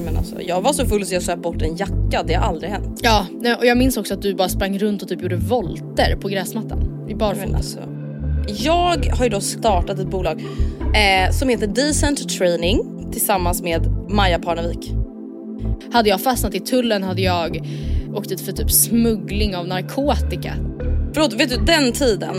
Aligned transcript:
Nej, 0.00 0.12
men 0.12 0.16
alltså, 0.16 0.42
jag 0.42 0.60
var 0.60 0.72
så 0.72 0.86
full 0.86 1.06
så 1.06 1.14
jag 1.14 1.22
söp 1.22 1.42
bort 1.42 1.62
en 1.62 1.76
jacka, 1.76 2.22
det 2.26 2.34
har 2.34 2.48
aldrig 2.48 2.70
hänt. 2.70 3.00
Ja, 3.02 3.26
och 3.58 3.66
jag 3.66 3.78
minns 3.78 3.96
också 3.96 4.14
att 4.14 4.22
du 4.22 4.34
bara 4.34 4.48
sprang 4.48 4.78
runt 4.78 5.02
och 5.02 5.08
typ 5.08 5.22
gjorde 5.22 5.36
volter 5.36 6.16
på 6.20 6.28
gräsmattan. 6.28 7.06
I 7.08 7.14
barfota. 7.14 7.56
alltså, 7.56 7.78
jag 8.48 9.06
har 9.16 9.24
ju 9.24 9.30
då 9.30 9.40
startat 9.40 9.98
ett 9.98 10.10
bolag 10.10 10.40
eh, 10.94 11.32
som 11.32 11.48
heter 11.48 11.66
Decent 11.66 12.28
Training 12.28 13.08
tillsammans 13.12 13.62
med 13.62 13.86
Maja 14.08 14.38
Parnevik. 14.38 14.90
Hade 15.92 16.08
jag 16.08 16.20
fastnat 16.20 16.54
i 16.54 16.60
tullen 16.60 17.02
hade 17.02 17.22
jag 17.22 17.68
åkt 18.14 18.28
dit 18.28 18.40
för 18.40 18.52
typ 18.52 18.70
smuggling 18.70 19.56
av 19.56 19.68
narkotika. 19.68 20.52
Förlåt, 21.14 21.32
vet 21.32 21.50
du 21.50 21.56
den 21.56 21.92
tiden, 21.92 22.36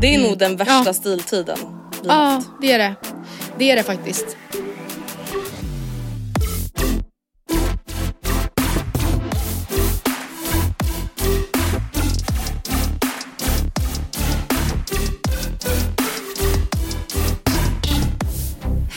det 0.00 0.14
är 0.14 0.28
nog 0.28 0.38
den 0.38 0.56
värsta 0.56 0.72
Mm. 0.74 0.84
Ja. 0.86 0.92
stiltiden 0.92 1.56
vi 2.02 2.08
Ja, 2.08 2.14
haft. 2.14 2.48
det 2.60 2.72
är 2.72 2.78
det. 2.78 2.94
Det 3.58 3.70
är 3.70 3.76
det 3.76 3.82
faktiskt. 3.82 4.36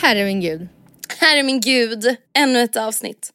Herre 0.09 0.25
min 0.25 0.41
gud. 0.41 0.67
Herre 1.19 1.43
min 1.43 1.59
gud, 1.59 2.15
ännu 2.33 2.61
ett 2.61 2.75
avsnitt. 2.75 3.29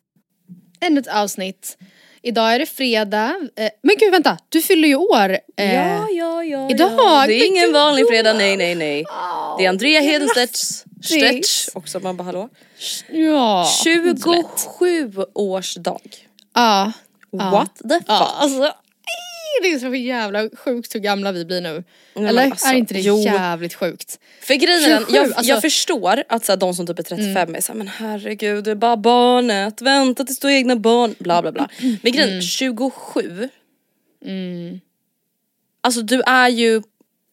Ännu 0.81 1.01
ett 1.01 1.07
avsnitt. 1.07 1.77
Idag 2.23 2.55
är 2.55 2.59
det 2.59 2.67
fredag. 2.67 3.35
Eh, 3.57 3.69
men 3.83 3.97
gud 3.99 4.12
vänta, 4.12 4.39
du 4.49 4.62
fyller 4.62 4.89
ju 4.89 4.95
år. 4.97 5.39
Eh, 5.57 5.75
Ja, 5.75 6.09
ja, 6.11 6.45
ja. 6.45 6.71
idag, 6.71 6.93
ja. 6.97 7.25
Det 7.27 7.34
är 7.34 7.47
ingen 7.47 7.73
vanlig 7.73 8.09
fredag, 8.09 8.33
nej, 8.33 8.57
nej, 8.57 8.75
nej. 8.75 9.05
Det 9.59 9.65
är 9.65 9.69
Andrea 9.69 10.01
Hedenstedts 10.01 10.84
stretch, 11.03 11.69
också 11.75 12.01
man 12.01 12.17
bara 12.17 12.25
hallå. 12.25 12.49
Ja. 13.11 13.71
27 13.84 15.11
års 15.34 15.75
dag. 15.75 16.17
Ja. 16.55 16.93
What 17.31 17.77
the 17.77 17.89
fuck? 17.95 18.05
Ja, 18.07 18.34
alltså, 18.39 18.73
det 19.62 19.69
är 19.72 19.78
så 19.78 19.94
jävla 19.94 20.48
sjukt 20.56 20.94
hur 20.94 21.00
gamla 21.00 21.32
vi 21.32 21.44
blir 21.44 21.60
nu. 21.60 21.84
men 22.15 22.26
Eller 22.26 22.44
alltså, 22.44 22.66
är 22.66 22.75
inte 22.75 22.94
det 22.94 23.00
jo. 23.00 23.19
jävligt 23.19 23.75
sjukt? 23.75 24.19
För 24.41 24.54
grejen 24.54 24.84
är 24.84 24.88
den, 24.91 24.98
27, 24.98 25.16
jag, 25.16 25.25
alltså- 25.32 25.44
jag 25.53 25.62
förstår 25.62 26.22
att 26.28 26.44
så 26.44 26.53
här, 26.53 26.56
de 26.56 26.75
som 26.75 26.87
typ 26.87 26.98
är 26.98 27.03
35 27.03 27.54
är 27.54 27.60
såhär, 27.60 27.78
men 27.78 27.88
herregud 27.88 28.65
det 28.65 28.70
är 28.70 28.75
bara 28.75 28.97
barnet, 28.97 29.82
vänta 29.82 30.25
tills 30.25 30.38
du 30.38 30.47
har 30.47 30.53
egna 30.54 30.76
barn, 30.76 31.15
bla 31.19 31.42
bla 31.42 31.53
bla. 31.53 31.69
Men 32.03 32.12
grejen, 32.12 32.42
27. 32.42 33.48
Alltså 35.81 36.03
du 36.03 36.22
är 36.26 36.48
ju, 36.48 36.82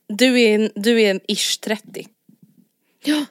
du 0.08 0.42
är, 0.42 0.56
en- 0.56 0.72
du 0.76 1.02
är 1.02 1.12
en 1.12 1.20
ish 1.28 1.60
30. 1.62 2.08
Ja, 3.04 3.26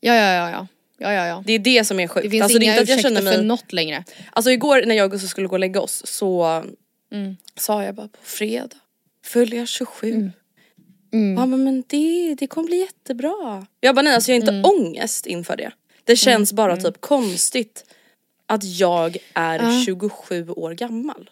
ja, 0.00 0.14
ja, 0.14 0.50
ja. 0.50 0.66
Ja, 1.02 1.12
ja, 1.12 1.26
ja. 1.26 1.42
Det 1.46 1.52
är 1.52 1.58
det 1.58 1.84
som 1.86 2.00
är 2.00 2.08
sjukt. 2.08 2.24
Det 2.24 2.30
finns 2.30 2.42
alltså, 2.42 2.58
det 2.58 2.62
är 2.64 2.66
inga 2.66 2.72
inte 2.72 2.82
att 2.82 2.88
jag 2.88 2.98
ursäkter 2.98 3.16
känner 3.16 3.22
mig, 3.30 3.36
för 3.36 3.42
något 3.44 3.72
längre. 3.72 4.04
Alltså 4.32 4.50
igår 4.50 4.82
när 4.86 4.94
jag 4.94 5.04
och 5.04 5.10
Gustav 5.10 5.28
skulle 5.28 5.46
gå 5.48 5.52
och 5.54 5.58
lägga 5.60 5.80
oss 5.80 6.02
så 6.06 6.64
Mm. 7.10 7.36
sa 7.56 7.84
jag 7.84 7.94
bara 7.94 8.08
på 8.08 8.18
fredag 8.22 8.76
fyller 9.24 9.56
jag 9.56 9.68
27. 9.68 10.30
Mm. 11.12 11.36
Han 11.36 11.50
bara, 11.50 11.56
men 11.56 11.84
det, 11.86 12.34
det 12.34 12.46
kommer 12.46 12.66
bli 12.66 12.76
jättebra. 12.78 13.66
Jag 13.80 13.94
bara 13.94 14.02
nej 14.02 14.14
alltså 14.14 14.30
jag 14.30 14.36
har 14.36 14.40
inte 14.40 14.52
Mm. 14.52 14.64
ångest 14.64 15.26
inför 15.26 15.56
det. 15.56 15.72
Det 16.04 16.16
känns 16.16 16.52
bara 16.52 16.76
typ 16.76 17.00
konstigt 17.00 17.84
att 18.46 18.64
jag 18.64 19.16
är 19.34 19.84
27 19.84 20.48
år 20.50 20.72
gammal. 20.72 21.30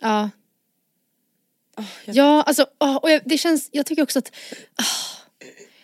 Ja. 0.00 0.30
jag- 1.76 2.14
Ja, 2.16 2.42
alltså, 2.42 2.66
åh, 2.80 2.96
och 2.96 3.10
jag, 3.10 3.20
det 3.24 3.38
känns, 3.38 3.68
jag 3.72 3.86
tycker 3.86 4.02
också 4.02 4.18
att 4.18 4.32
ah, 4.76 5.18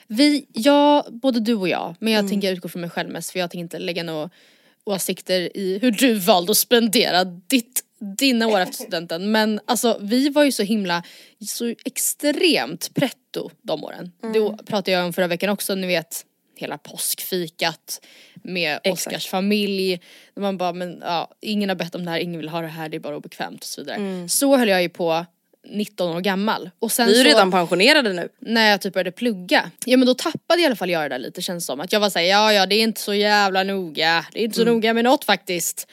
vi, 0.06 0.46
jag, 0.52 1.04
både 1.12 1.40
du 1.40 1.54
och 1.54 1.68
jag, 1.68 1.94
men 2.00 2.12
jag 2.12 2.20
Mm. 2.20 2.30
tänker 2.30 2.52
utgå 2.52 2.68
från 2.68 2.80
mig 2.80 2.90
själv 2.90 3.10
mest 3.10 3.30
för 3.30 3.38
jag 3.38 3.50
tänker 3.50 3.62
inte 3.62 3.78
lägga 3.78 4.02
några 4.02 4.30
åsikter 4.84 5.56
i 5.56 5.78
hur 5.82 5.90
du 5.90 6.14
valde 6.18 6.50
att 6.50 6.58
spendera 6.58 7.24
ditt, 7.24 7.84
dina 8.00 8.46
år 8.48 8.60
efter 8.60 8.74
studenten. 8.74 9.32
Men 9.32 9.60
alltså 9.66 9.98
vi 10.00 10.28
var 10.28 10.44
ju 10.44 10.52
så 10.52 10.62
himla, 10.62 11.02
så 11.48 11.74
extremt 11.84 12.94
pretto 12.94 13.50
de 13.62 13.84
åren. 13.84 14.12
Mm. 14.22 14.32
Det 14.32 14.64
pratade 14.64 14.90
jag 14.90 15.04
om 15.06 15.12
förra 15.12 15.26
veckan 15.26 15.50
också, 15.50 15.74
ni 15.74 15.86
vet 15.86 16.24
hela 16.56 16.78
påskfikat 16.78 18.00
med 18.42 18.78
Oscars 18.84 19.26
familj. 19.28 20.00
Man 20.36 20.58
bara, 20.58 20.72
men 20.72 20.98
ja, 21.04 21.30
ingen 21.40 21.68
har 21.68 21.76
bett 21.76 21.94
om 21.94 22.04
det 22.04 22.10
här, 22.10 22.18
ingen 22.18 22.40
vill 22.40 22.48
ha 22.48 22.60
det 22.60 22.66
här, 22.68 22.88
det 22.88 22.96
är 22.96 23.00
bara 23.00 23.16
obekvämt 23.16 23.60
och 23.60 23.66
så 23.66 23.80
vidare. 23.80 24.28
Så 24.28 24.56
höll 24.56 24.68
jag 24.68 24.82
ju 24.82 24.88
på 24.88 25.26
19 25.68 26.16
år 26.16 26.20
gammal. 26.20 26.70
Och 26.78 26.92
sen 26.92 27.06
Vi 27.06 27.12
är 27.12 27.16
ju 27.16 27.22
så, 27.22 27.28
redan 27.28 27.50
pensionerade 27.50 28.12
nu. 28.12 28.28
när 28.38 28.70
jag 28.70 28.80
typ 28.80 28.94
började 28.94 29.12
plugga, 29.12 29.70
ja 29.84 29.96
men 29.96 30.06
då 30.06 30.14
tappade 30.14 30.62
i 30.62 30.66
alla 30.66 30.76
fall 30.76 30.90
jag 30.90 31.02
det 31.02 31.08
där 31.08 31.18
lite 31.18 31.42
känns 31.42 31.66
som. 31.66 31.80
Att 31.80 31.92
jag 31.92 32.00
var 32.00 32.10
såhär, 32.10 32.26
ja 32.26 32.52
ja 32.52 32.66
det 32.66 32.74
är 32.74 32.82
inte 32.82 33.00
så 33.00 33.14
jävla 33.14 33.62
noga, 33.62 34.26
det 34.32 34.40
är 34.40 34.44
inte 34.44 34.56
så 34.56 34.62
Mm. 34.62 34.74
noga 34.74 34.94
med 34.94 35.04
något 35.04 35.24
faktiskt. 35.24 35.88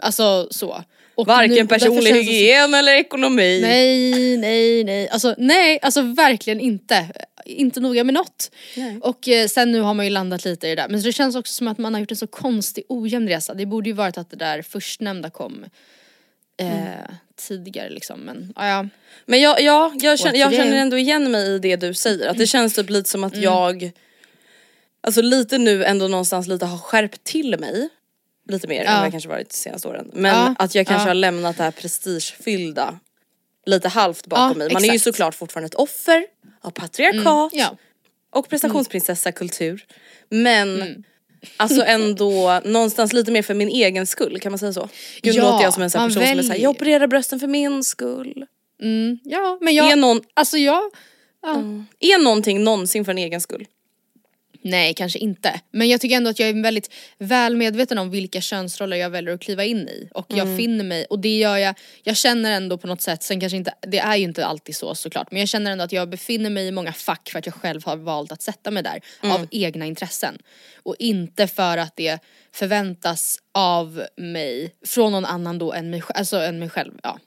Alltså 0.00 0.48
så. 0.50 0.84
Och 1.14 1.26
Varken 1.26 1.68
personlig 1.68 2.12
hygien 2.12 2.74
eller 2.74 2.92
ekonomi. 2.92 3.60
Nej, 3.62 4.36
nej, 4.36 4.84
nej. 4.84 5.08
Alltså 5.08 5.34
nej, 5.38 5.78
alltså 5.82 6.02
verkligen 6.02 6.60
inte. 6.60 7.06
Inte 7.44 7.80
noga 7.80 8.04
med 8.04 8.14
något. 8.14 8.50
Och 9.00 9.28
eh, 9.28 9.48
sen 9.48 9.72
nu 9.72 9.80
har 9.80 9.94
man 9.94 10.06
ju 10.06 10.10
landat 10.10 10.44
lite 10.44 10.66
i 10.66 10.70
det 10.70 10.82
där. 10.82 10.88
Men 10.88 11.02
det 11.02 11.12
känns 11.12 11.36
också 11.36 11.52
som 11.52 11.68
att 11.68 11.78
man 11.78 11.94
har 11.94 12.00
gjort 12.00 12.10
en 12.10 12.16
så 12.16 12.26
konstig 12.26 12.84
ojämn 12.88 13.28
resa. 13.28 13.54
Det 13.54 13.66
borde 13.66 13.88
ju 13.88 13.94
varit 13.94 14.18
att 14.18 14.30
det 14.30 14.36
där 14.36 14.62
förstnämnda 14.62 15.30
kom 15.30 15.64
eh, 16.60 17.14
tidigare 17.36 17.90
liksom. 17.90 18.20
Men 18.20 18.52
ja, 18.56 18.68
ja. 18.68 18.88
Men 19.26 19.40
jag, 19.40 19.60
ja, 19.60 19.92
jag, 20.00 20.18
känner, 20.18 20.38
jag 20.38 20.52
känner 20.52 20.76
ändå 20.76 20.98
igen 20.98 21.30
mig 21.30 21.54
i 21.54 21.58
det 21.58 21.76
du 21.76 21.94
säger. 21.94 22.28
Att 22.28 22.38
det 22.38 22.46
känns 22.46 22.74
typ 22.74 22.90
lite 22.90 23.08
som 23.08 23.24
att 23.24 23.36
jag, 23.36 23.92
alltså 25.00 25.22
lite 25.22 25.58
nu 25.58 25.84
ändå 25.84 26.08
någonstans 26.08 26.48
lite 26.48 26.66
har 26.66 26.78
skärpt 26.78 27.24
till 27.24 27.58
mig. 27.58 27.88
Lite 28.48 28.68
mer 28.68 28.84
än 28.84 28.96
vad 28.96 29.04
jag 29.04 29.12
kanske 29.12 29.28
varit 29.28 29.50
de 29.50 29.56
senaste 29.56 29.88
åren. 29.88 30.10
Men 30.14 30.56
att 30.58 30.74
jag 30.74 30.86
kanske 30.86 31.08
har 31.08 31.14
lämnat 31.14 31.56
det 31.56 31.62
här 31.62 31.70
prestigefyllda 31.70 32.98
lite 33.66 33.88
halvt 33.88 34.26
bakom 34.26 34.58
mig. 34.58 34.72
Man 34.72 34.84
är 34.84 34.88
ju 34.88 34.94
exakt. 34.94 35.04
såklart 35.04 35.34
fortfarande 35.34 35.66
ett 35.66 35.74
offer 35.74 36.26
av 36.60 36.70
patriarkat 36.70 37.50
ja. 37.52 37.76
och 38.30 38.48
prestationsprinsessa-kultur. 38.48 39.84
Men 40.28 41.04
alltså 41.56 41.84
ändå 41.86 42.60
någonstans 42.64 43.12
lite 43.12 43.30
mer 43.30 43.42
för 43.42 43.54
min 43.54 43.68
egen 43.68 44.06
skull, 44.06 44.40
kan 44.40 44.52
man 44.52 44.58
säga 44.58 44.72
så? 44.72 44.88
Gud 45.22 45.34
Ja, 45.34 45.42
låter 45.42 45.64
jag 45.64 45.74
som 45.74 45.82
en 45.82 45.90
sån 45.90 46.00
person 46.00 46.12
som 46.12 46.22
är 46.22 46.26
såhär, 46.26 46.48
väljer. 46.48 46.62
jag 46.62 46.70
opererar 46.70 47.06
brösten 47.06 47.40
för 47.40 47.46
min 47.46 47.84
skull. 47.84 48.46
Ja, 49.22 49.58
men 49.60 49.74
jag, 49.74 49.90
Är 49.90 49.96
någon 49.96 50.20
alltså 50.34 50.58
jag, 50.58 50.82
ja. 51.42 51.62
Är 52.00 52.24
någonting 52.24 52.64
någonsin 52.64 53.04
för 53.04 53.12
en 53.12 53.18
egen 53.18 53.40
skull? 53.40 53.66
Nej, 54.64 54.94
kanske 54.94 55.18
inte. 55.18 55.60
Men 55.70 55.88
jag 55.88 56.00
tycker 56.00 56.16
ändå 56.16 56.30
att 56.30 56.38
jag 56.38 56.48
är 56.48 56.62
väldigt 56.62 56.90
väl 57.18 57.56
medveten 57.56 57.98
om 57.98 58.10
vilka 58.10 58.40
könsroller 58.40 58.96
jag 58.96 59.10
väljer 59.10 59.34
att 59.34 59.40
kliva 59.40 59.64
in 59.64 59.88
i. 59.88 60.08
Och 60.14 60.26
jag 60.28 60.38
Mm. 60.38 60.56
finner 60.58 60.84
mig, 60.84 61.04
och 61.04 61.18
det 61.18 61.38
gör 61.38 61.56
jag, 61.56 61.74
jag 62.02 62.16
känner 62.16 62.52
ändå 62.52 62.78
på 62.78 62.86
något 62.86 63.02
sätt, 63.02 63.22
sen 63.22 63.40
kanske 63.40 63.56
inte, 63.56 63.74
det 63.80 63.98
är 63.98 64.16
ju 64.16 64.24
inte 64.24 64.46
alltid 64.46 64.76
så 64.76 64.94
såklart, 64.94 65.30
men 65.30 65.40
jag 65.40 65.48
känner 65.48 65.70
ändå 65.72 65.84
att 65.84 65.92
jag 65.92 66.08
befinner 66.08 66.50
mig 66.50 66.66
i 66.66 66.70
många 66.72 66.92
fack 66.92 67.30
för 67.30 67.38
att 67.38 67.46
jag 67.46 67.54
själv 67.54 67.84
har 67.84 67.96
valt 67.96 68.32
att 68.32 68.42
sätta 68.42 68.70
mig 68.70 68.82
där 68.82 69.00
Mm. 69.22 69.36
av 69.36 69.46
egna 69.50 69.86
intressen. 69.86 70.38
Och 70.82 70.96
inte 70.98 71.46
för 71.46 71.78
att 71.78 71.96
det 71.96 72.18
förväntas 72.54 73.38
av 73.54 74.02
mig 74.16 74.74
från 74.86 75.12
någon 75.12 75.24
annan 75.24 75.58
då 75.58 75.72
än 75.72 75.90
mig, 75.90 76.00
sj- 76.00 76.12
alltså 76.14 76.36
än 76.36 76.58
mig 76.58 76.70
själv. 76.70 76.92
Ja. 77.02 77.18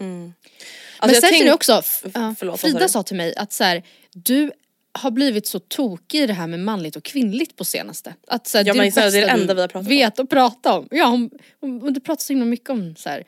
Alltså, 0.00 0.04
men 1.00 1.10
sen 1.14 1.20
tänk- 1.20 1.32
känner 1.34 1.46
jag 1.46 1.54
också, 1.54 1.82
sa 2.42 2.56
Frida 2.58 2.88
sa 2.88 3.02
till 3.02 3.16
mig 3.16 3.36
att 3.36 3.52
så 3.52 3.64
här, 3.64 3.82
du 4.14 4.52
har 4.98 5.10
blivit 5.10 5.46
så 5.46 5.58
tokig 5.58 6.20
i 6.20 6.26
det 6.26 6.32
här 6.32 6.46
med 6.46 6.60
manligt 6.60 6.96
och 6.96 7.02
kvinnligt 7.04 7.56
på 7.56 7.64
senaste. 7.64 8.14
Att 8.28 8.46
så 8.46 8.58
här, 8.58 8.64
Ja, 8.66 8.74
men 8.74 8.92
så 8.92 9.00
här, 9.00 9.10
det 9.10 9.18
är 9.18 9.26
det 9.26 9.32
enda 9.32 9.54
vi 9.54 9.60
har 9.60 9.68
pratat 9.68 9.86
om. 9.86 9.88
vet 9.88 10.18
att 10.18 10.30
prata 10.30 10.78
om. 10.78 10.88
Ja, 10.90 11.04
hon, 11.04 11.30
hon, 11.60 11.80
hon, 11.80 11.92
du 11.92 12.00
pratar 12.00 12.22
så 12.22 12.32
himla 12.32 12.46
mycket 12.46 12.70
om 12.70 12.94
så 12.96 13.08
här, 13.08 13.24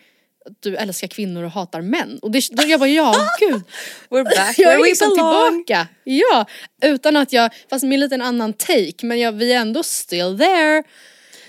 att 0.46 0.62
du 0.62 0.76
älskar 0.76 1.08
kvinnor 1.08 1.42
och 1.42 1.50
hatar 1.50 1.80
män. 1.80 2.18
Och 2.22 2.30
det, 2.30 2.48
då 2.52 2.62
jag 2.66 2.80
bara 2.80 2.88
ja, 2.88 3.14
gud. 3.40 3.62
We're 4.10 4.24
back 4.24 4.58
Jag 4.58 4.74
är 4.74 4.84
liksom 4.84 5.10
tillbaka. 5.14 5.88
Ja, 6.04 6.46
utan 6.82 7.16
att 7.16 7.32
jag, 7.32 7.50
fast 7.70 7.84
med 7.84 7.94
en 7.94 8.00
liten 8.00 8.22
annan 8.22 8.52
take, 8.52 9.06
men 9.06 9.20
jag, 9.20 9.32
vi 9.32 9.52
är 9.52 9.60
ändå 9.60 9.82
still 9.82 10.38
there. 10.38 10.82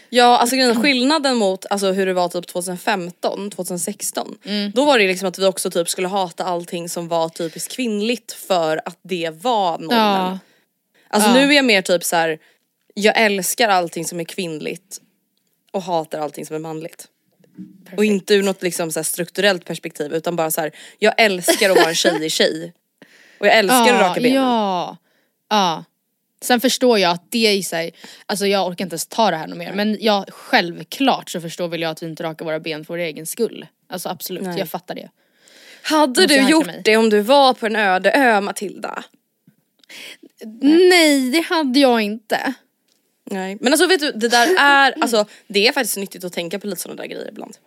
Ja 0.09 0.37
alltså 0.37 0.55
grejen, 0.55 0.81
skillnaden 0.81 1.37
mot 1.37 1.65
alltså, 1.69 1.91
hur 1.91 2.05
det 2.05 2.13
var 2.13 2.29
typ 2.29 2.47
2015, 2.47 3.49
2016. 3.51 4.37
Mm. 4.43 4.71
Då 4.75 4.85
var 4.85 4.99
det 4.99 5.07
liksom 5.07 5.27
att 5.29 5.39
vi 5.39 5.45
också 5.45 5.71
typ 5.71 5.89
skulle 5.89 6.07
hata 6.07 6.43
allting 6.45 6.89
som 6.89 7.07
var 7.07 7.29
typiskt 7.29 7.71
kvinnligt 7.75 8.31
för 8.31 8.81
att 8.85 8.99
det 9.01 9.29
var 9.43 9.77
normen. 9.77 9.97
Ja. 9.97 10.39
Alltså 11.09 11.29
Ja. 11.29 11.33
nu 11.35 11.39
är 11.51 11.51
jag 11.55 11.65
mer 11.65 11.81
typ 11.81 12.03
så 12.03 12.15
här. 12.15 12.39
jag 12.93 13.17
älskar 13.21 13.69
allting 13.69 14.05
som 14.05 14.19
är 14.19 14.23
kvinnligt 14.23 15.01
och 15.71 15.81
hatar 15.83 16.19
allting 16.19 16.45
som 16.45 16.55
är 16.55 16.59
manligt. 16.59 17.07
Och 17.97 18.05
inte 18.05 18.33
ur 18.35 18.43
något 18.43 18.63
liksom 18.63 18.91
så 18.91 19.03
strukturellt 19.03 19.65
perspektiv 19.65 20.13
utan 20.13 20.35
bara 20.35 20.51
så 20.51 20.61
här. 20.61 20.71
jag 20.99 21.13
älskar 21.17 21.69
att 21.69 21.77
vara 21.77 21.89
en 21.89 21.95
tjejig 21.95 22.31
tjej. 22.31 22.73
Och 23.39 23.47
jag 23.47 23.57
älskar 23.57 23.93
att 23.93 24.01
raka 24.01 24.21
benen. 24.21 24.43
Ja, 24.43 24.97
ja. 25.49 25.83
Sen 26.41 26.61
förstår 26.61 26.99
jag 26.99 27.11
att 27.11 27.31
det 27.31 27.53
i 27.53 27.63
sig, 27.63 27.93
alltså 28.25 28.47
jag 28.47 28.67
orkar 28.67 28.85
inte 28.85 28.93
ens 28.93 29.07
ta 29.07 29.31
det 29.31 29.37
här 29.37 29.47
något 29.47 29.57
mer 29.57 29.73
men 29.73 29.97
jag 30.01 30.25
självklart 30.29 31.29
så 31.29 31.41
förstår 31.41 31.67
väl 31.67 31.81
jag 31.81 31.91
att 31.91 32.03
vi 32.03 32.07
inte 32.07 32.23
rakar 32.23 32.45
våra 32.45 32.59
ben 32.59 32.85
för 32.85 32.93
vår 32.93 32.97
egen 32.97 33.25
skull. 33.25 33.65
Alltså 33.89 34.09
absolut, 34.09 34.43
Nej. 34.43 34.59
jag 34.59 34.69
fattar 34.69 34.95
det. 34.95 35.09
Hade 35.81 36.25
du 36.25 36.49
gjort 36.49 36.65
mig? 36.65 36.81
det 36.83 36.97
om 36.97 37.09
du 37.09 37.19
var 37.19 37.53
på 37.53 37.65
en 37.65 37.75
öde 37.75 38.11
ö 38.11 38.41
Matilda? 38.41 39.03
Nej 40.61 41.31
det 41.31 41.41
hade 41.41 41.79
jag 41.79 42.01
inte. 42.01 42.53
Nej 43.23 43.57
men 43.61 43.73
alltså 43.73 43.87
vet 43.87 43.99
du 43.99 44.11
det 44.11 44.27
där 44.27 44.55
är, 44.59 44.95
alltså 45.01 45.25
det 45.47 45.67
är 45.67 45.71
faktiskt 45.71 45.97
nyttigt 45.97 46.23
att 46.23 46.33
tänka 46.33 46.59
på 46.59 46.67
lite 46.67 46.81
sådana 46.81 47.01
där 47.01 47.09
grejer 47.09 47.29
ibland. 47.29 47.57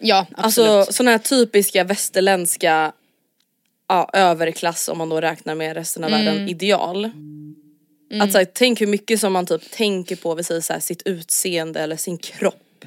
Ja 0.00 0.26
absolut. 0.36 0.70
Alltså 0.70 0.92
sådana 0.92 1.10
här 1.10 1.18
typiska 1.18 1.84
västerländska 1.84 2.92
ja, 3.88 4.10
överklass 4.12 4.88
om 4.88 4.98
man 4.98 5.08
då 5.08 5.20
räknar 5.20 5.54
med 5.54 5.76
resten 5.76 6.04
av 6.04 6.10
världen 6.10 6.48
ideal. 6.48 7.10
Att 8.20 8.32
så 8.32 8.38
här, 8.38 8.44
tänk 8.44 8.80
hur 8.80 8.86
mycket 8.86 9.20
som 9.20 9.32
man 9.32 9.46
typ 9.46 9.70
tänker 9.70 10.16
på 10.16 10.34
vid 10.34 10.46
så 10.46 10.54
här, 10.54 10.80
sitt 10.80 11.02
utseende 11.02 11.80
eller 11.80 11.96
sin 11.96 12.18
kropp. 12.18 12.84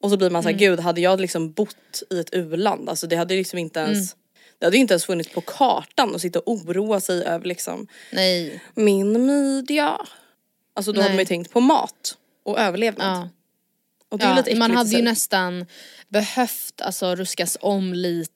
Och 0.00 0.10
så 0.10 0.16
blir 0.16 0.30
man 0.30 0.42
såhär, 0.42 0.56
gud 0.56 0.80
hade 0.80 1.00
jag 1.00 1.20
liksom 1.20 1.52
bott 1.52 2.02
i 2.10 2.20
ett 2.20 2.28
u-land, 2.32 2.88
alltså 2.88 3.06
det 3.06 3.16
hade 3.16 3.34
liksom 3.34 3.58
inte 3.58 3.80
ens 3.80 4.16
Det 4.58 4.66
hade 4.66 4.76
ju 4.76 4.80
inte 4.80 4.94
ens 4.94 5.04
funnits 5.04 5.30
på 5.30 5.40
kartan 5.40 6.14
att 6.14 6.20
sitta 6.20 6.38
och 6.38 6.52
oroa 6.52 7.00
sig 7.00 7.24
över 7.24 7.46
liksom 7.46 7.86
Nej. 8.12 8.62
min 8.74 9.26
midja. 9.26 10.00
Alltså 10.74 10.92
då 10.92 11.00
hade 11.00 11.08
Nej. 11.08 11.16
man 11.16 11.22
ju 11.22 11.26
tänkt 11.26 11.52
på 11.52 11.60
mat 11.60 12.16
och 12.44 12.58
överlevnad. 12.58 13.16
Ja. 13.16 13.28
Och 14.08 14.18
det 14.18 14.24
är 14.24 14.28
Ja, 14.28 14.36
lite 14.36 14.58
man 14.58 14.70
äckligt 14.70 14.78
hade 14.78 14.90
i 14.90 14.98
ju 14.98 15.02
nästan 15.02 15.66
behövt 16.08 16.80
alltså 16.80 17.14
ruskas 17.14 17.58
om 17.60 17.94
lite. 17.94 18.32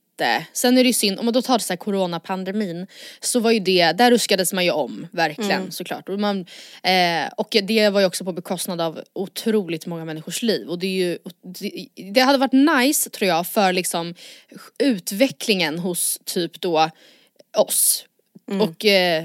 Sen 0.53 0.79
är 0.79 0.83
det 0.83 0.87
ju 0.87 0.93
synd, 0.93 1.19
om 1.19 1.25
man 1.25 1.35
då 1.35 1.43
tar 1.43 1.59
så 1.59 1.73
här 1.73 1.77
coronapandemin 1.77 2.87
så 3.21 3.41
var 3.41 3.51
ju 3.51 3.61
det, 3.61 3.93
där 3.93 4.11
ruskades 4.11 4.53
man 4.53 4.65
ju 4.65 4.71
om 4.71 5.07
verkligen 5.13 5.51
Mm. 5.61 5.71
såklart. 5.71 6.09
Och, 6.09 6.21
man, 6.21 6.47
eh, 6.83 7.29
och 7.37 7.57
det 7.63 7.91
var 7.91 8.01
ju 8.01 8.07
också 8.07 8.25
på 8.25 8.33
bekostnad 8.33 8.81
av 8.81 9.01
otroligt 9.13 9.87
många 9.87 10.05
människors 10.05 10.43
liv. 10.43 10.69
Och 10.69 10.79
det 10.79 10.87
är 10.87 11.07
ju, 11.07 11.19
det, 11.43 11.89
det 12.13 12.21
hade 12.21 12.39
varit 12.39 12.53
nice 12.53 13.11
tror 13.11 13.29
jag 13.29 13.47
för 13.47 13.73
liksom 13.73 14.15
utvecklingen 14.79 15.79
hos 15.79 16.21
typ 16.25 16.61
då 16.61 16.91
oss. 17.57 18.05
Mm. 18.49 18.61
Och 18.61 18.85
eh, 18.85 19.25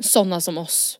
sådana 0.00 0.40
som 0.40 0.58
oss 0.58 0.98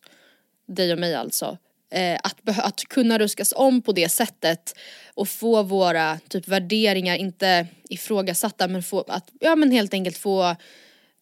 dig 0.67 0.93
och 0.93 0.99
mig 0.99 1.15
alltså. 1.15 1.57
Eh, 1.91 2.19
att, 2.23 2.59
att 2.59 2.83
kunna 2.83 3.19
ruskas 3.19 3.53
om 3.55 3.81
på 3.81 3.91
det 3.91 4.09
sättet 4.09 4.73
och 5.13 5.29
få 5.29 5.63
våra 5.63 6.19
typ 6.27 6.47
värderingar 6.47 7.15
inte 7.15 7.67
ifrågasatta 7.89 8.67
men 8.67 8.83
få, 8.83 9.01
att, 9.07 9.29
ja 9.39 9.55
men 9.55 9.71
helt 9.71 9.93
enkelt 9.93 10.17
få 10.17 10.55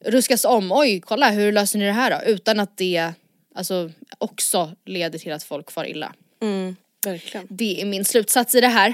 ruskas 0.06 0.46
om. 0.46 0.72
Oj, 0.72 1.02
kolla 1.02 1.30
hur 1.30 1.52
löser 1.52 1.80
ni 1.80 1.86
det 1.86 1.92
här 1.92 2.12
då? 2.12 2.32
Utan 2.32 2.60
att 2.60 2.78
det 2.78 3.14
alltså 3.56 3.92
också 4.18 4.72
leder 4.86 5.20
till 5.20 5.32
att 5.32 5.44
folk 5.44 5.72
far 5.72 5.86
illa. 5.86 6.14
Mm, 6.42 6.76
verkligen. 7.06 7.48
Det 7.50 7.82
är 7.82 7.86
min 7.86 8.06
slutsats 8.06 8.56
i 8.56 8.62
det 8.62 8.68
här. 8.68 8.94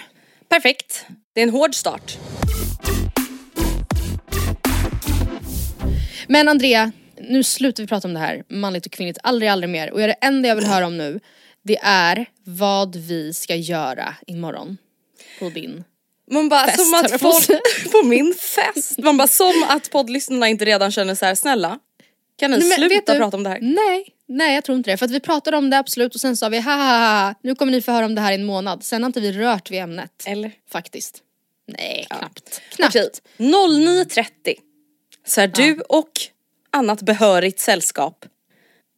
Perfekt. 0.50 1.06
Det 1.33 1.41
är 1.41 1.44
en 1.44 1.53
hård 1.53 1.75
start. 1.75 2.17
Men 6.27 6.47
Andrea, 6.47 6.91
nu 7.17 7.44
slutar 7.44 7.83
vi 7.83 7.88
prata 7.88 8.07
om 8.07 8.13
det 8.13 8.19
här, 8.19 8.44
manligt 8.50 8.85
och 8.85 8.91
kvinnligt, 8.91 9.17
aldrig 9.24 9.50
aldrig 9.50 9.69
mer. 9.69 9.91
Och 9.91 10.00
det 10.00 10.15
enda 10.21 10.50
jag 10.50 10.56
vill 10.56 10.65
höra 10.65 10.88
om 10.88 10.97
nu, 10.97 11.19
det 11.63 11.78
är 11.84 12.25
vad 12.44 12.96
vi 12.96 13.34
ska 13.34 13.56
göra 13.56 14.16
imorgon. 14.28 14.78
På 15.40 15.50
din 15.50 15.84
Man 16.31 16.50
bara 16.50 16.66
Fest, 16.66 16.80
som 16.86 16.94
att 16.94 17.22
folk, 17.22 17.48
på 17.92 18.04
min 18.04 18.34
fest. 18.34 18.98
Man 18.98 19.18
bara 19.18 19.28
som 19.28 19.66
att 19.69 19.92
poddlyssnarna 19.92 20.48
inte 20.48 20.66
redan 20.66 20.92
känner 20.92 21.16
så 21.16 21.25
här: 21.25 21.36
snälla 21.36 21.80
kan 22.38 22.52
ni 22.52 22.58
Nej, 22.58 22.72
sluta 22.78 23.13
du- 23.13 23.19
prata 23.19 23.38
om 23.38 23.44
det 23.44 23.50
här? 23.50 23.60
Nej, 23.62 24.06
nej 24.28 24.56
jag 24.56 24.63
tror 24.63 24.78
inte 24.78 24.92
det. 24.92 24.98
För 24.98 25.06
att 25.06 25.12
vi 25.12 25.19
pratade 25.19 25.58
om 25.58 25.69
det 25.69 25.78
absolut 25.78 26.16
och 26.16 26.22
sen 26.22 26.38
sa 26.38 26.50
vi 26.50 26.60
ha 26.62 27.34
nu 27.44 27.56
kommer 27.56 27.72
ni 27.72 27.81
få 27.81 27.92
höra 27.92 28.06
om 28.06 28.16
det 28.16 28.22
här 28.22 28.31
i 28.31 28.36
en 28.36 28.46
månad. 28.46 28.84
Sen 28.84 29.04
har 29.04 29.08
inte 29.08 29.19
vi 29.19 29.31
rört 29.31 29.72
vid 29.72 29.80
ämnet. 29.80 30.24
Eller? 30.25 30.52
Faktiskt. 30.72 31.22
Nej, 31.68 32.08
knappt. 32.10 32.62
Knappt. 32.75 32.96
Okej, 32.96 33.10
09.30 33.38 34.25
så 35.28 35.42
är 35.42 35.48
du 35.48 35.81
och 35.90 36.12
annat 36.72 37.02
behörigt 37.02 37.60
sällskap 37.60 38.25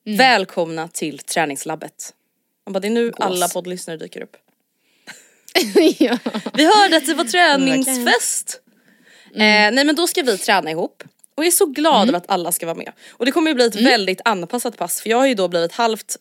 Mm. 0.06 0.18
välkomna 0.18 0.88
till 0.88 1.20
träningslabbet. 1.20 2.14
Man 2.66 2.74
bara, 2.74 2.80
det 2.80 2.88
är 2.88 2.92
nu 2.92 3.12
alla 3.18 3.48
poddlyssnare 3.48 3.98
dyker 3.98 4.22
upp. 4.22 4.38
ja. 6.00 6.18
Vi 6.54 6.66
hörde 6.66 6.98
att 6.98 7.06
det 7.06 7.14
var 7.14 7.24
träningsfest. 7.24 8.62
Eh, 9.34 9.40
nej 9.40 9.86
men 9.86 9.96
då 9.96 10.08
ska 10.08 10.22
vi 10.22 10.38
träna 10.38 10.72
ihop. 10.72 11.04
Och 11.36 11.44
jag 11.44 11.48
är 11.48 11.52
så 11.52 11.66
glad 11.66 12.08
över 12.08 12.18
att 12.18 12.30
alla 12.30 12.52
ska 12.52 12.66
vara 12.66 12.78
med. 12.78 12.92
Och 13.10 13.26
det 13.26 13.32
kommer 13.32 13.52
ju 13.52 13.56
bli 13.56 13.66
ett 13.66 13.76
väldigt 13.76 14.22
anpassat 14.26 14.78
pass 14.78 15.02
för 15.02 15.10
jag 15.10 15.18
har 15.18 15.28
ju 15.28 15.36
då 15.36 15.48
blivit 15.48 15.72
halvt 15.72 16.18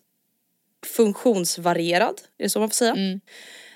funktionsvarierad, 0.86 2.20
är 2.38 2.42
det 2.42 2.50
så 2.50 2.58
man 2.60 2.70
får 2.70 2.74
säga? 2.74 2.94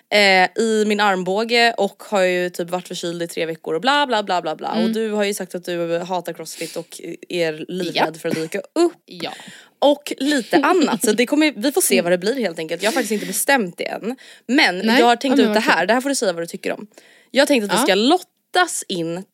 Eh, 0.09 0.63
I 0.63 0.85
min 0.87 1.01
armbåge 1.01 1.75
och 1.79 2.03
har 2.03 2.23
ju 2.23 2.51
typ 2.51 2.71
varit 2.71 2.89
förkyld 2.89 3.23
i 3.23 3.27
tre 3.27 3.47
veckor 3.47 3.75
och 3.75 3.81
bla 3.81 4.07
bla 4.07 4.23
bla 4.23 4.43
bla 4.43 4.57
bla. 4.57 4.73
Och 4.83 4.91
du 4.91 5.11
har 5.11 5.25
ju 5.25 5.35
sagt 5.35 5.55
att 5.55 5.65
du 5.65 5.99
hatar 5.99 6.33
crossfit 6.33 6.77
och 6.77 7.01
är 7.29 7.65
livrädd 7.69 8.07
Japp. 8.07 8.17
för 8.17 8.29
att 8.29 8.35
dyka 8.35 8.59
upp. 8.59 9.03
ja. 9.05 9.33
Och 9.79 10.13
lite 10.19 10.57
annat 10.63 11.05
så 11.05 11.13
det 11.13 11.27
kommer, 11.27 11.53
vi 11.57 11.73
får 11.73 11.81
se 11.81 12.03
vad 12.03 12.13
det 12.13 12.19
blir 12.19 12.35
helt 12.41 12.59
enkelt. 12.59 12.83
Jag 12.83 12.89
har 12.91 12.93
faktiskt 12.95 13.13
inte 13.13 13.27
bestämt 13.27 13.79
det 13.79 13.85
än. 13.89 14.17
Men 14.47 14.79
Nej, 14.79 15.01
jag 15.01 15.07
har 15.07 15.17
tänkt 15.17 15.39
ut 15.39 15.55
det 15.55 15.61
här, 15.61 15.87
det 15.87 15.93
här 15.95 16.01
får 16.01 16.09
du 16.09 16.15
säga 16.15 16.33
vad 16.33 16.43
du 16.43 16.47
tycker 16.47 16.73
om. 16.73 16.87
Jag 17.31 17.41
har 17.43 17.47
tänkt 17.47 17.65
att 17.65 17.71
vi 17.71 17.75
Ja. 17.75 17.83
ska 17.83 17.95
lottas 17.95 18.85
in 18.89 19.25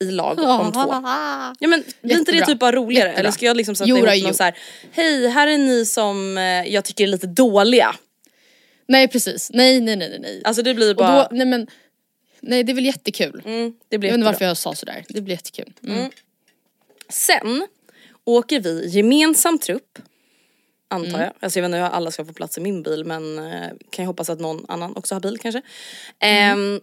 i 0.00 0.04
lag 0.10 0.38
om 0.38 0.72
två. 0.72 0.80
Ja 1.60 1.68
men 1.68 1.84
blir 2.00 2.18
inte 2.18 2.32
det 2.32 2.46
typ 2.46 2.58
bara 2.58 2.72
roligare? 2.72 3.08
Jättebra. 3.08 3.20
Eller 3.20 3.30
ska 3.30 3.46
jag 3.46 3.56
liksom 3.56 3.74
sätta 3.74 3.88
Jo, 3.90 3.96
ihop 3.96 4.22
någon 4.24 4.34
så 4.34 4.42
här, 4.42 4.58
hej 4.92 5.28
här 5.28 5.46
är 5.46 5.58
ni 5.58 5.86
som 5.86 6.38
eh, 6.38 6.42
jag 6.44 6.84
tycker 6.84 7.04
är 7.04 7.08
lite 7.08 7.26
dåliga. 7.26 7.94
Nej 8.88 9.08
precis, 9.08 9.50
nej 9.54 9.80
nej 9.80 9.96
nej 9.96 10.18
nej. 10.20 10.42
Alltså 10.44 10.62
det 10.62 10.74
blir 10.74 10.94
bara, 10.94 11.22
då, 11.22 11.28
nej 11.36 11.46
men, 11.46 11.66
nej 12.40 12.64
det 12.64 12.72
är 12.72 12.74
väl 12.74 12.84
jättekul. 12.84 13.42
mm, 13.44 13.72
det 13.88 13.98
blir 13.98 14.10
jag 14.10 14.14
jättebra. 14.14 14.30
varför 14.32 14.44
jag 14.44 14.56
sa 14.56 14.74
sådär, 14.74 15.04
det 15.08 15.20
blir 15.20 15.34
jättekul. 15.34 15.72
Mm. 15.86 16.10
Sen 17.08 17.66
åker 18.24 18.60
vi 18.60 18.88
gemensam 18.88 19.58
trupp. 19.58 19.98
Antar 20.88 21.08
Mm. 21.08 21.20
jag. 21.20 21.32
Alltså 21.40 21.58
jag 21.58 21.62
vet 21.62 21.68
inte 21.68 21.78
hur 21.78 21.84
alla 21.84 22.10
ska 22.10 22.24
få 22.24 22.32
plats 22.32 22.58
i 22.58 22.60
min 22.60 22.82
bil 22.82 23.04
men 23.04 23.38
eh, 23.38 23.68
kan 23.90 24.02
jag 24.02 24.06
hoppas 24.06 24.30
att 24.30 24.40
någon 24.40 24.64
annan 24.68 24.96
också 24.96 25.14
har 25.14 25.20
bil 25.20 25.38
kanske. 25.38 25.62
Ehm, 26.18 26.80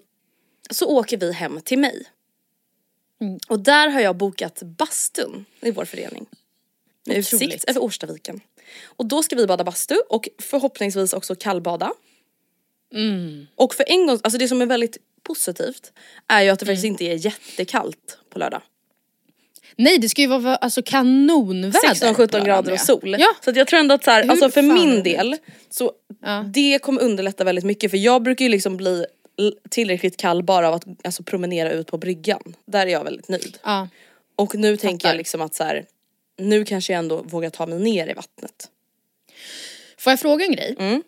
så 0.70 0.86
åker 0.88 1.18
vi 1.18 1.32
hem 1.34 1.62
till 1.62 1.80
mig. 1.80 2.04
Mm. 3.22 3.40
Och 3.48 3.60
där 3.60 3.90
har 3.90 4.02
jag 4.02 4.16
bokat 4.18 4.62
bastun 4.64 5.46
i 5.62 5.72
vår 5.72 5.86
förening. 5.86 6.26
Med 7.06 7.18
utsikt 7.18 7.34
Otroligt. 7.44 7.64
över 7.70 7.84
Årstaviken. 7.84 8.42
Och 8.84 9.06
då 9.06 9.24
ska 9.24 9.36
vi 9.36 9.48
bada 9.48 9.64
bastu 9.64 9.96
och 10.10 10.30
förhoppningsvis 10.40 11.14
också 11.14 11.36
kallbada. 11.36 11.92
Mm. 12.94 13.48
Och 13.56 13.74
för 13.76 13.86
en 13.88 14.08
gång, 14.08 14.20
alltså 14.24 14.38
det 14.38 14.48
som 14.48 14.62
är 14.62 14.66
väldigt 14.66 14.98
positivt 15.24 15.92
är 16.28 16.42
ju 16.42 16.50
att 16.50 16.60
det 16.60 16.66
Mm. 16.66 16.76
faktiskt 16.76 16.86
inte 16.86 17.04
är 17.06 17.26
jättekallt 17.26 18.18
på 18.30 18.40
lördag. 18.40 18.62
Nej 19.76 19.98
det 19.98 20.10
ska 20.10 20.22
ju 20.22 20.28
vara 20.28 20.56
alltså 20.56 20.82
kanonväder. 20.82 21.94
16-17 21.94 22.46
grader 22.46 22.74
och 22.74 22.80
sol. 22.80 23.16
Ja. 23.20 23.28
Så 23.46 23.52
jag 23.56 23.68
tror 23.68 23.80
ändå 23.80 23.96
att 23.96 24.04
så 24.04 24.12
här, 24.12 24.30
alltså 24.30 24.50
för 24.50 24.62
min 24.62 25.04
del 25.04 25.38
så 25.70 25.92
Ja. 26.24 26.46
det 26.54 26.80
kommer 26.82 27.02
underlätta 27.02 27.44
väldigt 27.44 27.66
mycket 27.66 27.92
för 27.92 27.98
jag 27.98 28.24
brukar 28.24 28.46
ju 28.46 28.50
liksom 28.50 28.78
bli 28.78 29.06
tillräckligt 29.70 30.18
kall 30.18 30.44
bara 30.44 30.68
av 30.68 30.74
att 30.74 30.86
alltså, 31.04 31.24
promenera 31.24 31.72
ut 31.72 31.88
på 31.88 31.98
bryggan. 31.98 32.56
Där 32.66 32.88
är 32.88 32.92
jag 32.92 33.04
väldigt 33.04 33.28
nöjd. 33.30 33.58
Ja. 33.64 33.88
Och 34.36 34.56
nu 34.56 34.78
tänker 34.78 35.04
Fattar. 35.04 35.14
jag 35.14 35.18
liksom 35.18 35.42
att 35.42 35.56
så 35.56 35.64
här, 35.64 35.86
nu 36.38 36.66
kanske 36.66 36.94
jag 36.94 37.00
ändå 37.00 37.22
vågar 37.22 37.50
ta 37.50 37.66
mig 37.66 37.80
ner 37.80 38.10
i 38.10 38.14
vattnet. 38.14 38.70
Får 39.98 40.12
jag 40.12 40.20
fråga 40.20 40.46
en 40.46 40.52
grej? 40.52 40.76
Mm. 40.80 41.04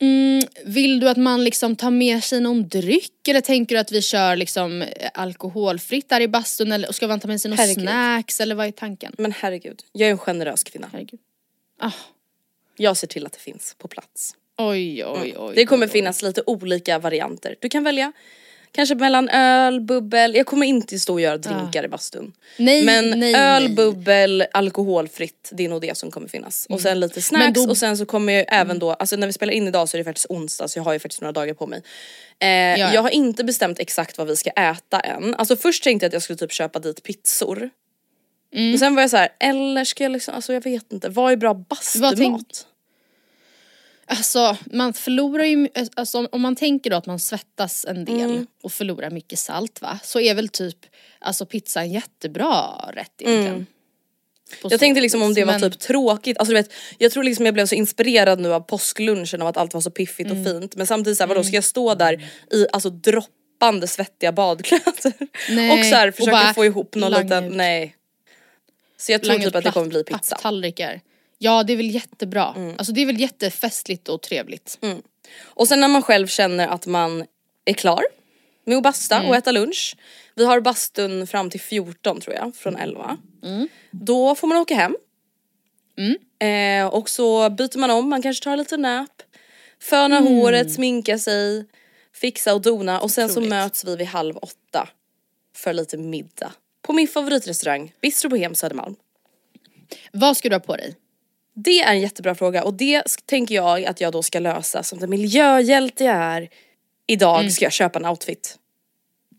Mm, 0.00 0.42
vill 0.64 1.00
du 1.00 1.08
att 1.08 1.16
man 1.16 1.44
liksom 1.44 1.76
tar 1.76 1.90
med 1.90 2.24
sig 2.24 2.40
någon 2.40 2.68
dryck 2.68 3.28
eller 3.28 3.40
tänker 3.40 3.74
du 3.74 3.80
att 3.80 3.92
vi 3.92 4.02
kör 4.02 4.36
liksom 4.36 4.82
eh, 4.82 4.88
alkoholfritt 5.14 6.08
där 6.08 6.20
i 6.20 6.28
bastun 6.28 6.72
eller 6.72 6.92
ska 6.92 7.08
man 7.08 7.20
ta 7.20 7.28
med 7.28 7.40
sig 7.40 7.48
någon 7.48 7.58
Herregud. 7.58 7.82
snacks 7.82 8.40
eller 8.40 8.54
vad 8.54 8.66
är 8.66 8.70
tanken? 8.70 9.14
Men 9.18 9.32
herregud, 9.32 9.82
jag 9.92 10.06
är 10.06 10.10
en 10.12 10.18
generös 10.18 10.64
kvinna. 10.64 10.88
Herregud. 10.92 11.20
Ah, 11.80 11.92
Jag 12.76 12.96
ser 12.96 13.06
till 13.06 13.26
att 13.26 13.32
det 13.32 13.38
finns 13.38 13.74
på 13.78 13.88
plats. 13.88 14.34
oj 14.58 15.04
oj 15.04 15.34
oj. 15.38 15.52
Det 15.54 15.66
kommer 15.66 15.86
oj, 15.86 15.88
oj. 15.88 15.92
finnas 15.92 16.22
lite 16.22 16.42
olika 16.46 16.98
varianter. 16.98 17.56
Du 17.60 17.68
kan 17.68 17.84
välja 17.84 18.12
kanske 18.76 18.94
mellan 18.94 19.28
öl, 19.28 19.80
bubbel. 19.80 20.34
Jag 20.34 20.46
kommer 20.46 20.66
inte 20.66 20.98
stå 20.98 21.12
och 21.12 21.20
göra 21.20 21.36
drinkar 21.38 21.84
i 21.84 21.88
bastun. 21.88 22.32
Nej, 22.58 22.84
Men 22.84 23.10
nej, 23.20 23.34
öl, 23.34 23.62
nej. 23.74 23.74
alkoholfritt, 23.74 24.48
alkoholfritt, 24.52 25.50
det 25.52 25.64
är 25.64 25.68
nog 25.68 25.80
det 25.80 25.96
som 25.96 26.10
kommer 26.10 26.28
finnas. 26.28 26.66
Och 26.68 26.80
sen 26.80 27.00
lite 27.00 27.22
snacks 27.22 27.64
då- 27.64 27.70
och 27.70 27.76
sen 27.76 27.96
så 27.96 28.06
kommer 28.06 28.32
jag 28.32 28.44
även 28.48 28.78
då, 28.78 28.92
alltså 28.92 29.16
när 29.16 29.26
vi 29.26 29.32
spelar 29.32 29.52
in 29.52 29.68
idag 29.68 29.88
så 29.88 29.96
är 29.96 29.98
det 29.98 30.04
faktiskt 30.04 30.26
onsdag 30.30 30.68
så 30.68 30.78
jag 30.78 30.84
har 30.84 30.92
ju 30.92 30.98
faktiskt 30.98 31.20
några 31.20 31.32
dagar 31.32 31.54
på 31.54 31.66
mig. 31.66 31.82
Eh, 32.38 32.48
ja. 32.48 32.94
Jag 32.94 33.02
har 33.02 33.10
inte 33.10 33.44
bestämt 33.44 33.78
exakt 33.78 34.18
vad 34.18 34.26
vi 34.26 34.36
ska 34.36 34.50
äta 34.50 35.00
än. 35.00 35.34
Alltså 35.34 35.56
först 35.56 35.84
tänkte 35.84 36.04
jag 36.04 36.08
att 36.08 36.12
jag 36.12 36.22
skulle 36.22 36.36
typ 36.36 36.52
köpa 36.52 36.78
dit 36.78 37.02
pizzor. 37.02 37.70
Mm. 38.54 38.70
Men 38.70 38.78
sen 38.78 38.94
var 38.94 39.02
jag 39.02 39.10
så 39.10 39.16
här, 39.16 39.28
eller 39.40 39.84
ska 39.84 40.04
jag 40.04 40.12
liksom, 40.12 40.34
alltså 40.34 40.52
jag 40.52 40.64
vet 40.64 40.92
inte, 40.92 41.08
vad 41.08 41.32
är 41.32 41.36
bra 41.36 41.54
bastumat? 41.54 42.14
tänk- 42.16 42.42
Alltså 44.08 44.56
man 44.72 44.92
förlorar 44.92 45.44
ju, 45.44 45.68
alltså, 45.96 46.18
om- 46.18 46.28
om 46.32 46.40
man 46.40 46.56
tänker 46.56 46.90
då 46.90 46.96
att 46.96 47.06
man 47.06 47.18
svettas 47.18 47.84
en 47.88 48.04
del 48.04 48.30
Mm. 48.30 48.46
och 48.62 48.72
förlorar 48.72 49.10
mycket 49.10 49.38
salt 49.38 49.82
va, 49.82 49.98
så 50.04 50.20
är 50.20 50.34
väl 50.34 50.48
typ 50.48 50.76
alltså 51.18 51.46
pizza 51.46 51.80
en 51.80 51.92
jättebra 51.92 52.64
rätt 52.92 53.12
egentligen. 53.18 53.54
Mm. 53.54 53.66
Jag 54.62 54.72
så 54.72 54.78
tänkte 54.78 55.00
liksom 55.00 55.22
om 55.22 55.34
det 55.34 55.44
var 55.44 55.58
men- 55.58 55.70
typ 55.70 55.80
tråkigt, 55.80 56.38
alltså 56.38 56.50
du 56.54 56.58
vet 56.60 56.72
jag 56.98 57.12
tror 57.12 57.22
liksom 57.24 57.44
jag 57.44 57.54
blev 57.54 57.66
så 57.66 57.74
inspirerad 57.74 58.40
nu 58.40 58.52
av 58.54 58.60
påsklunchen 58.60 59.42
av 59.42 59.48
att 59.48 59.56
allt 59.56 59.74
var 59.74 59.80
så 59.80 59.90
piffigt 59.90 60.30
Mm. 60.30 60.40
och 60.46 60.46
fint 60.60 60.76
men 60.76 60.86
samtidigt 60.86 61.16
såhär 61.16 61.28
vadå 61.28 61.44
ska 61.44 61.54
jag 61.54 61.64
stå 61.64 61.94
där 61.94 62.24
i 62.52 62.66
alltså 62.72 62.90
droppande 62.90 63.86
svettiga 63.86 64.32
badkläder 64.32 65.12
Nej, 65.50 65.80
och 65.80 65.86
såhär 65.86 66.08
och 66.08 66.14
försöka 66.14 66.32
bara 66.32 66.54
få 66.54 66.64
ihop 66.64 66.94
någon 66.94 67.12
liten, 67.12 67.44
ut. 67.44 67.52
nej. 67.56 67.96
Så 68.98 69.12
jag 69.12 69.22
tror 69.22 69.32
langa 69.32 69.44
typ 69.44 69.54
att 69.54 69.64
det 69.64 69.70
kommer 69.70 69.86
bli 69.86 70.04
pizza. 70.04 70.34
papptallrikar. 70.34 71.00
Ja 71.38 71.62
det 71.62 71.72
är 71.72 71.76
väl 71.76 71.90
jättebra. 71.94 72.52
Mm. 72.56 72.74
Alltså 72.78 72.92
det 72.92 73.02
är 73.02 73.06
väl 73.06 73.20
jättefestligt 73.20 74.08
och 74.08 74.22
trevligt. 74.22 74.78
Och 75.44 75.68
sen 75.68 75.80
när 75.80 75.88
man 75.88 76.02
själv 76.02 76.26
känner 76.26 76.68
att 76.68 76.86
man 76.86 77.24
är 77.64 77.72
klar 77.72 78.02
med 78.64 78.76
att 78.76 78.82
basta 78.82 79.16
Mm. 79.16 79.28
och 79.28 79.36
äta 79.36 79.52
lunch. 79.52 79.96
Vi 80.34 80.44
har 80.44 80.60
bastun 80.60 81.26
fram 81.26 81.50
till 81.50 81.60
14 81.60 82.20
tror 82.20 82.34
jag, 82.36 82.54
från 82.56 82.76
11. 82.76 83.16
Mm. 83.44 83.68
Då 83.90 84.34
får 84.34 84.46
man 84.48 84.58
åka 84.58 84.74
hem. 84.74 84.96
Eh, 86.38 86.86
och 86.86 87.08
så 87.10 87.50
byter 87.50 87.78
man 87.78 87.90
om, 87.90 88.08
man 88.08 88.22
kanske 88.22 88.44
tar 88.44 88.56
lite 88.56 88.76
nap. 88.76 89.22
Fönar 89.80 90.18
Mm. 90.20 90.32
håret, 90.32 90.72
sminkar 90.72 91.18
sig, 91.18 91.66
fixa 92.14 92.54
och 92.54 92.60
dona 92.62 93.00
och 93.00 93.10
sen 93.10 93.28
så 93.28 93.32
Otroligt. 93.32 93.50
möts 93.50 93.84
vi 93.84 93.96
vid 93.96 94.06
halv 94.06 94.36
åtta 94.36 94.88
för 95.56 95.72
lite 95.72 95.96
middag. 95.96 96.52
På 96.82 96.92
min 96.92 97.08
favoritrestaurang, 97.08 97.92
Bistro 98.02 98.28
Bohem 98.28 98.54
Södermalm. 98.54 98.96
Vad 100.12 100.36
ska 100.36 100.48
du 100.48 100.54
ha 100.54 100.60
på 100.60 100.76
dig? 100.76 100.94
Det 101.58 101.80
är 101.82 101.92
en 101.92 102.00
jättebra 102.00 102.34
fråga 102.34 102.64
och 102.64 102.74
det 102.74 103.02
tänker 103.26 103.54
jag 103.54 103.84
att 103.84 104.00
jag 104.00 104.12
då 104.12 104.22
ska 104.22 104.38
lösa 104.38 104.82
som 104.82 104.98
den 104.98 105.10
miljöhjälte 105.10 106.04
jag 106.04 106.16
är. 106.16 106.48
Idag 107.06 107.40
Mm. 107.40 107.50
ska 107.50 107.64
jag 107.64 107.72
köpa 107.72 107.98
en 107.98 108.06
outfit. 108.06 108.58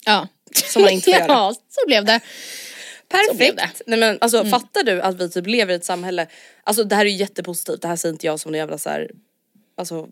Ja. 0.05 0.27
Som 0.55 0.81
man 0.81 0.91
inte 0.91 1.11
får 1.11 1.13
göra. 1.19 1.25
ja, 1.27 1.53
så 1.69 1.87
blev 1.87 2.05
det. 2.05 2.11
Mm. 2.11 2.21
Perfekt! 3.37 3.81
Nej 3.87 3.99
men 3.99 4.17
alltså 4.21 4.45
fattar 4.45 4.83
du 4.83 5.01
att 5.01 5.15
vi 5.21 5.29
typ 5.29 5.47
lever 5.47 5.73
i 5.73 5.75
ett 5.75 5.85
samhälle, 5.85 6.27
alltså 6.63 6.83
det 6.83 6.95
här 6.95 7.05
är 7.05 7.09
ju 7.09 7.15
jättepositivt, 7.15 7.81
det 7.81 7.87
här 7.87 7.95
säger 7.95 8.13
inte 8.13 8.25
jag 8.25 8.39
som 8.39 8.53
en 8.53 8.57
jävla 8.59 8.77
så 8.77 8.89
här, 8.89 9.11
alltså 9.77 10.07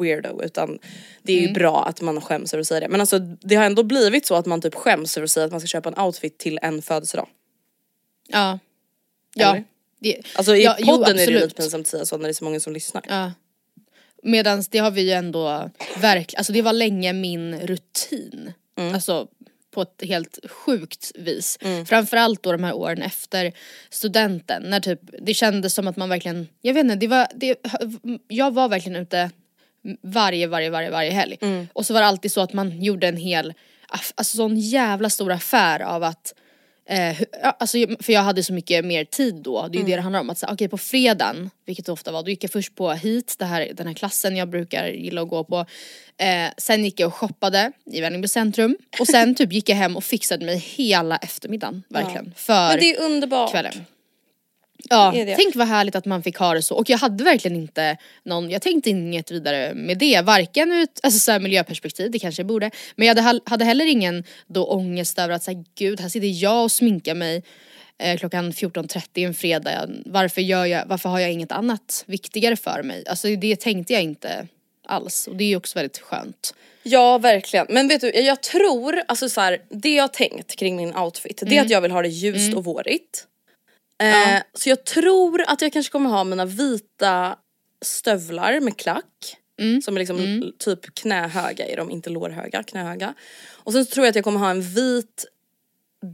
weirdo 0.00 0.42
utan 0.42 0.78
det 1.22 1.32
är 1.32 1.36
ju 1.36 1.42
Mm. 1.42 1.52
bra 1.52 1.84
att 1.84 2.00
man 2.00 2.20
skäms 2.20 2.54
över 2.54 2.60
att 2.60 2.66
säga 2.66 2.80
det. 2.80 2.88
Men 2.88 3.00
alltså 3.00 3.18
det 3.18 3.54
har 3.54 3.64
ändå 3.64 3.82
blivit 3.82 4.26
så 4.26 4.34
att 4.34 4.46
man 4.46 4.60
typ 4.60 4.74
skäms 4.74 5.16
över 5.16 5.24
att 5.24 5.30
säga 5.30 5.46
att 5.46 5.52
man 5.52 5.60
ska 5.60 5.66
köpa 5.66 5.88
en 5.88 5.98
outfit 5.98 6.38
till 6.38 6.58
en 6.62 6.82
födelsedag. 6.82 7.28
Ja. 8.28 8.58
Ja. 9.34 9.56
Det, 9.98 10.20
Alltså 10.34 10.56
i 10.56 10.64
ja, 10.64 10.76
jo, 10.78 10.86
podden 10.86 11.18
är 11.18 11.26
det 11.26 11.32
ju 11.32 11.40
lite 11.40 11.54
pinsamt 11.54 11.80
att 11.80 11.90
säga 11.90 12.06
så 12.06 12.16
när 12.16 12.24
det 12.24 12.30
är 12.30 12.32
så 12.32 12.44
många 12.44 12.60
som 12.60 12.72
lyssnar. 12.72 13.02
Ja. 13.08 13.32
Medan 14.22 14.64
det 14.70 14.78
har 14.78 14.90
vi 14.90 15.02
ju 15.02 15.10
ändå 15.10 15.70
verkligen, 16.00 16.38
alltså 16.38 16.52
det 16.52 16.62
var 16.62 16.72
länge 16.72 17.12
min 17.12 17.60
rutin. 17.60 18.52
Mm. 18.78 18.94
Alltså 18.94 19.28
på 19.70 19.82
ett 19.82 20.02
helt 20.02 20.38
sjukt 20.50 21.12
vis. 21.14 21.58
Framförallt 21.86 22.42
då 22.42 22.52
de 22.52 22.64
här 22.64 22.74
åren 22.74 23.02
efter 23.02 23.52
studenten 23.90 24.62
när 24.62 24.80
typ 24.80 25.00
det 25.20 25.34
kändes 25.34 25.74
som 25.74 25.88
att 25.88 25.96
man 25.96 26.08
verkligen, 26.08 26.48
jag 26.60 26.74
vet 26.74 26.84
inte, 26.84 26.96
det 26.96 27.08
var, 27.08 27.26
det, 27.34 27.56
jag 28.28 28.54
var 28.54 28.68
verkligen 28.68 29.02
ute 29.02 29.30
varje, 30.02 30.46
varje, 30.46 30.70
varje, 30.70 30.90
varje 30.90 31.10
helg. 31.10 31.38
Mm. 31.40 31.68
Och 31.72 31.86
så 31.86 31.94
var 31.94 32.00
det 32.00 32.06
alltid 32.06 32.32
så 32.32 32.40
att 32.40 32.52
man 32.52 32.82
gjorde 32.82 33.08
en 33.08 33.16
hel, 33.16 33.54
alltså 33.88 34.36
sån 34.36 34.58
jävla 34.58 35.10
stor 35.10 35.32
affär 35.32 35.80
av 35.80 36.04
att 36.04 36.34
Eh, 36.90 37.22
ja, 37.42 37.56
alltså, 37.60 37.78
för 38.00 38.12
jag 38.12 38.20
hade 38.22 38.42
så 38.42 38.52
mycket 38.52 38.84
mer 38.84 39.04
tid 39.04 39.34
då, 39.34 39.68
det 39.68 39.78
är 39.78 39.80
ju 39.80 39.86
det 39.86 39.96
det 39.96 40.02
handlar 40.02 40.20
om. 40.20 40.30
Att 40.30 40.38
säga, 40.38 40.52
okej 40.52 40.68
på 40.68 40.78
fredagen, 40.78 41.50
vilket 41.66 41.86
det 41.86 41.92
ofta 41.92 42.12
var, 42.12 42.22
då 42.22 42.30
gick 42.30 42.44
jag 42.44 42.50
först 42.50 42.74
på 42.74 42.92
hit, 42.92 43.36
det 43.38 43.44
här, 43.44 43.70
den 43.74 43.86
här 43.86 43.94
klassen 43.94 44.36
jag 44.36 44.48
brukar 44.48 44.88
gilla 44.88 45.22
att 45.22 45.28
gå 45.28 45.44
på. 45.44 45.58
Eh, 46.16 46.50
sen 46.56 46.84
gick 46.84 47.00
jag 47.00 47.06
och 47.06 47.14
shoppade 47.14 47.72
i 47.92 48.00
Vällingby 48.00 48.28
centrum 48.28 48.76
och 49.00 49.06
sen 49.06 49.34
typ 49.34 49.52
gick 49.52 49.68
jag 49.68 49.76
hem 49.76 49.96
och 49.96 50.04
fixade 50.04 50.44
mig 50.44 50.58
hela 50.58 51.16
eftermiddagen 51.16 51.82
verkligen. 51.88 52.34
För 52.36 52.68
Men 52.68 52.78
det 52.78 52.96
är 52.96 53.02
underbart. 53.02 53.50
kvällen. 53.50 53.72
Ja, 54.84 55.12
det? 55.14 55.36
tänk 55.36 55.56
vad 55.56 55.68
härligt 55.68 55.94
att 55.94 56.04
man 56.04 56.22
fick 56.22 56.36
ha 56.36 56.54
det 56.54 56.62
så. 56.62 56.74
Och 56.74 56.90
jag 56.90 56.98
hade 56.98 57.24
verkligen 57.24 57.56
inte 57.56 57.96
någon, 58.22 58.50
jag 58.50 58.62
tänkte 58.62 58.90
inget 58.90 59.30
vidare 59.30 59.74
med 59.74 59.98
det. 59.98 60.20
Varken 60.20 60.72
ut 60.72 61.00
alltså 61.02 61.20
så 61.20 61.32
här 61.32 61.40
miljöperspektiv, 61.40 62.10
det 62.10 62.18
kanske 62.18 62.40
jag 62.40 62.46
borde. 62.46 62.70
Men 62.96 63.08
jag 63.08 63.22
hade, 63.22 63.40
hade 63.44 63.64
heller 63.64 63.86
ingen 63.86 64.24
då 64.46 64.64
ångest 64.64 65.18
över 65.18 65.34
att 65.34 65.42
säga 65.42 65.64
gud 65.74 66.00
här 66.00 66.08
sitter 66.08 66.42
jag 66.42 66.64
och 66.64 66.72
sminkar 66.72 67.14
mig 67.14 67.42
eh, 67.98 68.18
klockan 68.18 68.52
14.30 68.52 69.26
en 69.26 69.34
fredag. 69.34 69.88
Varför, 70.06 70.40
gör 70.40 70.66
jag, 70.66 70.86
varför 70.86 71.08
har 71.08 71.18
jag 71.18 71.32
inget 71.32 71.52
annat 71.52 72.04
viktigare 72.06 72.56
för 72.56 72.82
mig? 72.82 73.04
Alltså 73.06 73.28
det 73.28 73.60
tänkte 73.60 73.92
jag 73.92 74.02
inte 74.02 74.46
alls. 74.86 75.26
Och 75.26 75.36
det 75.36 75.44
är 75.44 75.48
ju 75.48 75.56
också 75.56 75.78
väldigt 75.78 75.98
skönt. 75.98 76.54
Ja 76.82 77.18
verkligen, 77.18 77.66
men 77.68 77.88
vet 77.88 78.00
du 78.00 78.10
jag 78.10 78.42
tror, 78.42 79.02
alltså 79.08 79.28
så 79.28 79.40
här, 79.40 79.62
det 79.68 79.94
jag 79.94 80.02
har 80.02 80.08
tänkt 80.08 80.56
kring 80.56 80.76
min 80.76 80.96
outfit 80.96 81.42
det 81.46 81.56
är 81.56 81.62
att 81.62 81.70
jag 81.70 81.80
vill 81.80 81.90
ha 81.90 82.02
det 82.02 82.08
ljust 82.08 82.54
och 82.54 82.64
vårigt. 82.64 83.26
Eh, 84.02 84.42
Så 84.54 84.68
jag 84.68 84.84
tror 84.84 85.44
att 85.48 85.62
jag 85.62 85.72
kanske 85.72 85.92
kommer 85.92 86.10
ha 86.10 86.24
mina 86.24 86.44
vita 86.44 87.36
stövlar 87.82 88.60
med 88.60 88.76
klack. 88.76 89.36
Som 89.84 89.94
är 89.96 89.98
liksom 89.98 90.18
l- 90.18 90.52
typ 90.58 90.94
knähöga 90.94 91.66
är 91.66 91.76
de, 91.76 91.90
inte 91.90 92.10
lårhöga, 92.10 92.62
knähöga. 92.62 93.14
Och 93.50 93.72
sen 93.72 93.84
så 93.86 93.90
tror 93.90 94.06
jag 94.06 94.10
att 94.10 94.16
jag 94.16 94.24
kommer 94.24 94.40
ha 94.40 94.50
en 94.50 94.62
vit 94.62 95.26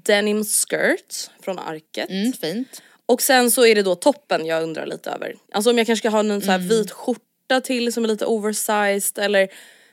denim 0.04 0.44
skirt 0.44 1.30
från 1.42 1.58
Arket. 1.58 2.10
Mm, 2.10 2.32
fint. 2.32 2.82
Och 3.06 3.22
sen 3.22 3.50
så 3.50 3.66
är 3.66 3.74
det 3.74 3.82
då 3.82 3.94
toppen 3.94 4.46
jag 4.46 4.62
undrar 4.62 4.86
lite 4.86 5.10
över. 5.10 5.34
Alltså 5.52 5.70
om 5.70 5.78
jag 5.78 5.86
kanske 5.86 6.00
ska 6.00 6.08
ha 6.08 6.20
en 6.20 6.40
så 6.42 6.50
Mm. 6.50 6.60
här 6.62 6.68
vit 6.68 6.90
skjorta 6.90 7.60
till 7.64 7.92
som 7.92 8.04
är 8.04 8.08
lite 8.08 8.26
oversized 8.26 9.18
eller 9.24 9.48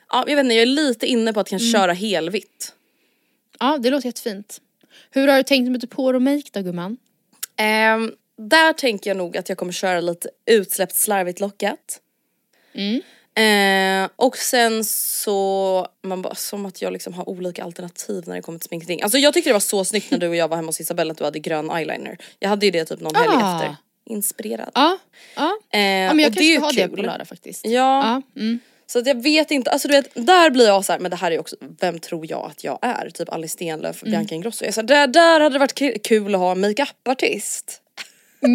Ja 0.10 0.24
jag 0.28 0.36
vet 0.36 0.44
inte, 0.44 0.56
jag 0.56 0.62
är 0.62 0.66
lite 0.66 1.06
inne 1.08 1.34
på 1.34 1.40
att 1.40 1.50
kanske 1.50 1.68
Mm. 1.68 1.82
köra 1.82 1.94
helvitt. 1.94 2.74
Ja 3.60 3.78
det 3.82 3.90
låter 3.90 4.06
jättefint. 4.08 4.62
Hur 5.12 5.28
har 5.28 5.38
du 5.38 5.44
tänkt 5.44 5.72
med 5.72 5.82
typ 5.82 5.94
hår 5.94 6.14
och 6.14 6.22
make 6.22 6.44
då 6.54 6.62
gumman? 6.62 6.98
Ehm, 7.62 8.12
där 8.38 8.74
tänker 8.74 9.10
jag 9.10 9.18
nog 9.18 9.38
att 9.38 9.50
jag 9.50 9.58
kommer 9.58 9.72
köra 9.74 10.02
lite 10.02 10.30
utsläppt 10.46 10.96
slarvigt 10.96 11.40
lockat. 11.40 12.00
Mm. 12.74 13.02
Ehm, 13.36 14.10
och 14.16 14.38
sen 14.38 14.84
så, 14.86 15.88
man 16.04 16.22
bara, 16.22 16.36
som 16.36 16.66
att 16.66 16.82
jag 16.82 16.94
liksom 16.94 17.14
har 17.14 17.30
olika 17.30 17.64
alternativ 17.64 18.24
när 18.28 18.36
det 18.36 18.42
kommer 18.42 18.60
till 18.60 18.68
sminkning. 18.68 19.02
Alltså 19.02 19.18
jag 19.18 19.34
tyckte 19.34 19.50
det 19.50 19.54
var 19.54 19.60
så 19.60 19.86
snyggt 19.86 20.12
när 20.12 20.18
du 20.18 20.28
och 20.28 20.36
jag 20.36 20.48
var 20.48 20.56
hemma 20.56 20.68
hos 20.68 20.82
Isabella 20.82 21.12
att 21.12 21.18
du 21.18 21.24
hade 21.24 21.40
grön 21.40 21.70
eyeliner. 21.72 22.18
Jag 22.40 22.50
hade 22.50 22.66
ju 22.66 22.72
det 22.72 22.86
typ 22.86 23.00
någon 23.00 23.16
helg 23.16 23.30
Ah. 23.32 23.56
efter. 23.56 23.76
Inspirerad. 24.06 24.72
Ja, 24.76 24.98
ja. 25.36 25.58
Ehm, 25.72 25.82
ja 26.06 26.14
men 26.14 26.20
jag 26.24 26.34
kanske 26.34 26.56
ska 26.56 26.66
ha 26.66 26.72
det 26.72 26.88
på 26.88 26.96
kul. 26.96 27.06
lördag 27.06 27.28
faktiskt. 27.28 27.66
Ja, 27.66 27.72
Ja, 28.36 28.42
mm. 28.42 28.60
Så 28.92 29.00
att 29.00 29.08
jag 29.08 29.24
vet 29.24 29.52
inte, 29.52 29.72
alltså 29.72 29.88
du 29.88 29.94
vet 29.94 30.10
där 30.14 30.50
blir 30.50 30.66
jag 30.68 30.86
så 30.86 30.92
här, 30.92 31.00
men 31.00 31.12
det 31.12 31.18
här 31.18 31.32
är 31.32 31.40
också, 31.40 31.56
vem 31.80 32.00
tror 32.00 32.26
jag 32.30 32.46
att 32.52 32.64
jag 32.64 32.80
är? 32.82 33.10
Typ 33.10 33.30
Alice 33.30 33.54
Stenlöf, 33.54 34.02
Mm. 34.04 34.12
Bianca 34.12 34.36
Ingrosso. 34.36 34.66
Jag 34.66 34.74
sa, 34.74 34.82
där, 34.82 35.08
där 35.08 35.40
hade 35.40 35.56
det 35.56 35.60
varit 35.60 36.04
kul 36.04 36.36
att 36.36 36.42
ha 36.42 36.52
en 36.52 36.60
makeup-artist. 36.62 37.78
Hyra 38.42 38.50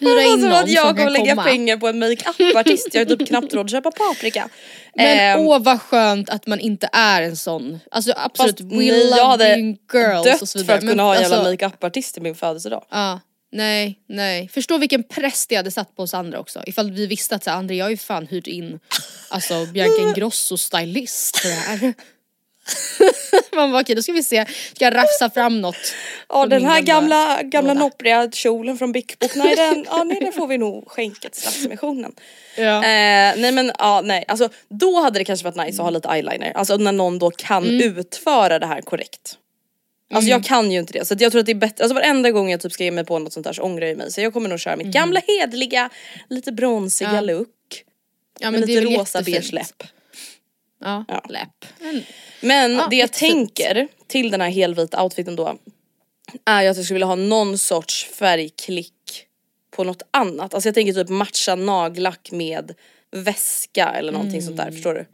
Det 0.00 0.06
in 0.24 0.30
låter 0.30 0.30
som 0.40 0.40
någon 0.48 0.52
att 0.52 0.68
jag 0.70 0.86
som 0.86 0.96
kommer 0.96 1.10
lägga 1.10 1.30
komma. 1.34 1.44
pengar 1.44 1.76
på 1.76 1.88
en 1.88 1.98
makeup-artist. 1.98 2.88
Jag 2.94 3.00
har 3.00 3.16
typ 3.16 3.28
knappt 3.28 3.54
råd 3.54 3.64
att 3.64 3.70
köpa 3.70 3.90
paprika. 3.90 4.48
Men 4.94 5.18
Ehm, 5.18 5.46
åh 5.46 5.58
vad 5.62 5.80
skönt 5.82 6.30
att 6.30 6.46
man 6.46 6.60
inte 6.60 6.88
är 6.92 7.22
en 7.22 7.36
sån. 7.36 7.80
Alltså 7.90 8.12
absolut, 8.16 8.58
fast 8.60 8.72
we 8.72 8.76
nej, 8.76 9.04
love 9.04 9.16
jag 9.16 9.26
hade 9.28 9.56
girls 9.92 10.24
dött 10.24 10.42
och 10.42 10.48
så 10.48 10.58
för 10.58 10.64
vidare. 10.64 10.78
att 10.78 10.88
kunna 10.88 11.02
ha 11.02 11.14
en 11.14 11.22
jävla 11.22 11.36
alltså, 11.36 11.50
makeup-artist 11.52 12.14
till 12.14 12.22
min 12.22 12.34
födelsedag. 12.34 12.84
Ja, 12.90 13.20
nej, 13.52 13.98
nej. 14.08 14.48
Förstå 14.48 14.78
vilken 14.78 15.02
press 15.02 15.46
det 15.46 15.56
hade 15.56 15.70
satt 15.70 15.96
på 15.96 16.02
oss 16.02 16.14
andra 16.14 16.38
också. 16.38 16.62
Ifall 16.66 16.90
vi 16.90 17.06
visste 17.06 17.34
att 17.34 17.44
så 17.44 17.50
här, 17.50 17.56
André 17.56 17.76
jag 17.76 17.84
har 17.84 17.90
ju 17.90 17.96
fan 17.96 18.26
hyrt 18.26 18.46
in 18.46 18.80
alltså 19.28 19.66
Bianca 19.66 20.02
Ingrosso 20.02 20.56
stylist 20.56 21.36
för 21.38 21.48
det 21.48 21.54
här. 21.54 21.94
Man 23.56 23.72
bara 23.72 23.82
okej 23.82 23.94
då 23.96 24.02
ska 24.02 24.12
vi 24.12 24.22
se, 24.22 24.46
ska 24.74 24.84
jag 24.84 24.94
rafsa 24.94 25.30
fram 25.30 25.60
något. 25.60 25.94
Ja 26.28 26.46
den 26.46 26.64
här 26.64 26.80
gamla, 26.80 27.42
gamla 27.42 27.74
noppriga 27.74 28.30
kjolen 28.30 28.78
från 28.78 28.92
Book, 28.92 29.14
nej 29.34 29.56
den, 29.56 29.84
ja, 29.88 30.04
nej, 30.04 30.18
den 30.20 30.32
får 30.32 30.46
vi 30.46 30.58
nog 30.58 30.88
skänka 30.90 31.28
till 31.28 31.40
Stadsmissionen. 31.42 32.12
Ja. 32.56 32.76
Eh, 32.76 33.34
nej 33.36 33.52
men 33.52 33.72
ja 33.78 34.00
nej, 34.04 34.24
alltså 34.28 34.48
då 34.68 35.00
hade 35.00 35.18
det 35.18 35.24
kanske 35.24 35.44
varit 35.50 35.66
nice 35.66 35.82
att 35.82 35.84
ha 35.86 35.90
lite 35.90 36.08
eyeliner. 36.08 36.52
Alltså 36.56 36.76
när 36.76 36.92
någon 36.92 37.18
då 37.18 37.30
kan 37.30 37.64
Mm. 37.64 37.98
utföra 37.98 38.58
det 38.58 38.66
här 38.66 38.80
korrekt. 38.80 39.36
Alltså 40.10 40.30
jag 40.30 40.44
kan 40.44 40.70
ju 40.72 40.78
inte 40.78 40.92
det 40.92 41.04
så 41.04 41.14
jag 41.18 41.32
tror 41.32 41.40
att 41.40 41.46
det 41.46 41.52
är 41.52 41.54
bättre, 41.54 41.84
alltså 41.84 41.94
varenda 41.94 42.30
gång 42.30 42.50
jag 42.50 42.60
typ 42.60 42.72
ska 42.72 42.84
ge 42.84 42.90
mig 42.90 43.04
på 43.04 43.18
något 43.18 43.32
sånt 43.32 43.44
där 43.46 43.52
så 43.52 43.62
ångrar 43.62 43.86
jag 43.86 43.98
mig. 43.98 44.12
Så 44.12 44.20
jag 44.20 44.32
kommer 44.32 44.48
nog 44.48 44.60
köra 44.60 44.76
mitt 44.76 44.86
gamla 44.86 45.20
hedliga, 45.26 45.90
lite 46.28 46.52
bronsiga 46.52 47.08
Mm. 47.08 47.28
Ja. 47.28 47.34
look. 47.34 47.84
ja 48.40 48.50
med 48.50 48.60
det 48.60 48.66
lite 48.66 48.80
är 48.80 48.84
väl 48.84 48.98
rosa 48.98 49.22
beige 49.22 49.52
läpp. 49.52 49.82
Ja, 50.80 51.04
Ja. 51.08 51.22
läpp. 51.28 51.64
Men, 51.80 52.02
Men 52.40 52.72
Ja, 52.72 52.86
det 52.90 52.96
jag 52.96 53.04
jättefint. 53.04 53.32
tänker 53.56 53.88
till 54.06 54.30
den 54.30 54.40
här 54.40 54.50
helvita 54.50 55.02
outfiten 55.02 55.36
då 55.36 55.58
är 56.44 56.62
ju 56.62 56.68
att 56.68 56.76
jag 56.76 56.84
skulle 56.84 56.94
vilja 56.94 57.06
ha 57.06 57.14
någon 57.14 57.58
sorts 57.58 58.04
färgklick 58.04 59.26
på 59.70 59.84
något 59.84 60.02
annat. 60.10 60.54
Alltså 60.54 60.68
jag 60.68 60.74
tänker 60.74 60.92
typ 60.92 61.08
matcha 61.08 61.54
nagellack 61.54 62.30
med 62.32 62.74
väska 63.12 63.88
eller 63.88 64.12
någonting 64.12 64.42
sånt 64.42 64.56
där, 64.56 64.70
förstår 64.70 64.94
du? 64.94 65.06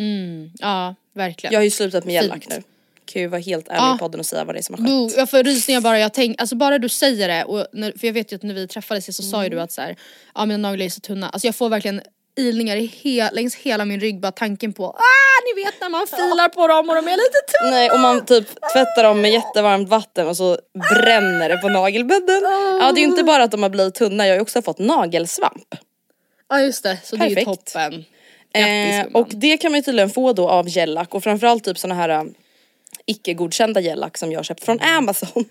mm, 0.00 0.50
ja 0.58 0.94
verkligen. 1.14 1.52
Jag 1.52 1.60
har 1.60 1.64
ju 1.64 1.70
slutat 1.70 2.04
med 2.04 2.12
gellack 2.14 2.48
nu. 2.48 2.62
Kan 3.06 3.22
ju 3.22 3.28
vara 3.28 3.40
helt 3.40 3.68
ärlig 3.68 3.78
Ja. 3.80 3.94
i 3.96 3.98
podden 3.98 4.20
och 4.20 4.26
säga 4.26 4.44
vad 4.44 4.54
det 4.54 4.58
är 4.58 4.62
som 4.62 4.74
har 4.84 5.08
skett. 5.08 5.16
Jag 5.18 5.30
får 5.30 5.42
rysningar 5.42 5.80
bara 5.80 5.98
jag 5.98 6.12
tänker, 6.14 6.40
alltså 6.40 6.56
bara 6.56 6.78
du 6.78 6.88
säger 6.88 7.28
det 7.28 7.44
och 7.44 7.66
när, 7.72 7.92
för 7.98 8.06
jag 8.06 8.14
vet 8.14 8.32
ju 8.32 8.36
att 8.36 8.42
när 8.42 8.54
vi 8.54 8.68
träffades 8.68 9.16
så 9.16 9.22
sa 9.22 9.42
ju 9.44 9.48
du 9.48 9.54
Mm. 9.56 9.64
att 9.64 9.72
så 9.72 9.80
här, 9.80 9.96
ja 10.34 10.46
mina 10.46 10.68
naglar 10.68 10.86
är 10.86 10.90
så 10.90 11.00
tunna, 11.00 11.28
alltså 11.28 11.46
jag 11.48 11.54
får 11.56 11.68
verkligen 11.68 12.00
ilningar 12.36 12.76
i 12.76 12.86
he, 13.02 13.30
längs 13.32 13.54
hela 13.54 13.84
min 13.84 14.00
rygg 14.00 14.20
bara 14.20 14.32
tanken 14.32 14.72
på 14.72 14.86
ah 14.86 15.54
ni 15.56 15.64
vet 15.64 15.80
när 15.80 15.88
man 15.88 16.06
filar 16.06 16.48
på 16.48 16.66
dem 16.68 16.88
och 16.88 16.94
de 16.94 17.08
är 17.08 17.16
lite 17.16 17.58
tunna. 17.60 17.70
Nej 17.70 17.90
och 17.90 18.00
man 18.00 18.24
typ 18.26 18.48
tvättar 18.72 19.02
dem 19.02 19.20
med 19.20 19.30
jättevarmt 19.32 19.88
vatten 19.88 20.28
och 20.28 20.36
så 20.36 20.58
bränner 20.94 21.48
det 21.48 21.56
på 21.56 21.68
nagelbädden. 21.68 22.42
Ja 22.80 22.92
det 22.94 22.98
är 23.00 23.02
ju 23.02 23.08
inte 23.08 23.24
bara 23.24 23.42
att 23.42 23.50
de 23.50 23.62
har 23.62 23.70
blivit 23.70 23.94
tunna, 23.94 24.26
jag 24.26 24.32
har 24.32 24.36
ju 24.36 24.42
också 24.42 24.62
fått 24.62 24.78
nagelsvamp. 24.78 25.74
Ja 26.48 26.60
just 26.60 26.82
det, 26.82 26.98
så 27.04 27.16
det 27.16 27.24
är 27.24 27.28
ju 27.28 27.34
Perfekt. 27.34 27.64
toppen. 27.74 27.92
Grattis 27.92 28.04
Eh, 28.56 29.06
och 29.12 29.28
det 29.30 29.56
kan 29.56 29.72
man 29.72 29.78
ju 29.78 29.82
tydligen 29.82 30.10
få 30.10 30.32
då 30.32 30.48
av 30.48 30.68
gellack 30.68 31.14
och 31.14 31.22
framförallt 31.22 31.64
typ 31.64 31.78
såna 31.78 31.94
här 31.94 32.26
äh, 32.98 33.02
icke 33.06 33.34
godkända 33.34 33.80
gellack 33.80 34.18
som 34.18 34.32
jag 34.32 34.44
köpt 34.44 34.64
från 34.64 34.80
Amazon. 34.80 35.44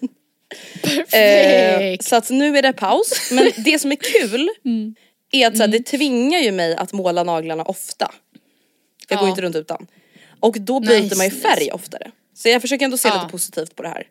Eh, 1.13 1.97
så 1.99 2.15
att 2.15 2.29
nu 2.29 2.57
är 2.57 2.61
det 2.61 2.73
paus. 2.73 3.31
Men 3.31 3.51
det 3.57 3.79
som 3.79 3.91
är 3.91 3.95
kul 3.95 4.49
Mm. 4.65 4.95
är 5.31 5.47
att 5.47 5.57
så 5.57 5.63
här, 5.63 5.67
det 5.67 5.79
tvingar 5.85 6.39
ju 6.39 6.51
mig 6.51 6.75
att 6.75 6.93
måla 6.93 7.23
naglarna 7.23 7.63
ofta. 7.63 8.11
Jag 9.09 9.19
går 9.19 9.27
Ja. 9.27 9.29
inte 9.29 9.41
runt 9.41 9.55
utan. 9.55 9.87
Och 10.39 10.57
då 10.59 10.79
byter 10.79 11.01
Nice, 11.03 11.15
man 11.15 11.25
ju 11.25 11.31
färg 11.31 11.71
oftare. 11.71 12.11
Så 12.35 12.49
jag 12.49 12.61
försöker 12.61 12.85
ändå 12.85 12.97
se 12.97 13.07
Ja. 13.07 13.15
lite 13.15 13.31
positivt 13.31 13.75
på 13.75 13.83
det 13.83 13.89
här. 13.89 14.07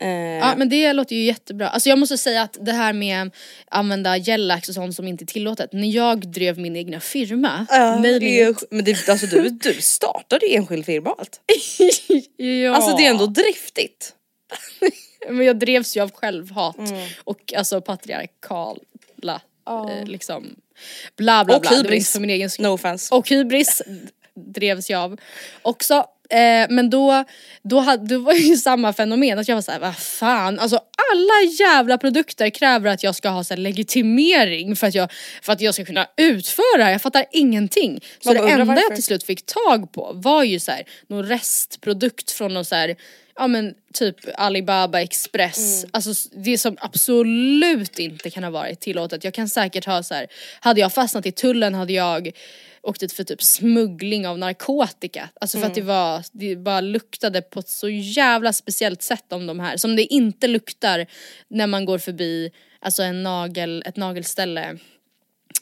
Eh, 0.00 0.08
Ja 0.08 0.54
men 0.56 0.68
det 0.68 0.92
låter 0.92 1.16
ju 1.16 1.22
jättebra. 1.24 1.68
Alltså 1.68 1.88
jag 1.88 1.98
måste 1.98 2.18
säga 2.18 2.42
att 2.42 2.56
det 2.60 2.72
här 2.72 2.92
med 2.92 3.22
att 3.26 3.32
använda 3.68 4.16
gellax 4.16 4.68
och 4.68 4.74
sånt 4.74 4.96
som 4.96 5.08
inte 5.08 5.24
är 5.24 5.26
tillåtet. 5.26 5.72
När 5.72 5.88
jag 5.88 6.28
drev 6.28 6.58
min 6.58 6.76
egna 6.76 7.00
firma, 7.00 7.66
ja, 7.70 7.98
det 8.02 8.40
är, 8.40 8.54
men 8.74 8.84
det, 8.84 9.08
alltså 9.08 9.26
du, 9.26 9.48
du 9.48 9.74
startade 9.80 10.46
enskild 10.46 10.86
firma 10.86 11.10
och 11.10 11.20
allt. 11.20 11.40
ja. 12.36 12.74
Alltså 12.74 12.96
det 12.96 13.06
är 13.06 13.10
ändå 13.10 13.26
driftigt. 13.26 14.14
Men 15.30 15.46
jag 15.46 15.58
drevs 15.58 15.96
ju 15.96 16.00
av 16.00 16.10
självhat 16.10 16.78
Mm. 16.78 17.08
och 17.24 17.54
alltså 17.56 17.80
patriarkala 17.80 19.40
eh, 19.68 20.04
liksom 20.06 20.56
bla 21.16 21.44
bla 21.44 21.56
Och 21.56 21.60
bla. 21.62 21.70
Var 21.70 21.76
hybris. 21.76 22.12
för 22.12 22.20
min 22.20 22.30
egen. 22.30 22.50
No 22.58 22.68
offense. 22.68 23.14
Och 23.14 23.28
hybris 23.30 23.82
drevs 24.34 24.90
jag 24.90 25.00
av 25.02 25.16
också. 25.62 26.04
Eh, 26.30 26.66
men 26.68 26.90
då, 26.90 27.24
då, 27.62 27.80
hade, 27.80 28.14
då 28.14 28.20
var 28.20 28.32
ju 28.32 28.56
samma 28.68 28.92
fenomen 28.92 29.38
att 29.38 29.48
jag 29.48 29.54
var 29.54 29.62
såhär, 29.62 29.78
vad 29.78 29.96
fan, 29.96 30.58
alltså 30.58 30.76
alla 30.76 31.50
jävla 31.58 31.98
produkter 31.98 32.50
kräver 32.50 32.90
att 32.90 33.02
jag 33.02 33.14
ska 33.14 33.28
ha 33.28 33.44
så 33.44 33.54
här, 33.54 33.60
legitimering 33.60 34.76
för 34.76 34.86
att, 34.86 34.94
jag, 34.94 35.12
för 35.42 35.52
att 35.52 35.60
jag 35.60 35.74
ska 35.74 35.84
kunna 35.84 36.06
utföra 36.16 36.84
det. 36.84 36.92
Jag 36.92 37.02
fattar 37.02 37.24
ingenting. 37.32 38.00
Så 38.20 38.32
det 38.32 38.38
enda 38.38 38.64
varför. 38.64 38.82
jag 38.82 38.94
till 38.94 39.04
slut 39.04 39.24
fick 39.24 39.46
tag 39.46 39.92
på 39.92 40.12
var 40.14 40.44
ju 40.44 40.60
så 40.60 40.70
här, 40.70 40.84
någon 41.06 41.26
restprodukt 41.26 42.30
från 42.30 42.54
någon 42.54 42.64
så 42.64 42.74
här, 42.74 42.96
ja 43.36 43.46
men 43.46 43.74
typ 43.94 44.16
Alibaba 44.34 45.00
Express. 45.00 45.84
Mm. 45.84 45.90
Alltså 45.92 46.28
det 46.32 46.58
som 46.58 46.76
absolut 46.80 47.98
inte 47.98 48.30
kan 48.30 48.44
ha 48.44 48.50
varit 48.50 48.80
tillåtet. 48.80 49.24
Jag 49.24 49.34
kan 49.34 49.48
säkert 49.48 49.86
ha 49.86 50.02
så 50.02 50.14
här, 50.14 50.26
hade 50.60 50.80
jag 50.80 50.92
fastnat 50.92 51.26
i 51.26 51.32
tullen 51.32 51.74
hade 51.74 51.92
jag 51.92 52.30
åkt 52.82 53.00
dit 53.00 53.12
för 53.12 53.24
typ 53.24 53.42
smuggling 53.42 54.26
av 54.26 54.38
narkotika. 54.38 55.28
Alltså 55.40 55.58
för 55.58 55.66
att 55.66 55.74
det 55.74 55.80
Mm. 55.80 55.94
var, 55.94 56.24
det 56.32 56.56
bara 56.56 56.80
luktade 56.80 57.42
på 57.42 57.60
ett 57.60 57.68
så 57.68 57.88
jävla 57.88 58.52
speciellt 58.52 59.02
sätt 59.02 59.32
om 59.32 59.46
de 59.46 59.60
här. 59.60 59.76
Som 59.76 59.96
det 59.96 60.02
inte 60.04 60.46
luktar 60.46 61.06
när 61.48 61.66
man 61.66 61.84
går 61.84 61.98
förbi 61.98 62.50
alltså 62.80 63.02
en 63.02 63.22
nagel, 63.22 63.82
ett 63.86 63.96
nagelställe 63.96 64.78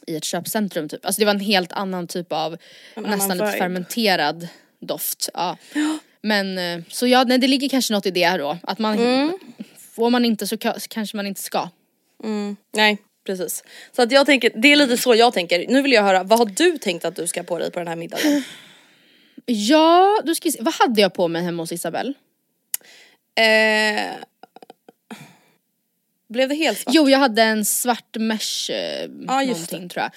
i 0.07 0.15
ett 0.15 0.23
köpcentrum 0.23 0.89
typ. 0.89 1.05
Alltså 1.05 1.19
det 1.19 1.25
var 1.25 1.33
en 1.33 1.39
helt 1.39 1.71
annan 1.71 2.07
typ 2.07 2.31
av 2.31 2.57
annan 2.95 3.11
nästan 3.11 3.37
lite 3.37 3.51
fermenterad 3.51 4.47
doft. 4.81 5.29
Ja. 5.33 5.57
Men 6.21 6.57
eh, 6.57 6.83
så 6.89 7.07
ja, 7.07 7.23
nej, 7.23 7.37
det 7.37 7.47
ligger 7.47 7.69
kanske 7.69 7.93
något 7.93 8.05
i 8.05 8.11
det 8.11 8.25
här 8.25 8.39
då. 8.39 8.57
Att 8.63 8.79
man, 8.79 8.99
Mm. 8.99 9.37
får 9.95 10.09
man 10.09 10.25
inte 10.25 10.47
så, 10.47 10.55
ka- 10.55 10.79
så 10.79 10.87
kanske 10.89 11.17
man 11.17 11.27
inte 11.27 11.41
ska. 11.41 11.69
Nej 12.73 12.97
precis. 13.27 13.63
Så 13.91 14.01
att 14.01 14.11
jag 14.11 14.25
tänker, 14.25 14.51
det 14.55 14.71
är 14.71 14.75
lite 14.75 14.97
så 14.97 15.15
jag 15.15 15.33
tänker. 15.33 15.67
Nu 15.67 15.81
vill 15.81 15.91
jag 15.91 16.03
höra, 16.03 16.23
vad 16.23 16.39
har 16.39 16.45
du 16.45 16.77
tänkt 16.77 17.05
att 17.05 17.15
du 17.15 17.27
ska 17.27 17.43
på 17.43 17.59
dig 17.59 17.71
på 17.71 17.79
den 17.79 17.87
här 17.87 17.95
middagen? 17.95 18.43
Ja, 19.49 20.21
då 20.25 20.35
ska 20.35 20.51
se. 20.51 20.57
vad 20.61 20.73
hade 20.73 21.01
jag 21.01 21.13
på 21.13 21.27
mig 21.27 21.43
hemma 21.43 21.63
hos 21.63 21.71
Isabelle? 21.71 22.13
Eh, 23.35 24.11
blev 26.29 26.49
det 26.49 26.55
helt 26.55 26.79
svart? 26.79 26.93
Jo, 26.95 27.09
jag 27.09 27.19
hade 27.19 27.43
en 27.43 27.65
svart 27.65 28.15
mesh 28.19 28.71
eh, 28.71 29.01
just 29.47 29.71
någonting 29.71 29.89
tror 29.89 30.03
jag. 30.03 30.11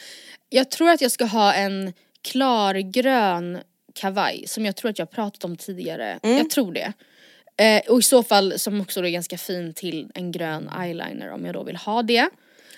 Jag 0.49 0.71
tror 0.71 0.91
att 0.91 1.01
jag 1.01 1.11
ska 1.11 1.25
ha 1.25 1.55
en 1.55 1.93
klargrön 2.23 3.59
kavaj 3.95 4.45
som 4.47 4.67
jag 4.67 4.77
tror 4.77 4.91
att 4.91 4.99
jag 4.99 5.11
pratat 5.11 5.45
om 5.45 5.57
tidigare. 5.57 6.19
Mm. 6.23 6.37
Jag 6.37 6.51
tror 6.51 6.73
det. 6.73 6.93
Eh, 7.61 7.91
och 7.93 7.99
i 7.99 8.03
så 8.03 8.23
fall 8.23 8.59
som 8.59 8.81
också 8.81 9.01
är 9.05 9.11
ganska 9.11 9.39
fin 9.39 9.75
till 9.75 10.11
en 10.15 10.33
grön 10.33 10.71
eyeliner 10.81 11.31
om 11.31 11.45
jag 11.45 11.55
då 11.55 11.63
vill 11.63 11.77
ha 11.77 12.03
det. 12.03 12.29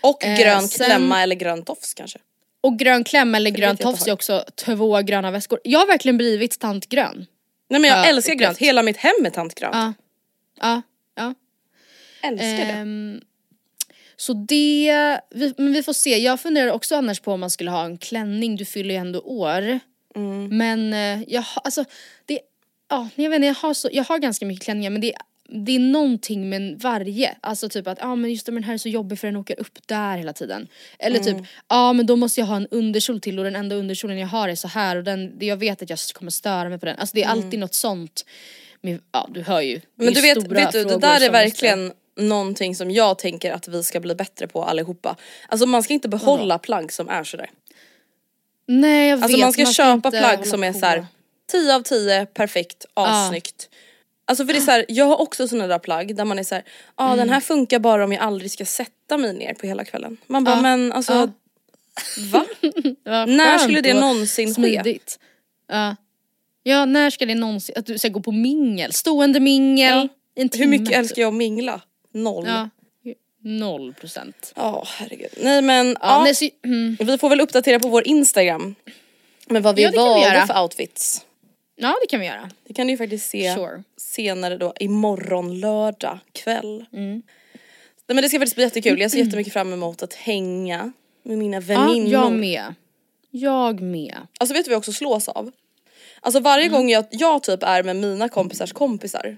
Och 0.02 0.24
Eh, 0.24 0.38
grön 0.40 0.68
sen- 0.68 0.86
klämma 0.86 1.22
eller 1.22 1.36
grön 1.36 1.62
tofs 1.64 1.94
kanske? 1.94 2.18
Och 2.60 2.78
grön 2.78 3.04
kläm 3.04 3.34
eller 3.34 3.50
grön 3.50 3.76
tofs 3.76 4.06
är 4.06 4.12
också 4.12 4.44
två 4.54 5.02
gröna 5.02 5.30
väskor. 5.30 5.60
Jag 5.64 5.78
har 5.78 5.86
verkligen 5.86 6.16
blivit 6.16 6.58
tant 6.60 6.88
grön. 6.88 7.26
Nej 7.70 7.80
men 7.80 7.90
jag 7.90 7.98
Ja, 7.98 8.04
älskar 8.04 8.34
grönt, 8.34 8.58
hela 8.58 8.82
mitt 8.82 8.96
hem 8.96 9.26
är 9.26 9.30
tantgrönt. 9.30 9.74
Ja. 9.74 9.92
Ja, 10.60 10.82
ja. 11.14 11.34
Älskar 12.22 12.46
det. 12.66 12.72
Ehm, 12.72 13.20
så 14.16 14.32
det, 14.32 15.20
vi, 15.30 15.54
men 15.58 15.72
vi 15.72 15.82
får 15.82 15.92
se. 15.92 16.18
Jag 16.18 16.40
funderar 16.40 16.70
också 16.72 16.96
annars 16.96 17.20
på 17.20 17.32
om 17.32 17.40
man 17.40 17.50
skulle 17.50 17.70
ha 17.70 17.84
en 17.84 17.98
klänning, 17.98 18.56
du 18.56 18.64
fyller 18.64 18.94
ju 18.94 19.00
ändå 19.00 19.20
år. 19.20 19.78
Mm. 20.16 20.56
Men 20.58 20.92
eh, 20.92 21.24
jag 21.28 21.42
har, 21.42 21.62
alltså, 21.64 21.84
det, 22.26 22.40
ja, 22.90 23.08
jag 23.14 23.30
vet 23.30 23.36
inte, 23.36 23.46
jag 23.46 23.54
har, 23.54 23.74
så, 23.74 23.88
jag 23.92 24.04
har 24.04 24.18
ganska 24.18 24.46
mycket 24.46 24.64
klänningar 24.64 24.90
men 24.90 25.00
det, 25.00 25.14
det 25.54 25.74
är 25.74 25.78
någonting 25.78 26.48
med 26.48 26.78
varje. 26.80 27.36
Alltså 27.40 27.68
typ 27.68 27.86
att, 27.86 27.98
ja 28.00 28.14
men 28.14 28.30
just 28.30 28.46
det 28.46 28.52
men 28.52 28.62
den 28.62 28.66
här 28.66 28.74
är 28.74 28.78
så 28.78 28.88
jobbig 28.88 29.18
för 29.18 29.26
den 29.26 29.36
åker 29.36 29.60
upp 29.60 29.78
där 29.86 30.16
hela 30.16 30.32
tiden. 30.32 30.68
Eller 30.98 31.20
Mm. 31.20 31.38
typ, 31.38 31.46
ja 31.68 31.92
men 31.92 32.06
då 32.06 32.16
måste 32.16 32.40
jag 32.40 32.46
ha 32.46 32.56
en 32.56 32.66
underkjol 32.70 33.20
till 33.20 33.38
och 33.38 33.44
den 33.44 33.56
enda 33.56 33.76
underkjolen 33.76 34.18
jag 34.18 34.28
har 34.28 34.48
är 34.48 34.54
så 34.54 34.68
här 34.68 34.96
och 34.96 35.04
den, 35.04 35.36
jag 35.40 35.56
vet 35.56 35.82
att 35.82 35.90
jag 35.90 35.98
kommer 36.14 36.30
störa 36.30 36.68
mig 36.68 36.78
på 36.78 36.86
den. 36.86 36.98
Alltså 36.98 37.14
det 37.14 37.22
är 37.22 37.28
alltid 37.28 37.60
något 37.60 37.74
sånt. 37.74 38.24
Med, 38.80 39.00
ja 39.12 39.28
du 39.30 39.42
hör 39.42 39.60
ju. 39.60 39.74
Mm. 39.74 39.82
Men 39.94 40.14
du 40.14 40.20
vet, 40.20 40.46
vet 40.46 40.72
du, 40.72 40.84
det 40.84 40.98
där 40.98 41.20
är 41.20 41.30
verkligen 41.30 41.92
någonting 42.16 42.74
som 42.76 42.90
jag 42.90 43.18
tänker 43.18 43.52
att 43.52 43.68
vi 43.68 43.82
ska 43.82 44.00
bli 44.00 44.14
bättre 44.14 44.46
på 44.46 44.64
allihopa. 44.64 45.16
Alltså 45.48 45.66
man 45.66 45.82
ska 45.82 45.92
inte 45.94 46.08
behålla 46.08 46.58
plagg 46.58 46.92
som 46.92 47.08
är 47.08 47.24
sådär. 47.24 47.50
Nej 48.66 49.08
jag 49.08 49.22
Alltså 49.22 49.36
vet, 49.36 49.44
man 49.44 49.52
ska 49.52 49.66
köpa 49.66 50.08
inte 50.08 50.10
plagg 50.10 50.46
som 50.46 50.64
är 50.64 50.72
såhär 50.72 51.06
10 51.52 51.74
av 51.74 51.82
10, 51.82 52.26
perfekt, 52.26 52.84
assnyggt. 52.94 53.68
Alltså 54.32 54.46
för 54.46 54.52
det 54.52 54.58
är 54.58 54.60
såhär, 54.60 54.84
jag 54.88 55.04
har 55.04 55.20
också 55.20 55.48
sådana 55.48 55.66
där 55.66 55.78
plagg 55.78 56.16
där 56.16 56.24
man 56.24 56.38
är 56.38 56.42
såhär, 56.42 56.64
ja 56.66 57.04
ah, 57.04 57.06
Mm. 57.06 57.18
den 57.18 57.30
här 57.30 57.40
funkar 57.40 57.78
bara 57.78 58.04
om 58.04 58.12
jag 58.12 58.22
aldrig 58.22 58.50
ska 58.50 58.64
sätta 58.64 59.16
mig 59.16 59.32
ner 59.34 59.54
på 59.54 59.66
hela 59.66 59.84
kvällen. 59.84 60.16
Man 60.26 60.44
bara 60.44 60.56
Ja. 60.56 60.62
men 60.62 60.92
alltså 60.92 61.12
Ja. 61.12 61.28
va? 62.32 62.46
När 63.26 63.58
skulle 63.58 63.80
det 63.80 63.94
någonsin 63.94 64.48
ske? 64.48 64.54
smidigt. 64.54 65.18
Ja. 66.64 66.84
när 66.84 67.10
ska 67.10 67.26
det 67.26 67.34
någonsin, 67.34 67.74
att 67.78 67.86
du 67.86 67.98
ska 67.98 68.08
gå 68.08 68.20
på 68.20 68.32
mingel, 68.32 68.92
stående 68.92 69.40
mingel. 69.40 70.08
Ja. 70.34 70.48
Hur 70.54 70.66
mycket 70.66 70.98
älskar 70.98 71.22
jag 71.22 71.28
att 71.28 71.34
mingla? 71.34 71.80
Noll. 72.12 72.44
Ja. 72.46 72.68
Noll 73.44 73.94
procent. 73.94 74.52
Ja 74.56 74.84
herregud. 74.86 75.30
Nej 75.36 75.62
men 75.62 75.86
Ja, 75.88 75.96
ja, 76.00 76.22
nej, 76.24 76.34
så, 76.34 76.48
mm. 76.64 76.96
vi 77.00 77.18
får 77.18 77.28
väl 77.28 77.40
uppdatera 77.40 77.80
på 77.80 77.88
vår 77.88 78.06
Instagram. 78.08 78.74
Men 79.46 79.62
vad 79.62 79.76
vi 79.76 79.82
Ja, 79.82 79.90
vi 79.90 79.96
valde 79.96 80.20
göra. 80.28 80.46
för 80.46 80.62
outfits. 80.62 81.24
Ja 81.82 81.96
det 82.02 82.06
kan 82.06 82.20
vi 82.20 82.26
göra. 82.26 82.50
Det 82.64 82.74
kan 82.74 82.86
du 82.86 82.90
ju 82.92 82.96
faktiskt 82.96 83.30
se 83.30 83.54
Sure. 83.54 83.82
senare 83.96 84.56
då 84.56 84.72
imorgon 84.80 85.60
lördag 85.60 86.18
kväll. 86.32 86.84
Mm. 86.92 87.22
Nej, 88.06 88.14
men 88.14 88.22
det 88.22 88.28
ska 88.28 88.38
faktiskt 88.38 88.54
bli 88.56 88.64
jättekul. 88.64 89.00
Jag 89.00 89.10
ser 89.10 89.18
jättemycket 89.18 89.52
fram 89.52 89.72
emot 89.72 90.02
att 90.02 90.14
hänga 90.14 90.92
med 91.22 91.38
mina 91.38 91.56
Ja, 91.56 91.60
väninnor. 91.60 92.12
jag 92.12 92.32
med. 92.32 92.74
Jag 93.30 93.80
med. 93.80 94.16
Alltså 94.40 94.54
vet 94.54 94.64
du 94.64 94.68
vad 94.68 94.74
jag 94.74 94.78
också 94.78 94.92
slås 94.92 95.28
av? 95.28 95.50
Alltså 96.20 96.40
varje 96.40 96.66
Mm. 96.66 96.76
gång 96.78 96.90
jag, 96.90 97.04
jag 97.10 97.42
typ 97.42 97.62
är 97.62 97.82
med 97.82 97.96
mina 97.96 98.28
kompisars 98.28 98.72
kompisar 98.72 99.36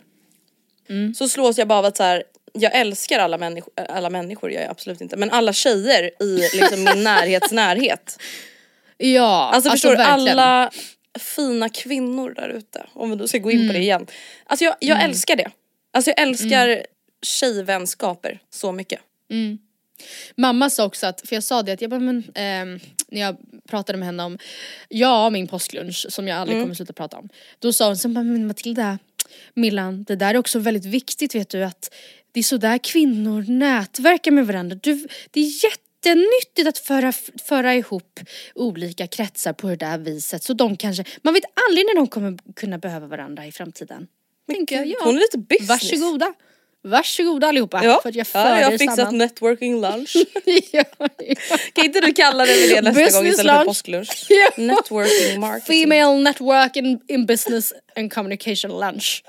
Mm. 0.89 1.15
så 1.15 1.29
slås 1.29 1.59
jag 1.59 1.69
bara 1.69 1.79
av 1.79 1.85
att 1.85 1.97
så 1.97 2.03
här, 2.03 2.25
jag 2.53 2.75
älskar 2.75 3.19
alla 3.19 3.39
människor, 3.39 3.73
alla 3.89 4.11
människor 4.11 4.51
gör 4.51 4.61
jag 4.61 4.71
absolut 4.71 5.01
inte 5.01 5.17
men 5.17 5.31
alla 5.31 5.53
tjejer 5.53 6.23
i 6.23 6.37
liksom 6.55 6.85
min 6.85 7.05
närhets 7.05 7.53
närhet. 7.53 8.17
Ja, 8.99 9.51
Alltså, 9.55 9.71
förstår 9.71 9.91
du 9.91 9.97
verkligen. 9.97 10.39
alla 10.39 10.71
fina 11.19 11.69
kvinnor 11.69 12.31
där 12.37 12.49
ute 12.49 12.87
om 12.93 13.11
vi 13.11 13.17
då 13.17 13.29
ska 13.29 13.39
gå 13.39 13.51
in 13.51 13.59
på 13.59 13.63
Mm. 13.63 13.75
det 13.75 13.81
igen. 13.81 14.07
Alltså 14.47 14.65
jag, 14.65 14.75
jag 14.81 15.03
älskar 15.03 15.37
det. 15.37 15.51
Alltså 15.93 16.11
jag 16.11 16.21
älskar 16.23 16.87
tjejvänskaper 17.23 18.39
så 18.51 18.73
mycket. 18.73 19.01
Mamma 20.37 20.71
sa 20.71 20.85
också 20.85 21.07
att, 21.07 21.29
för 21.29 21.37
jag 21.37 21.45
sa 21.45 21.63
det 21.63 21.73
att 21.73 21.81
jag 21.81 21.91
bara, 21.91 22.01
men, 22.01 22.23
ehm, 22.35 22.81
när 23.09 23.21
jag 23.21 23.37
pratade 23.69 23.99
med 23.99 24.07
henne 24.07 24.23
om, 24.23 24.39
ja 24.89 25.31
min 25.31 25.49
påsklunch 25.49 26.07
som 26.09 26.29
jag 26.29 26.35
Mm. 26.37 26.43
aldrig 26.43 26.61
kommer 26.63 26.75
sluta 26.75 26.93
prata 26.93 27.17
om. 27.17 27.29
Då 27.59 27.73
sa 27.73 27.87
hon 27.87 27.97
så 27.97 28.09
bara, 28.09 28.25
men 28.25 28.47
Matilda, 28.47 28.99
Millan, 29.55 30.05
det 30.05 30.17
där 30.17 30.35
är 30.35 30.39
också 30.39 30.59
väldigt 30.59 30.85
viktigt 30.85 31.35
vet 31.35 31.49
du 31.49 31.65
att 31.65 31.95
det 32.33 32.41
är 32.41 32.45
så 32.45 32.57
där 32.57 32.79
kvinnor 32.79 33.45
nätverkar 33.49 34.31
med 34.31 34.47
varandra. 34.47 34.79
Du, 34.83 35.07
det 35.31 35.41
är 35.41 35.45
jättenyttigt 36.07 36.69
att 36.69 36.79
föra, 36.79 37.13
föra 37.49 37.75
ihop 37.75 38.21
olika 38.55 39.07
kretsar 39.07 39.53
på 39.53 39.69
det 39.69 39.77
där 39.77 39.99
viset 39.99 40.43
så 40.43 40.53
de 40.53 40.77
kanske, 40.77 41.05
man 41.23 41.35
vet 41.35 41.45
aldrig 41.69 41.87
när 41.87 41.95
de 41.95 42.07
kommer 42.07 42.39
kunna 42.57 42.79
behöva 42.79 43.07
varandra 43.07 43.47
i 43.47 43.53
framtiden. 43.53 44.07
Tänker 44.51 44.77
jag, 44.77 44.87
ja. 44.87 44.97
Hon 45.05 45.17
är 45.17 45.21
lite 45.21 45.39
business. 45.39 45.69
Varsågoda. 45.69 46.35
Varsågoda 46.87 47.47
allihopa 47.47 47.85
Ja, 47.85 48.01
för 48.03 48.09
att 48.09 48.15
jag 48.15 48.27
för 48.27 48.39
ja, 48.39 48.61
jag 48.61 48.71
har 48.71 48.79
fixat 48.79 48.97
samman. 48.97 49.19
networking 49.19 49.81
lunch. 49.81 50.17
ja, 50.73 50.85
ja. 50.93 51.09
kan 51.73 51.85
inte 51.85 52.01
du 52.01 52.13
kalla 52.13 52.47
det 52.47 52.69
det 52.69 52.83
nästa 52.83 53.01
gång 53.01 53.05
Business 53.05 53.31
istället 53.31 53.53
för 53.53 53.59
lunch. 53.59 53.67
påsklunch? 53.67 54.27
Ja. 54.29 54.63
Networking 54.65 55.41
marketing. 55.41 55.83
Female 55.83 56.23
network 56.23 56.77
in, 56.77 57.01
in 57.09 57.27
business 57.27 57.73
and 57.97 58.13
communication 58.13 58.81
lunch. 58.81 59.23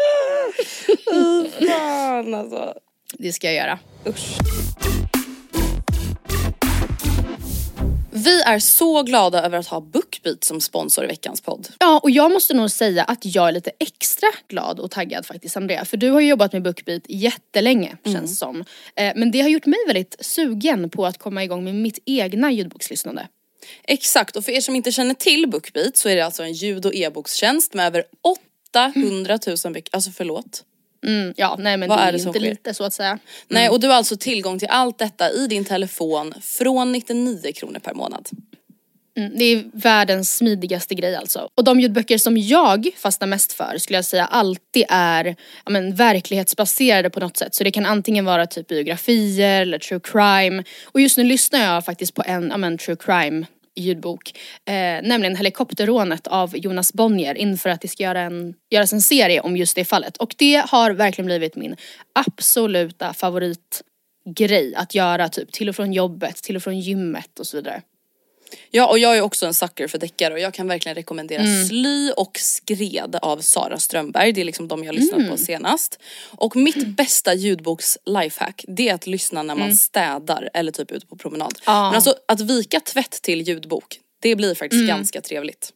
Fan 1.67 2.33
alltså. 2.33 2.73
Det 3.13 3.33
ska 3.33 3.47
jag 3.47 3.55
göra. 3.55 3.79
Usch. 4.07 4.37
Vi 8.25 8.41
är 8.41 8.59
så 8.59 9.03
glada 9.03 9.45
över 9.45 9.57
att 9.57 9.67
ha 9.67 9.79
Bookbeat 9.81 10.43
som 10.43 10.61
sponsor 10.61 11.03
i 11.03 11.07
veckans 11.07 11.41
podd. 11.41 11.67
Ja 11.79 11.99
och 12.03 12.09
jag 12.11 12.31
måste 12.31 12.53
nog 12.53 12.71
säga 12.71 13.03
att 13.03 13.19
jag 13.21 13.47
är 13.47 13.51
lite 13.51 13.71
extra 13.79 14.27
glad 14.47 14.79
och 14.79 14.91
taggad 14.91 15.25
faktiskt 15.25 15.57
Andrea. 15.57 15.85
För 15.85 15.97
du 15.97 16.09
har 16.09 16.21
ju 16.21 16.27
jobbat 16.27 16.53
med 16.53 16.63
Bookbeat 16.63 17.03
jättelänge 17.07 17.97
Mm. 18.05 18.17
känns 18.19 18.39
som. 18.39 18.63
Eh, 18.95 19.13
men 19.15 19.31
det 19.31 19.41
har 19.41 19.49
gjort 19.49 19.65
mig 19.65 19.79
väldigt 19.87 20.15
sugen 20.19 20.89
på 20.89 21.05
att 21.05 21.17
komma 21.17 21.43
igång 21.43 21.63
med 21.63 21.75
mitt 21.75 21.99
egna 22.05 22.51
ljudbokslyssnande. 22.51 23.27
Exakt, 23.83 24.35
och 24.35 24.45
för 24.45 24.51
er 24.51 24.61
som 24.61 24.75
inte 24.75 24.91
känner 24.91 25.13
till 25.13 25.49
Bookbeat 25.49 25.97
så 25.97 26.09
är 26.09 26.15
det 26.15 26.25
alltså 26.25 26.43
en 26.43 26.53
ljud 26.53 26.85
och 26.85 26.95
e-bokstjänst 26.95 27.73
med 27.73 27.87
över 27.87 28.03
800 28.73 29.39
000 29.47 29.73
böcker, 29.73 29.95
alltså 29.95 30.11
förlåt. 30.11 30.63
Mm, 31.05 31.33
ja 31.37 31.55
nej 31.59 31.77
men 31.77 31.89
Vad 31.89 31.97
det 31.97 32.01
är 32.01 32.07
är, 32.07 32.11
det 32.11 32.17
inte 32.17 32.39
sker? 32.39 32.49
lite 32.49 32.73
så 32.73 32.83
att 32.83 32.93
säga. 32.93 33.19
Nej 33.47 33.69
och 33.69 33.79
du 33.79 33.87
har 33.87 33.95
alltså 33.95 34.17
tillgång 34.17 34.59
till 34.59 34.67
allt 34.71 34.97
detta 34.97 35.31
i 35.31 35.47
din 35.47 35.65
telefon 35.65 36.33
från 36.41 36.91
99 36.91 37.51
kronor 37.53 37.79
per 37.79 37.93
månad. 37.93 38.29
Mm, 39.17 39.37
det 39.37 39.43
är 39.45 39.63
världens 39.73 40.37
smidigaste 40.37 40.95
grej 40.95 41.15
alltså. 41.15 41.49
Och 41.55 41.63
de 41.63 41.79
ljudböcker 41.79 42.17
som 42.17 42.37
jag 42.37 42.89
fastnar 42.97 43.27
mest 43.27 43.53
för 43.53 43.77
skulle 43.77 43.97
jag 43.97 44.05
säga 44.05 44.25
alltid 44.25 44.85
är 44.89 45.35
ja, 45.65 45.71
men, 45.71 45.95
verklighetsbaserade 45.95 47.09
på 47.09 47.19
något 47.19 47.37
sätt. 47.37 47.55
Så 47.55 47.63
det 47.63 47.71
kan 47.71 47.85
antingen 47.85 48.25
vara 48.25 48.47
typ 48.47 48.67
biografier 48.67 49.61
eller 49.61 49.79
true 49.79 49.99
crime. 50.03 50.63
Och 50.85 51.01
just 51.01 51.17
nu 51.17 51.23
lyssnar 51.23 51.73
jag 51.73 51.85
faktiskt 51.85 52.13
på 52.13 52.23
en 52.25 52.47
ja, 52.51 52.57
men, 52.57 52.77
true 52.77 52.95
crime 52.99 53.45
ljudbok. 53.75 54.31
Eh, 54.65 54.73
nämligen 55.03 55.35
Helikopterrånet 55.35 56.27
av 56.27 56.57
Jonas 56.57 56.93
Bonnier 56.93 57.35
inför 57.35 57.69
att 57.69 57.81
det 57.81 57.87
ska 57.87 58.03
göra 58.03 58.21
en, 58.21 58.53
göras 58.69 58.93
en 58.93 59.01
serie 59.01 59.41
om 59.41 59.57
just 59.57 59.75
det 59.75 59.85
fallet. 59.85 60.17
Och 60.17 60.35
det 60.37 60.63
har 60.67 60.91
verkligen 60.91 61.25
blivit 61.25 61.55
min 61.55 61.75
absoluta 62.13 63.13
favoritgrej 63.13 64.75
att 64.75 64.95
göra 64.95 65.29
typ 65.29 65.51
till 65.51 65.69
och 65.69 65.75
från 65.75 65.93
jobbet, 65.93 66.35
till 66.35 66.55
och 66.55 66.63
från 66.63 66.79
gymmet 66.79 67.39
och 67.39 67.47
så 67.47 67.57
vidare. 67.57 67.81
Ja 68.71 68.87
och 68.87 68.99
jag 68.99 69.17
är 69.17 69.21
också 69.21 69.45
en 69.45 69.53
sucker 69.53 69.87
för 69.87 69.97
deckare 69.97 70.33
och 70.33 70.39
jag 70.39 70.53
kan 70.53 70.67
verkligen 70.67 70.95
rekommendera 70.95 71.43
Sly 71.67 72.11
och 72.11 72.37
Skred 72.39 73.17
av 73.21 73.41
Sara 73.41 73.79
Strömberg. 73.79 74.31
Det 74.31 74.41
är 74.41 74.45
liksom 74.45 74.67
de 74.67 74.83
jag 74.83 74.95
lyssnat 74.95 75.29
på 75.29 75.37
senast. 75.37 75.99
Och 76.31 76.55
mitt 76.55 76.87
bästa 76.87 77.33
ljudboks 77.33 77.97
lifehack 78.05 78.65
det 78.67 78.89
är 78.89 78.93
att 78.93 79.07
lyssna 79.07 79.43
när 79.43 79.55
man 79.55 79.75
städar 79.75 80.49
eller 80.53 80.71
typ 80.71 80.91
ute 80.91 81.07
på 81.07 81.15
promenad. 81.15 81.59
Ja. 81.65 81.85
Men 81.85 81.95
alltså 81.95 82.15
att 82.27 82.41
vika 82.41 82.79
tvätt 82.79 83.21
till 83.21 83.41
ljudbok 83.41 83.99
det 84.19 84.35
blir 84.35 84.55
faktiskt 84.55 84.87
ganska 84.87 85.21
trevligt. 85.21 85.71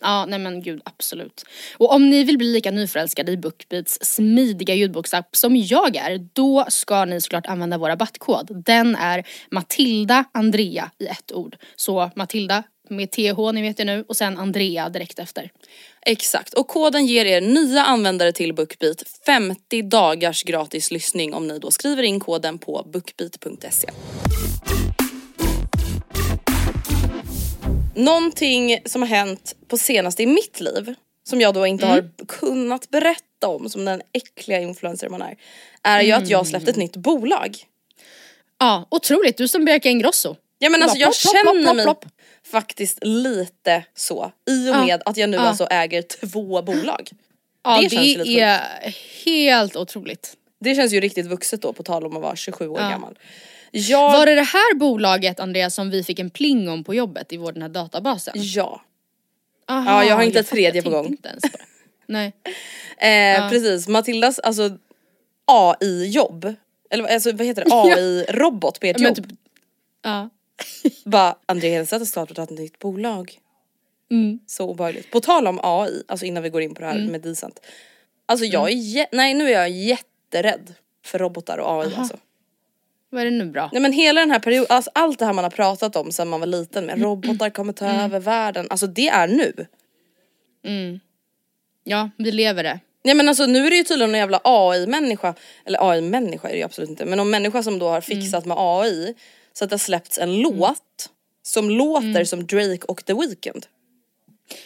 Ja, 0.00 0.26
nej 0.26 0.38
men 0.38 0.62
gud 0.62 0.80
absolut. 0.84 1.44
Och 1.76 1.92
om 1.92 2.10
ni 2.10 2.24
vill 2.24 2.38
bli 2.38 2.52
lika 2.52 2.70
nyförälskade 2.70 3.32
i 3.32 3.36
Bookbeats 3.36 3.98
smidiga 4.02 4.74
ljudboksapp 4.74 5.36
som 5.36 5.56
jag 5.56 5.96
är, 5.96 6.28
då 6.32 6.66
ska 6.68 7.04
ni 7.04 7.20
såklart 7.20 7.46
använda 7.46 7.78
vår 7.78 7.88
rabattkod. 7.88 8.62
Den 8.64 8.96
är 8.96 9.26
Matilda 9.50 10.24
Andrea 10.32 10.90
i 10.98 11.06
ett 11.06 11.32
ord. 11.32 11.56
Så 11.76 12.10
Matilda 12.16 12.62
med 12.90 13.10
TH, 13.10 13.52
ni 13.54 13.62
vet 13.62 13.76
det 13.76 13.84
nu, 13.84 14.04
och 14.08 14.16
sen 14.16 14.38
Andrea 14.38 14.88
direkt 14.88 15.18
efter. 15.18 15.50
Exakt 16.06 16.54
och 16.54 16.68
koden 16.68 17.06
ger 17.06 17.24
er 17.24 17.40
nya 17.40 17.84
användare 17.84 18.32
till 18.32 18.54
Bookbeat 18.54 19.02
50 19.26 19.82
dagars 19.82 20.42
gratis 20.42 20.90
lyssning 20.90 21.34
om 21.34 21.46
ni 21.46 21.58
då 21.58 21.70
skriver 21.70 22.02
in 22.02 22.20
koden 22.20 22.58
på 22.58 22.86
bookbeat.se. 22.92 23.88
Någonting 28.04 28.78
som 28.86 29.02
har 29.02 29.08
hänt 29.08 29.54
på 29.68 29.78
senaste 29.78 30.22
i 30.22 30.26
mitt 30.26 30.60
liv 30.60 30.94
som 31.24 31.40
jag 31.40 31.54
då 31.54 31.66
inte 31.66 31.86
har 31.86 32.10
kunnat 32.28 32.90
berätta 32.90 33.48
om 33.48 33.70
som 33.70 33.84
den 33.84 34.02
äckliga 34.12 34.60
influencer 34.60 35.08
man 35.08 35.22
är. 35.22 35.36
Är 35.82 36.00
ju 36.00 36.12
att 36.12 36.28
jag 36.28 36.46
släppt 36.46 36.68
ett 36.68 36.76
nytt 36.76 36.96
bolag. 36.96 37.56
Ja, 38.58 38.86
otroligt. 38.90 39.36
Du 39.36 39.48
som 39.48 39.64
Bianca 39.64 39.88
Ingrosso. 39.88 40.36
Ja 40.58 40.70
men 40.70 40.82
alltså 40.82 40.98
jag 40.98 41.14
känner 41.14 41.74
mig 41.74 41.94
faktiskt 42.50 42.98
lite 43.02 43.84
så 43.94 44.32
i 44.50 44.70
och 44.70 44.74
Ja. 44.74 44.84
med 44.84 45.02
att 45.04 45.16
jag 45.16 45.30
nu 45.30 45.36
Ja. 45.36 45.42
alltså 45.42 45.64
äger 45.70 46.02
två 46.02 46.62
bolag. 46.62 47.10
Ja, 47.64 47.76
Det 47.76 47.82
det, 47.88 47.96
känns 47.96 48.16
lite 48.16 48.40
är 48.40 48.96
helt 49.24 49.76
otroligt. 49.76 50.36
Det 50.60 50.74
känns 50.74 50.92
ju 50.92 51.00
riktigt 51.00 51.26
vuxet 51.26 51.62
då 51.62 51.72
på 51.72 51.82
tal 51.82 52.06
om 52.06 52.16
att 52.16 52.22
vara 52.22 52.36
27 52.36 52.68
år 52.68 52.80
Ja. 52.80 52.88
gammal. 52.90 53.18
Jag, 53.70 54.12
Var 54.12 54.26
det 54.26 54.34
det 54.34 54.42
här 54.42 54.74
bolaget 54.74 55.40
Andrea 55.40 55.70
som 55.70 55.90
vi 55.90 56.02
fick 56.04 56.18
en 56.18 56.30
pling 56.30 56.68
om 56.68 56.84
på 56.84 56.94
jobbet 56.94 57.32
i 57.32 57.36
vår 57.36 57.52
den 57.52 57.62
här 57.62 57.68
databasen? 57.68 58.34
Ja. 58.36 58.82
Aha, 59.68 59.90
Ja, 60.02 60.08
jag 60.08 60.16
har 60.16 60.22
inte 60.22 60.40
ett 60.40 60.48
tredje 60.48 60.82
på 60.82 60.90
gång. 60.90 61.06
Inte 61.06 61.28
ens 61.28 61.42
på. 61.42 61.58
Nej. 62.06 62.32
Eh, 63.02 63.48
Precis, 63.48 63.88
Matildas 63.88 64.38
alltså 64.38 64.70
AI-jobb, 65.44 66.54
eller 66.90 67.04
alltså, 67.04 67.32
vad 67.32 67.46
heter 67.46 67.64
det, 67.64 67.70
AI-robot 67.72 68.80
på 68.80 68.86
ert 68.86 69.00
jobb. 69.00 69.14
typ, 69.16 69.26
ja. 70.02 70.28
Bara 71.04 71.36
André 71.46 71.68
Hedstedt 71.70 72.00
har 72.00 72.06
startat 72.06 72.38
ett 72.38 72.58
nytt 72.58 72.78
bolag. 72.78 73.38
Mm. 74.10 74.38
Så 74.46 74.68
obehagligt. 74.68 75.10
På 75.10 75.20
tal 75.20 75.46
om 75.46 75.60
AI, 75.62 76.02
alltså 76.08 76.26
innan 76.26 76.42
vi 76.42 76.48
går 76.48 76.62
in 76.62 76.74
på 76.74 76.80
det 76.80 76.86
här 76.86 76.98
med 76.98 77.20
Decent. 77.20 77.60
Alltså 78.26 78.44
jag 78.44 78.70
är 78.70 78.74
jä- 78.76 79.06
nej 79.12 79.34
nu 79.34 79.46
är 79.48 79.52
jag 79.52 79.70
jätterädd 79.70 80.74
för 81.04 81.18
robotar 81.18 81.58
och 81.58 81.82
AI 81.84 81.94
alltså. 81.94 82.16
Vad 83.10 83.20
är 83.20 83.24
det 83.24 83.30
nu 83.30 83.44
bra? 83.46 83.70
Nej 83.72 83.82
men 83.82 83.92
hela 83.92 84.20
den 84.20 84.30
här 84.30 84.38
perioden, 84.38 84.66
alltså 84.70 84.90
allt 84.94 85.18
det 85.18 85.24
här 85.24 85.32
man 85.32 85.44
har 85.44 85.50
pratat 85.50 85.96
om 85.96 86.12
sedan 86.12 86.28
man 86.28 86.40
var 86.40 86.46
liten 86.46 86.86
med 86.86 87.02
robotar 87.02 87.50
kommer 87.54 87.72
ta 87.72 87.86
över 87.86 88.20
världen, 88.20 88.66
alltså 88.70 88.86
det 88.86 89.08
är 89.08 89.28
nu. 89.28 89.66
Ja, 91.84 92.10
vi 92.16 92.32
lever 92.32 92.62
det. 92.62 92.80
Nej 93.04 93.14
men 93.14 93.28
alltså 93.28 93.46
nu 93.46 93.66
är 93.66 93.70
det 93.70 93.76
ju 93.76 93.84
tydligen 93.84 94.14
en 94.14 94.20
jävla 94.20 94.40
AI-människa, 94.44 95.34
eller 95.64 95.90
AI-människa 95.90 96.48
är 96.48 96.52
det 96.52 96.58
ju 96.58 96.64
absolut 96.64 96.90
inte, 96.90 97.04
men 97.04 97.16
någon 97.16 97.30
människa 97.30 97.62
som 97.62 97.78
då 97.78 97.88
har 97.88 98.00
fixat 98.00 98.46
med 98.46 98.56
AI 98.58 99.14
så 99.52 99.64
att 99.64 99.70
det 99.70 99.74
har 99.74 99.78
släppts 99.78 100.18
en 100.18 100.40
låt 100.40 101.10
som 101.42 101.70
låter 101.70 102.24
som 102.24 102.46
Drake 102.46 102.84
och 102.88 103.04
The 103.04 103.14
Weeknd. 103.14 103.66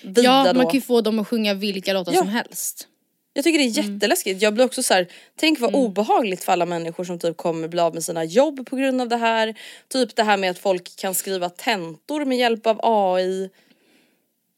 Via 0.02 0.24
Ja, 0.24 0.52
man 0.54 0.66
kan 0.66 0.74
ju 0.74 0.80
få 0.80 1.00
dem 1.00 1.18
att 1.18 1.28
sjunga 1.28 1.54
vilka 1.54 1.92
låtar 1.92 2.12
Ja. 2.12 2.18
som 2.18 2.28
helst. 2.28 2.88
Jag 3.36 3.44
tycker 3.44 3.58
det 3.58 3.64
är 3.64 3.84
jätteläskigt. 3.92 4.42
Jag 4.42 4.54
blir 4.54 4.64
också 4.64 4.82
så 4.82 4.94
här, 4.94 5.06
tänk 5.36 5.60
vad 5.60 5.74
obehagligt 5.74 6.44
för 6.44 6.52
alla 6.52 6.66
människor 6.66 7.04
som 7.04 7.18
typ 7.18 7.36
kommer 7.36 7.68
bli 7.68 7.80
av 7.80 7.94
med 7.94 8.04
sina 8.04 8.24
jobb 8.24 8.66
på 8.66 8.76
grund 8.76 9.00
av 9.00 9.08
det 9.08 9.16
här. 9.16 9.54
Typ 9.88 10.16
det 10.16 10.22
här 10.22 10.36
med 10.36 10.50
att 10.50 10.58
folk 10.58 10.96
kan 10.96 11.14
skriva 11.14 11.48
tentor 11.50 12.24
med 12.24 12.38
hjälp 12.38 12.66
av 12.66 12.80
AI. 12.82 13.50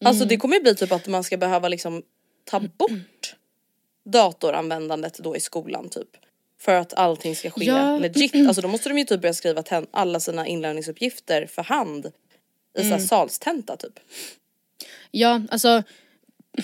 Alltså 0.05 0.25
det 0.25 0.37
kommer 0.37 0.57
ju 0.57 0.63
bli 0.63 0.75
typ 0.75 0.93
att 0.93 1.07
man 1.07 1.25
ska 1.25 1.37
behöva 1.37 1.69
liksom 1.69 2.03
ta 2.45 2.61
bort 2.61 3.35
datoranvändandet 4.05 5.19
då 5.19 5.37
i 5.37 5.41
skolan 5.41 5.89
typ. 5.89 6.09
För 6.61 6.75
att 6.75 6.95
allting 6.95 7.37
ska 7.37 7.51
ske 7.51 7.65
Ja. 7.65 7.99
legit. 7.99 8.35
Alltså 8.49 8.63
då 8.63 8.69
måste 8.69 8.89
de 8.89 8.99
ju 8.99 9.05
typ 9.05 9.21
börja 9.21 9.35
skriva 9.35 9.63
alla 9.91 10.21
sina 10.21 10.47
inlärningsuppgifter 10.47 11.47
för 11.47 11.63
hand. 11.63 12.07
I 12.79 12.83
Mm. 12.83 13.01
salstenta 13.01 13.77
typ. 13.77 13.99
Ja, 15.11 15.43
alltså 15.51 15.83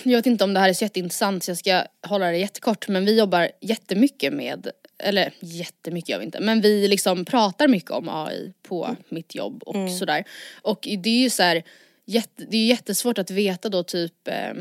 jag 0.03 0.17
vet 0.17 0.25
inte 0.25 0.43
om 0.43 0.53
det 0.53 0.59
här 0.59 0.69
är 0.69 0.73
så 0.73 0.83
jätteintressant 0.83 1.43
så 1.43 1.51
jag 1.51 1.57
ska 1.57 1.83
hålla 2.07 2.31
det 2.31 2.37
jättekort 2.37 2.87
men 2.87 3.05
vi 3.05 3.17
jobbar 3.17 3.51
jättemycket 3.61 4.33
med, 4.33 4.67
eller 4.97 5.33
jättemycket 5.39 6.09
gör 6.09 6.19
vi 6.19 6.25
inte, 6.25 6.39
men 6.39 6.61
vi 6.61 6.87
liksom 6.87 7.25
pratar 7.25 7.67
mycket 7.67 7.91
om 7.91 8.09
AI 8.09 8.53
på 8.63 8.95
mitt 9.09 9.35
jobb 9.35 9.63
och 9.63 9.91
sådär. 9.91 10.23
Och 10.61 10.87
det 11.03 11.09
är 11.09 11.21
ju 11.21 11.29
så 11.29 11.43
här, 11.43 11.63
jätte, 12.05 12.45
det 12.49 12.57
är 12.57 12.65
jättesvårt 12.65 13.17
att 13.17 13.31
veta 13.31 13.69
då 13.69 13.83
typ 13.83 14.27
eh, 14.27 14.53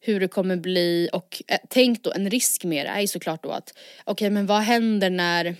hur 0.00 0.20
det 0.20 0.28
kommer 0.28 0.56
bli 0.56 1.08
och 1.12 1.42
eh, 1.46 1.58
tänk 1.68 2.02
då 2.02 2.12
en 2.12 2.30
risk 2.30 2.64
med 2.64 2.86
det 2.86 2.90
är 2.90 3.00
ju 3.00 3.06
såklart 3.06 3.42
då 3.42 3.50
att 3.50 3.78
okej 4.04 4.30
men 4.30 4.46
vad 4.46 4.60
händer 4.60 5.10
när 5.10 5.56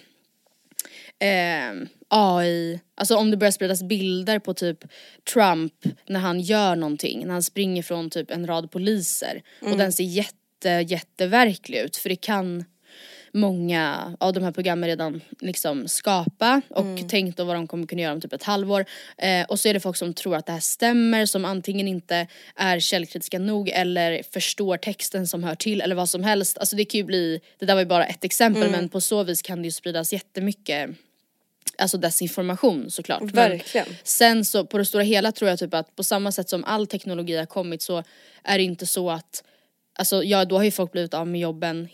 eh, 1.18 1.88
AI, 2.08 2.80
alltså 2.94 3.16
om 3.16 3.30
det 3.30 3.36
börjar 3.36 3.50
spridas 3.50 3.82
bilder 3.82 4.38
på 4.38 4.54
typ 4.54 4.84
Trump 5.32 5.72
när 6.06 6.20
han 6.20 6.40
gör 6.40 6.76
någonting, 6.76 7.26
när 7.26 7.32
han 7.32 7.42
springer 7.42 7.82
från 7.82 8.10
typ 8.10 8.30
en 8.30 8.46
rad 8.46 8.70
poliser 8.70 9.42
och 9.60 9.78
den 9.78 9.92
ser 9.92 10.04
jätte, 10.04 10.68
jätteverklig 10.68 11.78
ut 11.78 11.96
för 11.96 12.08
det 12.08 12.16
kan 12.16 12.64
många 13.36 14.16
av 14.20 14.32
de 14.32 14.44
här 14.44 14.52
programmen 14.52 14.88
redan 14.88 15.20
liksom 15.40 15.88
skapa 15.88 16.60
och 16.68 17.08
tänkt 17.08 17.36
då 17.36 17.44
vad 17.44 17.56
de 17.56 17.66
kommer 17.66 17.86
kunna 17.86 18.02
göra 18.02 18.12
om 18.12 18.20
typ 18.20 18.32
ett 18.32 18.42
halvår. 18.42 18.84
Eh, 19.18 19.46
och 19.48 19.60
så 19.60 19.68
är 19.68 19.74
det 19.74 19.80
folk 19.80 19.96
som 19.96 20.14
tror 20.14 20.36
att 20.36 20.46
det 20.46 20.52
här 20.52 20.60
stämmer 20.60 21.26
som 21.26 21.44
antingen 21.44 21.88
inte 21.88 22.26
är 22.56 22.80
källkritiska 22.80 23.38
nog 23.38 23.68
eller 23.68 24.22
förstår 24.32 24.76
texten 24.76 25.26
som 25.26 25.44
hör 25.44 25.54
till 25.54 25.80
eller 25.80 25.94
vad 25.94 26.08
som 26.08 26.24
helst. 26.24 26.58
Alltså 26.58 26.76
det 26.76 26.84
kan 26.84 26.98
ju 26.98 27.04
bli, 27.04 27.40
det 27.58 27.66
där 27.66 27.74
var 27.74 27.80
ju 27.80 27.86
bara 27.86 28.06
ett 28.06 28.24
exempel 28.24 28.70
men 28.70 28.88
på 28.88 29.00
så 29.00 29.22
vis 29.22 29.42
kan 29.42 29.62
det 29.62 29.66
ju 29.66 29.72
spridas 29.72 30.12
jättemycket 30.12 30.90
Alltså 31.78 31.98
desinformation 31.98 32.90
såklart. 32.90 33.22
Men 33.22 33.32
Verkligen. 33.32 33.86
sen 34.04 34.44
så 34.44 34.66
på 34.66 34.78
det 34.78 34.84
stora 34.84 35.02
hela 35.02 35.32
tror 35.32 35.50
jag 35.50 35.58
typ 35.58 35.74
att 35.74 35.96
på 35.96 36.04
samma 36.04 36.32
sätt 36.32 36.48
som 36.48 36.64
all 36.64 36.86
teknologi 36.86 37.36
har 37.36 37.46
kommit 37.46 37.82
så 37.82 38.02
är 38.42 38.58
det 38.58 38.64
inte 38.64 38.86
så 38.86 39.10
att 39.10 39.42
Alltså 39.98 40.24
ja 40.24 40.44
då 40.44 40.56
har 40.56 40.64
ju 40.64 40.70
folk 40.70 40.92
blivit 40.92 41.14
av 41.14 41.26
med 41.26 41.40
jobben 41.40 41.88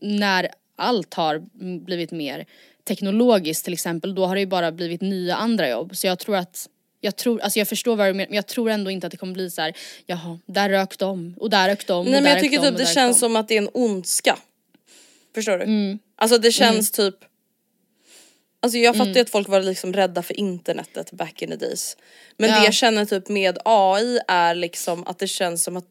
när 0.00 0.48
allt 0.76 1.14
har 1.14 1.42
blivit 1.84 2.10
mer 2.10 2.46
teknologiskt 2.84 3.64
till 3.64 3.72
exempel 3.72 4.14
då 4.14 4.26
har 4.26 4.34
det 4.34 4.40
ju 4.40 4.46
bara 4.46 4.72
blivit 4.72 5.00
nya 5.00 5.36
andra 5.36 5.68
jobb 5.68 5.96
så 5.96 6.06
jag 6.06 6.18
tror 6.18 6.36
att 6.36 6.68
jag 7.04 7.16
tror, 7.16 7.40
alltså 7.40 7.58
jag 7.58 7.68
förstår 7.68 7.96
vad 7.96 8.08
du 8.08 8.12
menar 8.12 8.28
men 8.28 8.36
jag 8.36 8.46
tror 8.46 8.70
ändå 8.70 8.90
inte 8.90 9.06
att 9.06 9.10
det 9.10 9.16
kommer 9.16 9.32
bli 9.32 9.50
så 9.50 9.60
här. 9.62 9.72
jaha 10.06 10.38
där 10.46 10.68
rök 10.68 10.98
de 10.98 11.34
och 11.38 11.50
där 11.50 11.68
rök 11.68 11.86
de 11.86 12.04
Nej 12.04 12.16
och 12.16 12.22
men 12.22 12.32
jag 12.32 12.40
tycker 12.40 12.58
typ 12.58 12.76
det 12.76 12.86
känns 12.86 13.16
de. 13.16 13.20
som 13.20 13.36
att 13.36 13.48
det 13.48 13.54
är 13.54 13.62
en 13.62 13.70
ondska. 13.74 14.38
Förstår 15.34 15.58
du? 15.58 15.64
Mm. 15.64 15.98
Alltså 16.16 16.38
det 16.38 16.52
känns 16.52 16.90
typ 16.90 17.14
Alltså 18.62 18.78
jag 18.78 18.94
fattar 18.96 19.06
ju 19.06 19.10
Mm. 19.12 19.22
att 19.22 19.30
folk 19.30 19.48
var 19.48 19.60
liksom 19.62 19.92
rädda 19.92 20.22
för 20.22 20.40
internetet 20.40 21.10
back 21.12 21.42
in 21.42 21.48
the 21.50 21.56
days. 21.56 21.96
Men 22.36 22.50
Ja. 22.50 22.58
det 22.58 22.64
jag 22.64 22.74
känner 22.74 23.04
typ 23.04 23.28
med 23.28 23.58
AI 23.64 24.18
är 24.28 24.54
liksom 24.54 25.06
att 25.06 25.18
det 25.18 25.28
känns 25.28 25.64
som 25.64 25.76
att 25.76 25.84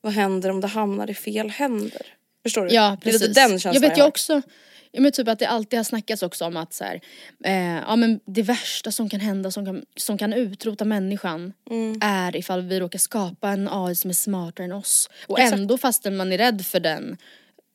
vad 0.00 0.12
händer 0.12 0.50
om 0.50 0.60
det 0.60 0.66
hamnar 0.66 1.10
i 1.10 1.14
fel 1.14 1.50
händer? 1.50 2.02
Förstår 2.42 2.64
du? 2.66 2.74
Ja 2.74 2.82
det 3.02 3.08
är 3.08 3.12
precis. 3.12 3.28
lite 3.28 3.40
den 3.40 3.50
känslan 3.50 3.74
jag 3.74 3.80
vet 3.80 3.98
ju 3.98 4.02
har. 4.02 4.08
också, 4.08 4.42
ja, 4.92 5.00
men 5.00 5.12
typ 5.12 5.28
att 5.28 5.38
det 5.38 5.46
alltid 5.46 5.78
har 5.78 5.84
snackats 5.84 6.22
också 6.22 6.44
om 6.44 6.56
att 6.56 6.74
så 6.74 6.84
här, 6.84 7.00
eh, 7.44 7.82
ja 7.88 7.96
men 7.96 8.20
det 8.26 8.42
värsta 8.42 8.92
som 8.92 9.08
kan 9.08 9.20
hända 9.20 9.50
som 9.50 9.64
kan, 9.66 9.84
som 9.96 10.18
kan 10.18 10.32
utrota 10.32 10.84
människan 10.84 11.52
Mm. 11.70 11.98
är 12.02 12.36
ifall 12.36 12.62
vi 12.62 12.80
råkar 12.80 12.98
skapa 12.98 13.48
en 13.50 13.68
AI 13.68 13.94
som 13.94 14.10
är 14.10 14.14
smartare 14.14 14.64
än 14.64 14.72
oss. 14.72 15.10
Och 15.26 15.38
Exakt. 15.40 15.58
ändå 15.58 15.78
fastän 15.78 16.16
man 16.16 16.32
är 16.32 16.38
rädd 16.38 16.66
för 16.66 16.80
den, 16.80 17.16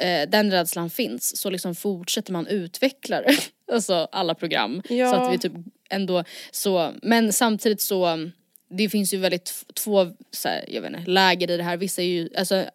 eh, 0.02 0.30
den 0.30 0.52
rädslan 0.52 0.90
finns 0.90 1.38
så 1.38 1.50
liksom 1.50 1.76
fortsätter 1.76 2.32
man 2.34 2.48
utveckla 2.48 3.22
det. 3.22 3.38
Alltså 3.72 4.08
alla 4.12 4.36
program. 4.36 4.82
Ja. 4.90 5.12
Så 5.12 5.16
att 5.16 5.34
vi 5.34 5.38
typ 5.38 5.54
ändå 5.90 6.24
så, 6.52 6.94
men 7.02 7.34
samtidigt 7.34 7.82
så 7.82 8.30
det 8.70 8.90
finns 8.90 9.14
ju 9.14 9.18
väldigt 9.18 9.66
två 9.74 10.08
så 10.32 10.50
här, 10.50 10.66
jag 10.68 10.82
vet 10.82 10.92
inte, 10.92 11.12
läger 11.12 11.52
i 11.52 11.58
det 11.58 11.64
här. 11.64 11.78
Vissa 11.78 12.02
är 12.02 12.06
ju, 12.06 12.30
alltså 12.38 12.66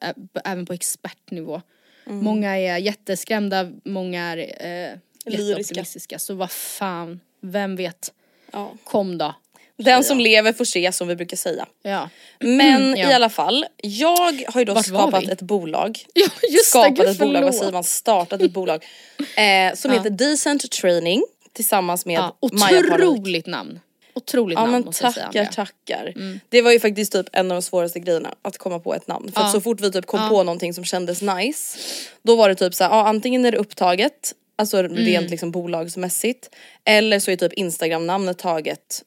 även 0.44 0.66
på 0.66 0.72
expertnivå. 0.72 1.60
Mm. 2.06 2.24
Många 2.24 2.58
är 2.58 2.78
jätteskrämda, 2.78 3.72
många 3.84 4.22
är 4.22 4.36
eh, 4.36 4.98
Lyriska. 5.26 6.18
Så 6.18 6.34
vad 6.34 6.50
fan, 6.50 7.20
vem 7.40 7.76
vet? 7.76 8.12
Ja. 8.52 8.74
Kom 8.84 9.18
då. 9.18 9.34
Den 9.76 10.04
som 10.04 10.20
lever 10.20 10.52
får 10.52 10.64
se 10.64 10.92
som 10.92 11.08
vi 11.08 11.16
brukar 11.16 11.36
säga. 11.36 11.66
Ja. 11.82 12.08
Men 12.40 12.94
Ja. 12.96 13.10
i 13.10 13.12
alla 13.12 13.28
fall, 13.30 13.66
jag 13.76 14.42
har 14.48 14.60
ju 14.60 14.64
då 14.64 14.74
Vart 14.74 14.88
var 14.88 14.98
skapat 15.00 15.28
ett 15.28 15.42
bolag. 15.42 15.98
Ja 16.14 16.26
just 16.50 16.66
skapat 16.66 16.96
det, 16.96 17.10
ett 17.10 17.18
bolag, 17.18 17.32
vad 17.32 17.40
förlåt. 17.42 17.54
säger 17.58 17.72
man, 17.72 17.84
startat 17.84 18.40
ett 18.42 18.52
bolag. 18.52 18.84
Eh, 19.18 19.74
som 19.74 19.90
Ja. 19.90 19.96
heter 19.98 20.10
Decent 20.10 20.70
Training 20.70 21.22
tillsammans 21.52 22.06
med 22.06 22.14
Ja, 22.14 22.36
Maja 22.52 22.78
otroligt 22.78 23.46
namn. 23.46 23.80
Otroligt 24.14 24.56
Ja 24.56 24.60
namn 24.60 24.72
men 24.72 24.84
måste 24.84 25.04
jag 25.04 25.14
säga. 25.14 25.26
tackar 25.26 25.44
tackar. 25.44 26.14
Det 26.48 26.62
var 26.62 26.72
ju 26.72 26.80
faktiskt 26.80 27.12
typ 27.12 27.26
en 27.32 27.50
av 27.50 27.54
de 27.56 27.62
svåraste 27.62 28.00
grejerna 28.00 28.34
att 28.42 28.58
komma 28.58 28.78
på 28.78 28.94
ett 28.94 29.08
namn. 29.08 29.32
För 29.32 29.40
att 29.40 29.46
Ja. 29.46 29.52
så 29.52 29.60
fort 29.60 29.80
vi 29.80 29.92
typ 29.92 30.06
kom 30.06 30.20
Ja. 30.20 30.28
på 30.28 30.42
någonting 30.42 30.74
som 30.74 30.84
kändes 30.84 31.22
nice. 31.22 31.78
Då 32.22 32.36
var 32.36 32.48
det 32.48 32.54
typ 32.54 32.74
såhär, 32.74 32.90
ja 32.90 33.06
antingen 33.08 33.44
är 33.44 33.52
det 33.52 33.58
upptaget, 33.58 34.32
alltså 34.56 34.78
Mm. 34.78 34.96
rent 34.96 35.30
liksom 35.30 35.50
bolagsmässigt. 35.50 36.50
Eller 36.84 37.18
så 37.20 37.30
är 37.30 37.36
typ 37.36 37.52
instagram 37.52 38.06
namnet 38.06 38.38
taget. 38.38 39.02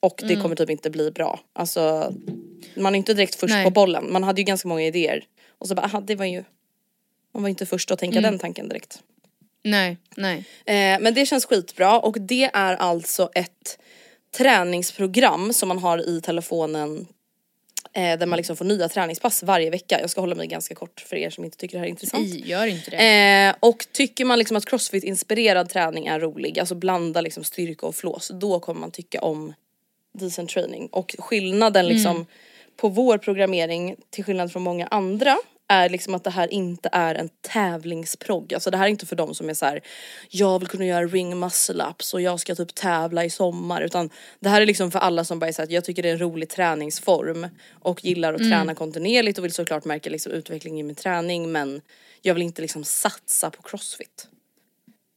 Och 0.00 0.22
Mm. 0.22 0.34
det 0.36 0.42
kommer 0.42 0.56
typ 0.56 0.70
inte 0.70 0.90
bli 0.90 1.10
bra. 1.10 1.40
Alltså 1.52 2.12
man 2.76 2.94
är 2.94 2.98
inte 2.98 3.14
direkt 3.14 3.34
först 3.34 3.54
Nej. 3.54 3.64
på 3.64 3.70
bollen. 3.70 4.12
Man 4.12 4.22
hade 4.22 4.40
ju 4.40 4.44
ganska 4.44 4.68
många 4.68 4.82
idéer. 4.82 5.24
Och 5.58 5.68
så 5.68 5.74
bara, 5.74 5.82
aha, 5.86 6.00
det 6.00 6.14
var 6.14 6.24
ju 6.24 6.44
man 7.34 7.42
var 7.42 7.48
inte 7.50 7.66
först 7.66 7.90
att 7.90 7.98
tänka 7.98 8.18
Mm. 8.18 8.30
den 8.30 8.38
tanken 8.38 8.68
direkt. 8.68 8.98
Nej, 9.64 9.96
nej. 10.16 10.36
Eh, 10.64 11.00
men 11.00 11.14
det 11.14 11.26
känns 11.26 11.44
skitbra 11.46 11.98
och 12.00 12.16
det 12.20 12.44
är 12.54 12.74
alltså 12.76 13.30
ett 13.34 13.78
träningsprogram 14.36 15.52
som 15.52 15.68
man 15.68 15.78
har 15.78 16.08
i 16.08 16.20
telefonen 16.20 17.06
eh, 17.92 18.18
där 18.18 18.26
man 18.26 18.36
liksom 18.36 18.56
får 18.56 18.64
nya 18.64 18.88
träningspass 18.88 19.42
varje 19.42 19.70
vecka. 19.70 20.00
Jag 20.00 20.10
ska 20.10 20.20
hålla 20.20 20.34
mig 20.34 20.46
ganska 20.46 20.74
kort 20.74 21.00
för 21.06 21.16
er 21.16 21.30
som 21.30 21.44
inte 21.44 21.56
tycker 21.56 21.74
det 21.74 21.78
här 21.78 21.86
är 21.86 21.90
intressant. 21.90 22.28
Nej, 22.28 22.48
gör 22.50 22.66
inte 22.66 22.90
det. 22.90 22.96
Eh, 23.48 23.54
och 23.60 23.86
tycker 23.92 24.24
man 24.24 24.38
liksom 24.38 24.56
att 24.56 24.64
crossfit 24.66 25.04
inspirerad 25.04 25.68
träning 25.68 26.06
är 26.06 26.20
rolig, 26.20 26.58
alltså 26.58 26.74
blanda 26.74 27.20
liksom 27.20 27.44
styrka 27.44 27.86
och 27.86 27.94
flås, 27.94 28.30
då 28.40 28.60
kommer 28.60 28.80
man 28.80 28.90
tycka 28.90 29.20
om 29.20 29.54
decent 30.18 30.50
training. 30.50 30.88
Och 30.92 31.14
skillnaden 31.18 31.88
liksom 31.88 32.26
på 32.76 32.88
vår 32.88 33.18
programmering 33.18 33.96
till 34.10 34.24
skillnad 34.24 34.52
från 34.52 34.62
många 34.62 34.86
andra 34.86 35.36
är 35.70 35.88
liksom 35.88 36.14
att 36.14 36.24
det 36.24 36.30
här 36.30 36.52
inte 36.52 36.88
är 36.92 37.14
en 37.14 37.28
tävlingsprogg. 37.52 38.54
Alltså 38.54 38.70
det 38.70 38.76
här 38.76 38.84
är 38.84 38.88
inte 38.90 39.06
för 39.06 39.16
dem 39.16 39.34
som 39.34 39.48
är 39.48 39.54
så 39.54 39.66
här: 39.66 39.80
jag 40.30 40.58
vill 40.58 40.68
kunna 40.68 40.84
göra 40.86 41.06
ring 41.06 41.38
muscle 41.38 41.84
ups 41.90 42.14
och 42.14 42.20
jag 42.20 42.40
ska 42.40 42.54
typ 42.54 42.74
tävla 42.74 43.24
i 43.24 43.30
sommar. 43.30 43.82
Utan 43.82 44.10
det 44.40 44.48
här 44.48 44.60
är 44.60 44.66
liksom 44.66 44.90
för 44.90 44.98
alla 44.98 45.24
som 45.24 45.38
bara 45.38 45.48
är 45.48 45.52
så 45.52 45.62
här, 45.62 45.68
jag 45.72 45.84
tycker 45.84 46.02
det 46.02 46.08
är 46.08 46.12
en 46.12 46.18
rolig 46.18 46.48
träningsform 46.48 47.46
och 47.70 48.04
gillar 48.04 48.34
att 48.34 48.40
träna 48.40 48.74
kontinuerligt 48.74 49.38
och 49.38 49.44
vill 49.44 49.52
såklart 49.52 49.84
märka 49.84 50.10
liksom 50.10 50.32
utveckling 50.32 50.80
i 50.80 50.82
min 50.82 50.96
träning 50.96 51.52
men 51.52 51.80
jag 52.22 52.34
vill 52.34 52.42
inte 52.42 52.62
liksom 52.62 52.84
satsa 52.84 53.50
på 53.50 53.62
crossfit. 53.62 54.28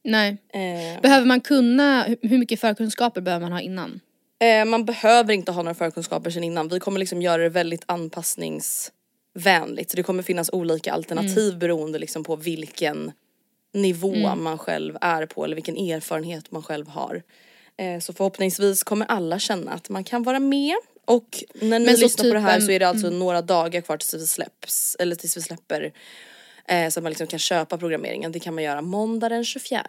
nej. 0.04 0.36
Eh, 0.52 1.00
Behöver 1.00 1.26
man 1.26 1.40
kunna, 1.40 2.02
hur 2.22 2.38
mycket 2.38 2.60
förkunskaper 2.60 3.20
behöver 3.20 3.42
man 3.42 3.52
ha 3.52 3.60
innan? 3.60 4.00
Eh, 4.42 4.64
man 4.64 4.84
behöver 4.84 5.32
inte 5.32 5.52
ha 5.52 5.62
några 5.62 5.74
förkunskaper 5.74 6.30
sen 6.30 6.44
innan. 6.44 6.68
Vi 6.68 6.80
kommer 6.80 7.00
liksom 7.00 7.22
göra 7.22 7.42
det 7.42 7.48
väldigt 7.48 7.84
anpassningsvänligt. 7.86 9.90
Så 9.90 9.96
det 9.96 10.02
kommer 10.02 10.22
finnas 10.22 10.50
olika 10.52 10.92
alternativ 10.92 11.58
beroende 11.58 11.98
liksom 11.98 12.24
på 12.24 12.36
vilken 12.36 13.12
nivå 13.74 14.34
man 14.34 14.58
själv 14.58 14.96
är 15.00 15.26
på 15.26 15.44
eller 15.44 15.54
vilken 15.54 15.76
erfarenhet 15.76 16.50
man 16.50 16.62
själv 16.62 16.88
har. 16.88 17.22
Eh, 17.76 18.00
så 18.00 18.12
förhoppningsvis 18.12 18.82
kommer 18.82 19.06
alla 19.06 19.38
känna 19.38 19.72
att 19.72 19.88
man 19.88 20.04
kan 20.04 20.22
vara 20.22 20.40
med. 20.40 20.76
Och 21.04 21.44
när 21.54 21.78
ni 21.78 21.86
Men 21.86 21.94
lyssnar 21.94 22.24
på 22.24 22.34
det 22.34 22.40
här 22.40 22.60
så 22.60 22.70
är 22.70 22.78
det 22.78 22.88
alltså 22.88 23.10
några 23.10 23.42
dagar 23.42 23.80
kvar 23.80 23.96
tills 23.96 24.14
vi 24.14 24.26
släpps. 24.26 24.96
Eller 24.98 25.16
tills 25.16 25.36
vi 25.36 25.40
släpper. 25.40 25.92
Eh, 26.68 26.88
så 26.88 27.00
att 27.00 27.02
man 27.02 27.10
liksom 27.10 27.26
kan 27.26 27.38
köpa 27.38 27.78
programmeringen. 27.78 28.32
Det 28.32 28.40
kan 28.40 28.54
man 28.54 28.64
göra 28.64 28.80
måndag 28.80 29.28
den 29.28 29.44
24. 29.44 29.82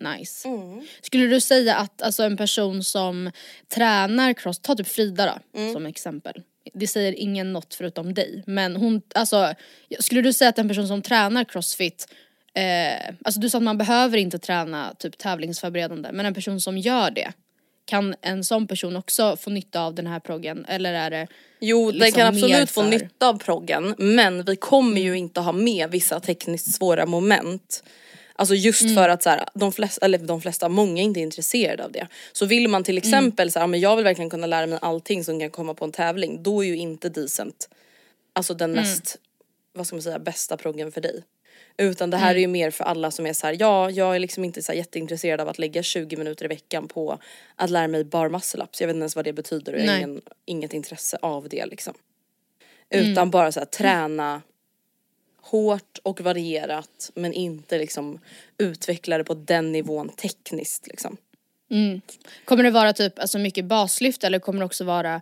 Nice. 0.00 0.48
Mm. 0.48 0.82
Skulle 1.02 1.26
du 1.26 1.40
säga 1.40 1.76
att 1.76 2.02
alltså, 2.02 2.22
en 2.22 2.36
person 2.36 2.84
som 2.84 3.30
tränar 3.68 4.32
cross, 4.32 4.58
ta 4.58 4.74
typ 4.74 4.88
Frida 4.88 5.26
då 5.26 5.60
Mm. 5.60 5.72
som 5.72 5.86
exempel. 5.86 6.42
Det 6.74 6.86
säger 6.86 7.12
ingen 7.12 7.52
något 7.52 7.74
förutom 7.74 8.14
dig. 8.14 8.42
Men 8.46 8.76
hon, 8.76 9.02
alltså 9.14 9.54
skulle 9.98 10.22
du 10.22 10.32
säga 10.32 10.48
att 10.48 10.58
en 10.58 10.68
person 10.68 10.88
som 10.88 11.02
tränar 11.02 11.44
crossfit 11.44 12.06
eh, 12.54 13.14
alltså 13.24 13.40
du 13.40 13.50
sa 13.50 13.58
att 13.58 13.64
man 13.64 13.78
behöver 13.78 14.18
inte 14.18 14.38
träna 14.38 14.94
typ 14.98 15.18
tävlingsförberedande 15.18 16.08
men 16.12 16.26
en 16.26 16.34
person 16.34 16.60
som 16.60 16.78
gör 16.78 17.10
det 17.10 17.32
kan 17.84 18.14
en 18.22 18.44
sån 18.44 18.66
person 18.66 18.96
också 18.96 19.36
få 19.36 19.50
nytta 19.50 19.80
av 19.80 19.94
den 19.94 20.06
här 20.06 20.20
proggen 20.20 20.64
eller 20.68 20.92
är 20.92 21.10
det 21.10 21.26
Jo, 21.60 21.90
den 21.90 22.00
liksom 22.00 22.20
kan 22.20 22.34
mer 22.34 22.42
absolut 22.42 22.70
få 22.70 22.82
nytta 22.82 23.28
av 23.28 23.38
proggen 23.38 23.94
men 23.98 24.44
vi 24.44 24.56
kommer 24.56 25.00
ju 25.00 25.18
inte 25.18 25.40
ha 25.40 25.52
med 25.52 25.90
vissa 25.90 26.20
tekniskt 26.20 26.74
svåra 26.74 27.06
moment. 27.06 27.84
Alltså 28.40 28.54
just 28.54 28.82
Mm. 28.82 28.94
för 28.94 29.08
att 29.08 29.22
så 29.22 29.30
här, 29.30 29.48
de 29.54 29.72
flesta, 29.72 30.04
eller 30.04 30.18
de 30.18 30.40
flesta, 30.40 30.68
många 30.68 31.00
är 31.00 31.04
inte 31.04 31.20
intresserade 31.20 31.84
av 31.84 31.92
det. 31.92 32.06
Så 32.32 32.46
vill 32.46 32.68
man 32.68 32.84
till 32.84 32.94
Mm. 32.98 33.08
exempel 33.08 33.52
så 33.52 33.58
här, 33.58 33.66
men 33.66 33.80
jag 33.80 33.96
vill 33.96 34.04
verkligen 34.04 34.30
kunna 34.30 34.46
lära 34.46 34.66
mig 34.66 34.78
allting 34.82 35.24
som 35.24 35.40
kan 35.40 35.50
komma 35.50 35.74
på 35.74 35.84
en 35.84 35.92
tävling, 35.92 36.42
då 36.42 36.64
är 36.64 36.68
ju 36.68 36.76
inte 36.76 37.08
decent 37.08 37.68
alltså 38.32 38.54
den 38.54 38.70
Mm. 38.70 38.82
mest, 38.82 39.16
vad 39.72 39.86
ska 39.86 39.96
man 39.96 40.02
säga, 40.02 40.18
bästa 40.18 40.56
proggen 40.56 40.92
för 40.92 41.00
dig. 41.00 41.24
Utan 41.76 42.10
det 42.10 42.16
här 42.16 42.34
är 42.34 42.38
ju 42.38 42.46
mer 42.46 42.70
för 42.70 42.84
alla 42.84 43.10
som 43.10 43.26
är 43.26 43.32
så 43.32 43.46
här, 43.46 43.56
ja 43.60 43.90
jag 43.90 44.14
är 44.14 44.18
liksom 44.18 44.44
inte 44.44 44.62
så 44.62 44.72
jätteintresserad 44.72 45.40
av 45.40 45.48
att 45.48 45.58
lägga 45.58 45.82
20 45.82 46.16
minuter 46.16 46.44
i 46.44 46.48
veckan 46.48 46.88
på 46.88 47.18
att 47.56 47.70
lära 47.70 47.88
mig 47.88 48.04
bar 48.04 48.28
muscle 48.28 48.64
ups. 48.64 48.80
Jag 48.80 48.88
vet 48.88 48.94
inte 48.94 49.02
ens 49.02 49.16
vad 49.16 49.24
det 49.24 49.32
betyder 49.32 49.72
och 49.72 49.80
jag 49.80 49.86
har 49.86 49.96
ingen, 49.96 50.20
inget 50.46 50.72
intresse 50.74 51.18
av 51.22 51.48
det 51.48 51.66
liksom. 51.66 51.94
Utan 52.90 53.30
bara 53.30 53.52
så 53.52 53.60
här, 53.60 53.66
träna 53.66 54.42
hårt 55.42 55.98
och 56.02 56.20
varierat 56.20 57.10
men 57.14 57.32
inte 57.32 57.78
liksom 57.78 58.18
utveckla 58.58 59.18
det 59.18 59.24
på 59.24 59.34
den 59.34 59.72
nivån 59.72 60.08
tekniskt 60.08 60.86
liksom. 60.86 61.16
Mm. 61.70 62.00
Kommer 62.44 62.62
det 62.62 62.70
vara 62.70 62.92
typ 62.92 63.18
alltså 63.18 63.38
mycket 63.38 63.64
baslyft 63.64 64.24
eller 64.24 64.38
kommer 64.38 64.58
det 64.58 64.66
också 64.66 64.84
vara 64.84 65.20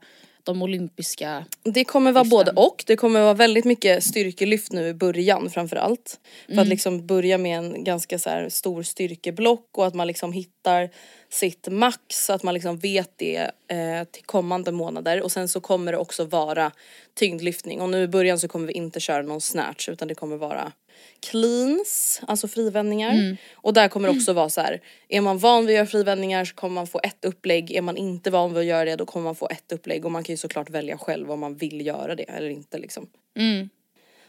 de 0.49 0.63
olympiska? 0.63 1.45
Det 1.63 1.85
kommer 1.85 2.13
vara 2.13 2.25
både 2.25 2.51
och. 2.51 2.85
Det 2.87 2.97
kommer 2.97 3.21
vara 3.21 3.35
väldigt 3.35 3.65
mycket 3.65 4.05
styrkelyft 4.05 4.73
nu 4.73 4.89
i 4.89 4.95
början 4.95 5.51
framförallt. 5.51 6.21
För 6.47 6.59
att 6.59 6.69
liksom 6.69 7.07
börja 7.07 7.39
med 7.39 7.59
en 7.59 7.85
ganska 7.85 8.19
så 8.19 8.31
här 8.31 8.49
stor 8.49 8.83
styrkeblock 8.83 9.69
och 9.73 9.87
att 9.87 9.95
man 9.95 10.07
liksom 10.07 10.33
hittar 10.33 10.91
sitt 11.31 11.69
max. 11.71 12.31
Att 12.31 12.43
man 12.43 12.55
liksom 12.55 12.79
vet 12.79 13.13
det 13.17 13.51
eh, 13.69 14.05
till 14.11 14.25
kommande 14.25 14.73
månader. 14.73 15.23
Och 15.23 15.33
sen 15.33 15.49
så 15.49 15.61
kommer 15.61 15.93
det 15.93 15.99
också 15.99 16.25
vara 16.25 16.73
tyngdlyftning. 17.15 17.81
Och 17.81 17.89
nu 17.89 18.03
i 18.03 18.09
början 18.09 18.39
så 18.39 18.49
kommer 18.49 18.67
vi 18.67 18.73
inte 18.73 19.01
köra 19.01 19.23
någon 19.23 19.41
snatch 19.41 19.89
utan 19.89 20.09
det 20.09 20.15
kommer 20.15 20.37
vara 20.37 20.73
cleans, 21.21 22.21
alltså 22.27 22.49
frivändningar. 22.49 23.37
Och 23.55 23.73
där 23.75 23.89
kommer 23.89 24.09
det 24.09 24.17
också 24.17 24.33
vara 24.33 24.49
så 24.49 24.61
här, 24.61 24.81
är 25.09 25.21
man 25.21 25.39
van 25.39 25.67
vid 25.67 25.75
att 25.75 25.77
göra 25.77 25.87
frivändningar 25.87 26.45
så 26.45 26.55
kommer 26.55 26.75
man 26.75 26.87
få 26.87 27.01
ett 27.03 27.25
upplägg, 27.25 27.71
är 27.71 27.83
man 27.83 27.97
inte 27.97 28.31
van 28.31 28.55
vid 28.55 28.61
att 28.61 28.67
göra 28.67 28.85
det 28.85 28.97
då 28.97 29.07
kommer 29.07 29.25
man 29.25 29.35
få 29.35 29.49
ett 29.49 29.73
upplägg. 29.73 30.05
Och 30.05 30.13
man 30.13 30.25
kan 30.25 30.33
ju 30.33 30.37
såklart 30.37 30.71
välja 30.71 30.99
själv 30.99 31.31
om 31.31 31.41
man 31.41 31.57
vill 31.57 31.87
göra 31.87 32.15
det 32.15 32.23
eller 32.23 32.49
inte 32.49 32.79
liksom. 32.79 33.07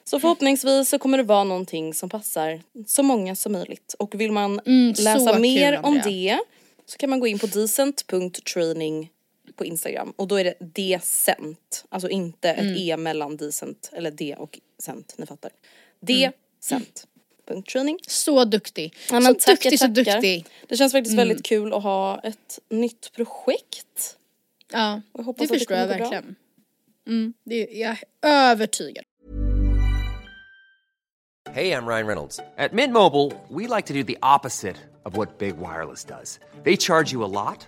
Så 0.03 0.19
förhoppningsvis 0.19 0.89
så 0.89 0.99
kommer 0.99 1.17
det 1.17 1.23
vara 1.23 1.43
någonting 1.43 1.93
som 1.93 2.09
passar 2.09 2.61
så 2.87 3.03
många 3.03 3.35
som 3.35 3.51
möjligt. 3.51 3.95
Och 3.99 4.21
vill 4.21 4.31
man 4.31 4.61
så 4.95 5.03
läsa 5.03 5.39
mer 5.39 5.85
om 5.85 6.01
det 6.03 6.39
så 6.85 6.97
kan 6.97 7.09
man 7.09 7.19
gå 7.19 7.27
in 7.27 7.39
på 7.39 7.47
decent.training 7.47 9.09
på 9.55 9.65
Instagram. 9.65 10.13
Och 10.15 10.27
då 10.27 10.35
är 10.35 10.43
det 10.43 10.55
decent, 10.59 11.85
alltså 11.89 12.09
inte 12.09 12.49
ett 12.49 12.77
e 12.77 12.97
mellan 12.97 13.37
decent 13.37 13.89
eller 13.93 14.11
d 14.11 14.35
och 14.37 14.59
cent, 14.79 15.15
ni 15.17 15.25
fattar. 15.25 15.51
Decent.training. 16.59 17.99
Så 18.07 18.45
duktig. 18.45 18.95
Ja, 19.11 19.21
så 19.21 19.33
tackar, 19.33 19.53
duktig, 19.53 19.79
så 19.79 19.87
tackar. 19.87 20.13
duktig. 20.13 20.45
Det 20.67 20.77
känns 20.77 20.91
faktiskt 20.93 21.17
väldigt 21.17 21.45
kul 21.45 21.73
att 21.73 21.83
ha 21.83 22.19
ett 22.23 22.59
nytt 22.69 23.11
projekt. 23.13 24.17
Ja, 24.71 25.01
Jag 25.13 25.23
hoppas 25.23 25.37
det 25.39 25.43
att 25.43 25.49
det 25.51 25.59
förstår 25.59 25.77
jag 25.77 25.87
verkligen. 25.87 26.35
Mm, 27.07 27.33
det 27.43 27.81
är 27.81 27.81
jag 27.87 27.97
är 28.21 28.51
övertygad. 28.51 29.05
Hey, 31.53 31.71
I'm 31.71 31.87
Ryan 31.87 32.07
Reynolds. 32.07 32.39
At 32.57 32.73
Mint 32.73 32.93
Mobile, 32.93 33.31
we 33.49 33.67
like 33.75 33.87
to 33.87 33.93
do 33.93 34.03
the 34.03 34.17
opposite 34.21 34.75
of 35.03 35.17
what 35.17 35.39
Big 35.39 35.57
Wireless 35.57 36.05
does. 36.05 36.39
They 36.63 36.77
charge 36.77 37.11
you 37.11 37.23
a 37.23 37.27
lot, 37.27 37.67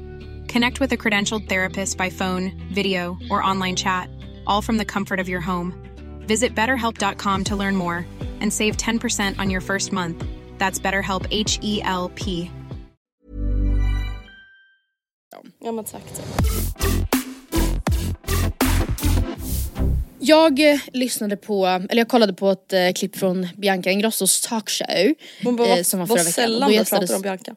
Connect 0.53 0.79
with 0.79 0.91
a 0.91 0.97
credentialed 0.97 1.47
therapist 1.47 1.97
by 1.97 2.09
phone, 2.09 2.51
video, 2.73 3.17
or 3.29 3.41
online 3.51 3.75
chat, 3.75 4.09
all 4.45 4.61
from 4.61 4.77
the 4.77 4.85
comfort 4.85 5.19
of 5.19 5.29
your 5.29 5.41
home. 5.41 5.73
Visit 6.27 6.55
betterhelp.com 6.55 7.43
to 7.45 7.55
learn 7.55 7.75
more 7.75 8.05
and 8.41 8.51
save 8.53 8.75
10% 8.77 9.39
on 9.39 9.49
your 9.49 9.61
first 9.61 9.91
month. 9.91 10.23
That's 10.57 10.79
BetterHelp 10.79 11.25
H 11.31 11.59
E 11.61 11.81
L 11.83 12.11
P. 12.15 12.49
Ja 15.63 15.71
men 15.71 15.85
tack. 15.85 16.01
Jag 20.19 20.59
eh, 20.73 20.79
lyssnade 20.93 21.37
på, 21.37 21.65
eller 21.67 21.97
jag 22.01 22.07
kollade 22.07 22.33
på 22.33 22.49
ett 22.51 22.73
eh, 22.73 22.91
klipp 22.95 23.15
från 23.17 23.47
Bianca 23.57 23.91
Ingrossos 23.91 24.41
talkshow. 24.41 25.13
Hon 25.43 25.55
bara, 25.55 25.67
eh, 25.77 25.83
som 25.83 25.99
var 25.99 26.07
förra 26.07 26.15
veckan. 26.17 26.31
sällan 26.33 26.71
gästades- 26.71 27.09
pratar 27.09 27.15
om 27.15 27.21
Bianca. 27.21 27.55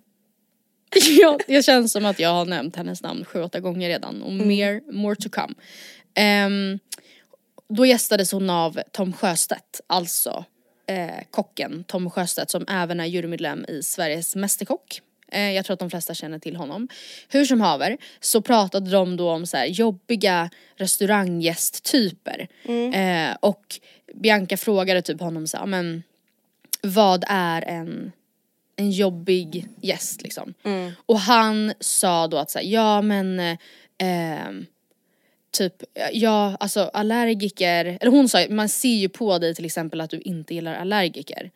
ja, 1.20 1.38
det 1.46 1.62
känns 1.62 1.92
som 1.92 2.04
att 2.04 2.18
jag 2.18 2.30
har 2.30 2.44
nämnt 2.44 2.76
hennes 2.76 3.02
namn 3.02 3.24
sju, 3.24 3.42
åtta 3.42 3.60
gånger 3.60 3.88
redan 3.88 4.22
och 4.22 4.32
mer, 4.32 4.92
more 4.92 5.16
to 5.16 5.28
come. 5.30 5.54
Ehm, 6.14 6.78
då 7.68 7.86
gästades 7.86 8.32
hon 8.32 8.50
av 8.50 8.80
Tom 8.92 9.12
Sjöstedt, 9.12 9.80
alltså 9.86 10.44
eh, 10.86 11.24
kocken 11.30 11.84
Tom 11.84 12.10
Sjöstedt 12.10 12.50
som 12.50 12.64
även 12.68 13.00
är 13.00 13.04
jurymedlem 13.04 13.64
i 13.68 13.82
Sveriges 13.82 14.36
Mästerkock. 14.36 15.00
Eh, 15.32 15.52
jag 15.52 15.64
tror 15.64 15.74
att 15.74 15.80
de 15.80 15.90
flesta 15.90 16.14
känner 16.14 16.38
till 16.38 16.56
honom. 16.56 16.88
Hur 17.28 17.44
som 17.44 17.60
haver 17.60 17.96
så 18.20 18.42
pratade 18.42 18.90
de 18.90 19.16
då 19.16 19.30
om 19.30 19.46
så 19.46 19.56
här 19.56 19.66
jobbiga 19.66 20.50
restauranggästtyper. 20.76 22.48
Eh, 22.94 23.36
och 23.40 23.80
Bianca 24.14 24.56
frågade 24.56 25.02
typ 25.02 25.20
honom 25.20 25.46
så 25.46 25.56
här, 25.56 25.66
men 25.66 26.02
vad 26.82 27.24
är 27.28 27.62
en 27.62 28.12
en 28.76 28.90
jobbig 28.90 29.66
gäst 29.82 30.22
liksom. 30.22 30.54
Och 31.06 31.18
han 31.18 31.72
sa 31.80 32.26
då 32.26 32.36
att 32.36 32.50
så 32.50 32.58
här, 32.58 32.66
ja 32.66 33.02
men 33.02 33.40
eh, 33.40 33.56
ehm, 33.98 34.66
typ, 35.50 35.82
ja 36.12 36.56
alltså 36.60 36.80
allergiker, 36.80 37.98
eller 38.00 38.10
hon 38.10 38.28
sa 38.28 38.46
man 38.50 38.68
ser 38.68 38.88
ju 38.88 39.08
på 39.08 39.38
dig 39.38 39.54
till 39.54 39.64
exempel 39.64 40.00
att 40.00 40.10
du 40.10 40.20
inte 40.20 40.54
gillar 40.54 40.74
allergiker. 40.74 41.50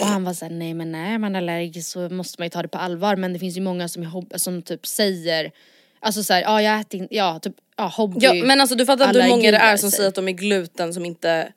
Och 0.00 0.06
han 0.06 0.24
var 0.24 0.32
såhär, 0.32 0.52
nej 0.52 0.74
men 0.74 0.92
nej 0.92 1.14
är 1.14 1.18
man 1.18 1.36
allergisk 1.36 1.88
så 1.88 2.08
måste 2.08 2.40
man 2.40 2.46
ju 2.46 2.50
ta 2.50 2.62
det 2.62 2.68
på 2.68 2.78
allvar 2.78 3.16
men 3.16 3.32
det 3.32 3.38
finns 3.38 3.56
ju 3.56 3.60
många 3.60 3.88
som, 3.88 4.02
är 4.02 4.38
som 4.38 4.62
typ 4.62 4.86
säger 4.86 5.52
Alltså 6.00 6.22
såhär, 6.22 6.42
ja 6.42 6.62
jag 6.62 6.80
äter 6.80 7.00
inte, 7.00 7.14
ja 7.14 7.38
typ, 7.38 7.54
ja 7.76 7.86
hobby 7.86 8.18
Ja 8.20 8.34
men 8.34 8.60
alltså 8.60 8.76
du 8.76 8.86
fattar 8.86 9.22
hur 9.22 9.28
många 9.28 9.50
det 9.50 9.56
är 9.56 9.76
som 9.76 9.90
säger. 9.90 9.98
säger 9.98 10.08
att 10.08 10.14
de 10.14 10.28
är 10.28 10.32
gluten 10.32 10.94
som 10.94 11.04
inte 11.04 11.52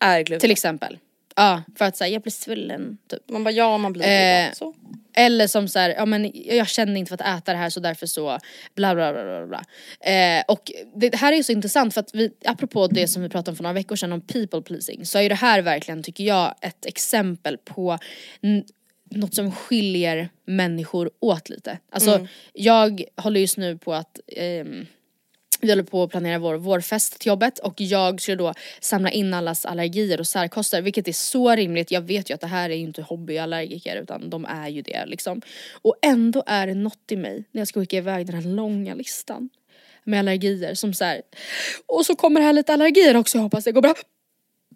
är 0.00 0.20
gluten. 0.20 0.40
Till 0.40 0.50
exempel. 0.50 0.98
Ja 1.36 1.62
för 1.76 1.84
att 1.84 1.96
säga 1.96 2.12
jag 2.12 2.22
blir 2.22 2.32
svullen 2.32 2.98
typ. 3.08 3.30
Man 3.30 3.44
bara 3.44 3.50
ja 3.50 3.78
man 3.78 3.92
blir 3.92 4.02
Eh, 4.02 4.08
det. 4.08 4.52
Så. 4.54 4.74
Eller 5.14 5.46
som 5.46 5.68
så 5.68 5.78
här, 5.78 5.90
ja 5.90 6.06
men 6.06 6.30
jag 6.34 6.68
känner 6.68 6.96
inte 6.96 7.08
för 7.08 7.14
att 7.24 7.38
äta 7.38 7.52
det 7.52 7.58
här 7.58 7.70
så 7.70 7.80
därför 7.80 8.06
så 8.06 8.38
bla 8.74 8.94
bla 8.94 9.12
bla 9.12 9.24
bla 9.24 9.46
bla. 9.46 9.64
Eh, 10.12 10.44
och 10.48 10.72
det 10.94 11.14
här 11.14 11.32
är 11.32 11.36
ju 11.36 11.42
så 11.42 11.52
intressant 11.52 11.94
för 11.94 12.00
att 12.00 12.14
vi, 12.14 12.30
apropå 12.44 12.86
det 12.86 13.08
som 13.08 13.22
vi 13.22 13.28
pratade 13.28 13.50
om 13.50 13.56
för 13.56 13.62
några 13.62 13.74
veckor 13.74 13.96
sedan 13.96 14.12
om 14.12 14.20
people 14.20 14.62
pleasing 14.62 15.06
så 15.06 15.18
är 15.18 15.22
ju 15.22 15.28
det 15.28 15.34
här 15.34 15.62
verkligen 15.62 16.02
tycker 16.02 16.24
jag 16.24 16.54
ett 16.60 16.86
exempel 16.86 17.58
på 17.58 17.98
något 19.10 19.34
som 19.34 19.52
skiljer 19.52 20.28
människor 20.46 21.10
åt 21.20 21.48
lite. 21.48 21.78
Alltså 21.90 22.26
jag 22.52 23.04
håller 23.16 23.40
just 23.40 23.56
nu 23.56 23.78
på 23.78 23.94
att 23.94 24.20
ehm, 24.36 24.86
vi 25.62 25.68
håller 25.70 25.82
på 25.82 26.02
att 26.02 26.10
planera 26.10 26.38
vår 26.38 26.54
vårfest 26.54 27.18
till 27.18 27.28
jobbet 27.28 27.58
och 27.58 27.74
jag 27.80 28.20
ska 28.20 28.36
då 28.36 28.54
samla 28.80 29.10
in 29.10 29.34
allas 29.34 29.64
allergier 29.66 30.20
och 30.20 30.26
särkoster 30.26 30.82
vilket 30.82 31.08
är 31.08 31.12
så 31.12 31.50
rimligt. 31.54 31.90
Jag 31.90 32.00
vet 32.00 32.30
ju 32.30 32.34
att 32.34 32.40
det 32.40 32.46
här 32.46 32.70
är 32.70 32.74
ju 32.74 32.82
inte 32.82 33.02
hobbyallergiker 33.02 33.96
utan 33.96 34.30
de 34.30 34.44
är 34.44 34.68
ju 34.68 34.82
det 34.82 35.06
liksom. 35.06 35.42
Och 35.82 35.96
ändå 36.02 36.42
är 36.46 36.66
det 36.66 36.74
något 36.74 37.12
i 37.12 37.16
mig 37.16 37.44
när 37.52 37.60
jag 37.60 37.68
ska 37.68 37.80
skicka 37.80 37.96
iväg 37.96 38.26
den 38.26 38.34
här 38.34 38.42
långa 38.42 38.94
listan. 38.94 39.48
med 40.04 40.18
allergier 40.18 40.74
som 40.74 40.94
så 40.94 41.04
här, 41.04 41.22
och 41.86 42.06
så 42.06 42.14
kommer 42.16 42.40
här 42.40 42.52
lite 42.52 42.72
allergier 42.72 43.16
också, 43.16 43.38
jag 43.38 43.42
hoppas 43.42 43.64
det 43.64 43.72
går 43.72 43.82
bra. 43.82 43.94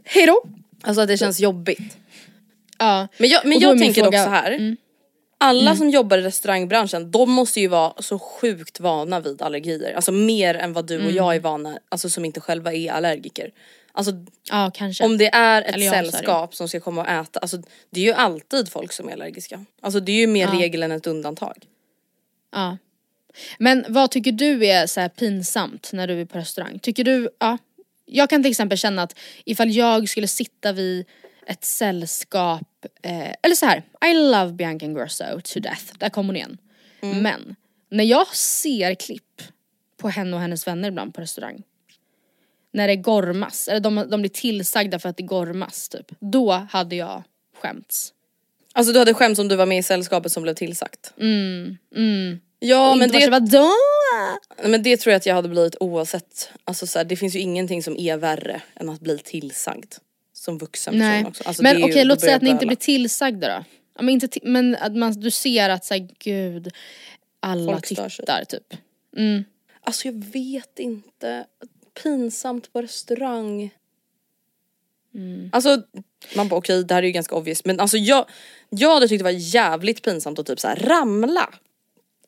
Hejdå! 0.04 0.42
Alltså 0.82 1.00
att 1.02 1.08
det 1.08 1.18
känns 1.18 1.40
jobbigt. 1.40 1.96
Ja. 2.78 3.08
Men 3.18 3.28
jag, 3.28 3.46
men 3.46 3.58
jag 3.60 3.78
tänker 3.78 4.02
fråga- 4.02 4.18
dock 4.18 4.24
så 4.26 4.30
här. 4.30 4.52
Mm. 4.52 4.76
Alla 5.38 5.76
som 5.76 5.90
jobbar 5.90 6.18
i 6.18 6.22
restaurangbranschen, 6.22 7.10
de 7.10 7.30
måste 7.30 7.60
ju 7.60 7.68
vara 7.68 8.02
så 8.02 8.18
sjukt 8.18 8.80
vana 8.80 9.20
vid 9.20 9.42
allergier. 9.42 9.92
Alltså 9.94 10.12
mer 10.12 10.54
än 10.54 10.72
vad 10.72 10.86
du 10.86 10.96
och 10.96 11.02
Mm. 11.02 11.16
jag 11.16 11.34
är 11.34 11.40
vana, 11.40 11.78
alltså 11.88 12.10
som 12.10 12.24
inte 12.24 12.40
själva 12.40 12.72
är 12.72 12.90
allergiker. 12.92 13.50
Alltså 13.92 14.12
Ja 14.50 14.70
om 15.02 15.18
det 15.18 15.34
är 15.34 15.62
ett 15.62 15.74
Eller 15.74 15.90
sällskap 15.90 16.54
som 16.54 16.68
ska 16.68 16.80
komma 16.80 17.00
och 17.02 17.08
äta, 17.08 17.40
alltså 17.40 17.56
det 17.90 18.00
är 18.00 18.04
ju 18.04 18.12
alltid 18.12 18.68
folk 18.72 18.92
som 18.92 19.08
är 19.08 19.12
allergiska. 19.12 19.64
Alltså 19.80 20.00
det 20.00 20.12
är 20.12 20.16
ju 20.16 20.26
mer 20.26 20.46
Ja. 20.46 20.60
regel 20.60 20.82
än 20.82 20.92
ett 20.92 21.06
undantag. 21.06 21.64
Ja. 22.52 22.78
Men 23.58 23.84
vad 23.88 24.10
tycker 24.10 24.32
du 24.32 24.66
är 24.66 24.86
så 24.86 25.08
pinsamt 25.08 25.90
när 25.92 26.06
du 26.06 26.20
är 26.20 26.24
på 26.24 26.38
restaurang? 26.38 26.78
Tycker 26.78 27.04
du, 27.04 27.28
ja. 27.38 27.58
Jag 28.06 28.30
kan 28.30 28.42
till 28.42 28.50
exempel 28.50 28.78
känna 28.78 29.02
att 29.02 29.18
ifall 29.44 29.70
jag 29.70 30.08
skulle 30.08 30.28
sitta 30.28 30.72
vid 30.72 31.06
ett 31.46 31.64
sällskap, 31.64 32.68
eh, 33.02 33.34
eller 33.42 33.54
så 33.54 33.66
här, 33.66 33.82
I 34.06 34.14
love 34.14 34.52
Bianca 34.52 34.86
Ingrosso 34.86 35.40
to 35.44 35.60
death, 35.60 35.84
där 35.98 36.08
kom 36.08 36.26
hon 36.26 36.36
igen. 36.36 36.58
Men 37.00 37.56
när 37.90 38.04
jag 38.04 38.36
ser 38.36 38.94
klipp 38.94 39.42
på 39.96 40.08
henne 40.08 40.36
och 40.36 40.42
hennes 40.42 40.66
vänner 40.66 40.88
ibland 40.88 41.14
på 41.14 41.20
restaurang. 41.20 41.62
När 42.72 42.88
det 42.88 42.96
gormas, 42.96 43.68
eller 43.68 43.80
de, 43.80 44.06
de 44.10 44.20
blir 44.20 44.30
tillsagda 44.30 44.98
för 44.98 45.08
att 45.08 45.16
det 45.16 45.22
gormas 45.22 45.88
typ. 45.88 46.06
Då 46.20 46.52
hade 46.52 46.96
jag 46.96 47.22
skämts. 47.62 48.12
Alltså 48.72 48.92
du 48.92 48.98
hade 48.98 49.14
skämts 49.14 49.40
om 49.40 49.48
du 49.48 49.56
var 49.56 49.66
med 49.66 49.78
i 49.78 49.82
sällskapet 49.82 50.32
som 50.32 50.42
blev 50.42 50.54
tillsagt. 50.54 51.12
Mm, 51.18 51.76
mm. 51.96 52.40
Ja 52.58 52.90
Och 52.90 52.98
men 52.98 53.10
det, 53.10 53.30
vadå? 53.30 53.70
men 54.62 54.82
det 54.82 54.96
tror 54.96 55.12
jag 55.12 55.16
att 55.16 55.26
jag 55.26 55.34
hade 55.34 55.48
blivit 55.48 55.76
oavsett. 55.80 56.50
Alltså 56.64 56.86
så 56.86 56.98
här, 56.98 57.04
det 57.04 57.16
finns 57.16 57.36
ju 57.36 57.38
ingenting 57.38 57.82
som 57.82 57.96
är 57.96 58.16
värre 58.16 58.62
än 58.74 58.88
att 58.88 59.00
bli 59.00 59.18
tillsagd. 59.18 59.94
Som 60.36 60.58
vuxen 60.58 60.98
Nej. 60.98 61.18
person 61.18 61.30
också. 61.30 61.44
Alltså, 61.44 61.62
men 61.62 61.84
okej 61.84 62.04
då 62.04 62.08
låt 62.08 62.20
säga 62.20 62.36
att 62.36 62.42
ni 62.42 62.50
inte 62.50 62.66
blir 62.66 62.76
tillsagda 62.76 63.48
då. 63.48 63.64
Ja, 63.96 64.02
men, 64.02 64.08
inte 64.08 64.28
men 64.42 64.76
att 64.76 64.96
man, 64.96 65.12
du 65.12 65.30
ser 65.30 65.68
att 65.68 65.84
såhär 65.84 66.08
gud, 66.18 66.72
alla 67.40 67.72
Folk 67.72 67.86
tittar 67.86 68.44
typ. 68.44 68.74
Mm. 69.16 69.44
Alltså 69.80 70.08
jag 70.08 70.24
vet 70.24 70.78
inte. 70.78 71.46
Pinsamt 72.02 72.72
på 72.72 72.82
restaurang. 72.82 73.70
Mm. 75.14 75.50
Alltså 75.52 75.82
man 76.34 76.48
bara 76.48 76.56
okej 76.56 76.84
det 76.84 76.94
här 76.94 77.02
är 77.02 77.06
ju 77.06 77.12
ganska 77.12 77.34
obvious 77.34 77.64
men 77.64 77.80
alltså 77.80 77.96
jag, 77.96 78.26
jag 78.70 78.94
hade 78.94 79.08
tyckt 79.08 79.20
det 79.20 79.24
var 79.24 79.30
jävligt 79.30 80.02
pinsamt 80.02 80.38
att 80.38 80.46
typ 80.46 80.60
så 80.60 80.68
här 80.68 80.76
ramla. 80.76 81.48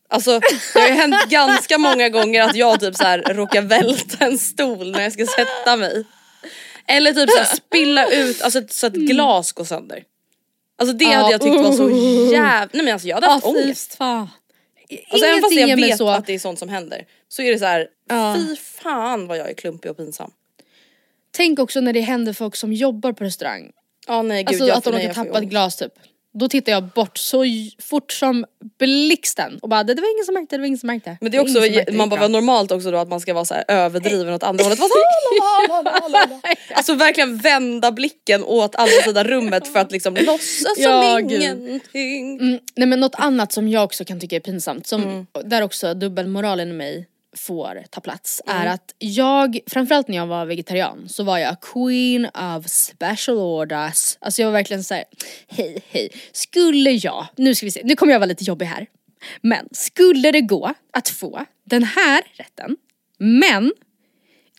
Alltså 0.08 0.40
det 0.74 0.80
har 0.80 0.88
ju 0.88 0.94
hänt 0.94 1.14
ganska 1.28 1.78
många 1.78 2.08
gånger 2.08 2.42
att 2.42 2.56
jag 2.56 2.80
typ 2.80 2.96
så 2.96 3.04
här 3.04 3.34
råkar 3.34 3.62
välta 3.62 4.26
en 4.26 4.38
stol 4.38 4.90
när 4.90 5.02
jag 5.02 5.12
ska 5.12 5.26
sätta 5.26 5.76
mig. 5.76 6.04
Eller 6.88 7.12
typ 7.12 7.30
så 7.30 7.38
här 7.38 7.44
spilla 7.56 8.06
ut, 8.10 8.42
alltså 8.42 8.62
så 8.68 8.86
att 8.86 8.96
ett 8.96 9.02
glas 9.02 9.52
går 9.52 9.64
sönder. 9.64 10.04
Alltså 10.78 10.96
det 10.96 11.04
Ja, 11.04 11.10
hade 11.16 11.30
jag 11.30 11.40
tyckt 11.40 11.54
var 11.56 11.72
så 11.72 11.88
uh. 11.88 12.32
jävla, 12.32 12.68
nej 12.72 12.84
men 12.84 12.92
alltså 12.92 13.08
jag 13.08 13.14
hade 13.16 13.26
haft 13.26 13.46
Ah, 13.46 13.48
ångest. 13.48 13.94
fan. 13.94 14.28
Alltså 15.10 15.26
även 15.26 15.42
fast 15.42 15.54
jag 15.54 15.76
vet 15.76 15.98
så. 15.98 16.08
att 16.08 16.26
det 16.26 16.34
är 16.34 16.38
sånt 16.38 16.58
som 16.58 16.68
händer 16.68 17.04
så 17.28 17.42
är 17.42 17.52
det 17.52 17.58
så 17.58 17.64
här, 17.64 17.88
Ja. 18.08 18.36
fy 18.36 18.56
fan 18.56 19.26
vad 19.26 19.38
jag 19.38 19.50
är 19.50 19.54
klumpig 19.54 19.90
och 19.90 19.96
pinsam. 19.96 20.30
Tänk 21.30 21.58
också 21.58 21.80
när 21.80 21.92
det 21.92 22.00
händer 22.00 22.32
folk 22.32 22.56
som 22.56 22.72
jobbar 22.72 23.12
på 23.12 23.24
restaurang. 23.24 23.70
Ja 24.06 24.22
nej 24.22 24.42
gud 24.42 24.48
Alltså 24.48 24.66
jag, 24.66 24.76
att 24.78 24.84
de 24.84 24.92
råkar 24.92 25.14
tappa 25.14 25.38
ett 25.38 25.44
glas 25.48 25.76
typ. 25.76 25.92
Då 26.34 26.48
tittar 26.48 26.72
jag 26.72 26.84
bort 26.88 27.18
så 27.18 27.44
fort 27.82 28.12
som 28.12 28.44
blixten 28.78 29.58
och 29.62 29.68
bara 29.68 29.84
det, 29.84 29.94
det 29.94 30.02
var 30.02 30.14
ingen 30.14 30.24
som 30.24 30.34
märkte, 30.34 30.56
det 30.56 30.60
var 30.60 30.66
ingen 30.66 30.78
som 30.78 30.86
märkte. 30.86 31.16
Men 31.20 31.30
det 31.30 31.36
är 31.36 31.40
också, 31.42 31.54
som 31.54 31.62
märkte, 31.62 31.92
man 31.92 32.08
bara 32.08 32.20
vad 32.20 32.30
normalt 32.30 32.70
också 32.72 32.90
då 32.90 32.98
att 32.98 33.08
man 33.08 33.20
ska 33.20 33.34
vara 33.34 33.44
så 33.44 33.54
här 33.54 33.64
överdriven 33.68 34.34
åt 34.34 34.42
andra 34.42 34.64
hållet. 34.64 34.78
Alltså 36.74 36.94
verkligen 36.94 37.36
vända 37.38 37.92
blicken 37.92 38.44
åt 38.44 38.74
andra 38.74 38.92
sidan 39.04 39.24
rummet 39.24 39.68
för 39.68 39.80
att 39.80 39.92
liksom 39.92 40.14
låtsas 40.16 40.72
Ja, 40.78 41.14
som 41.18 41.28
gud. 41.28 41.42
ingenting. 41.42 42.38
Mm, 42.40 42.58
nej 42.76 42.88
men 42.88 43.00
något 43.00 43.14
annat 43.14 43.52
som 43.52 43.68
jag 43.68 43.84
också 43.84 44.04
kan 44.04 44.20
tycka 44.20 44.36
är 44.36 44.40
pinsamt, 44.40 44.86
som, 44.86 45.02
Mm. 45.02 45.26
där 45.44 45.62
också 45.62 45.94
dubbelmoralen 45.94 46.68
i 46.68 46.72
mig 46.72 47.06
får 47.38 47.84
ta 47.90 48.00
plats, 48.00 48.42
Mm. 48.46 48.62
är 48.62 48.66
att 48.66 48.94
jag, 48.98 49.58
framförallt 49.66 50.08
när 50.08 50.16
jag 50.16 50.26
var 50.26 50.46
vegetarian, 50.46 51.08
så 51.08 51.22
var 51.24 51.38
jag 51.38 51.60
queen 51.60 52.26
of 52.26 52.66
special 52.66 53.38
orders. 53.38 54.16
Alltså 54.20 54.42
jag 54.42 54.46
var 54.48 54.52
verkligen 54.52 54.84
såhär, 54.84 55.04
hej 55.48 55.82
hej, 55.90 56.10
skulle 56.32 56.90
jag, 56.90 57.26
nu 57.36 57.54
ska 57.54 57.66
vi 57.66 57.70
se, 57.70 57.82
nu 57.84 57.96
kommer 57.96 58.12
jag 58.12 58.20
vara 58.20 58.28
lite 58.28 58.44
jobbig 58.44 58.66
här. 58.66 58.86
Men 59.40 59.68
skulle 59.72 60.30
det 60.30 60.40
gå 60.40 60.74
att 60.92 61.08
få 61.08 61.44
den 61.64 61.84
här 61.84 62.22
rätten, 62.36 62.76
men 63.18 63.72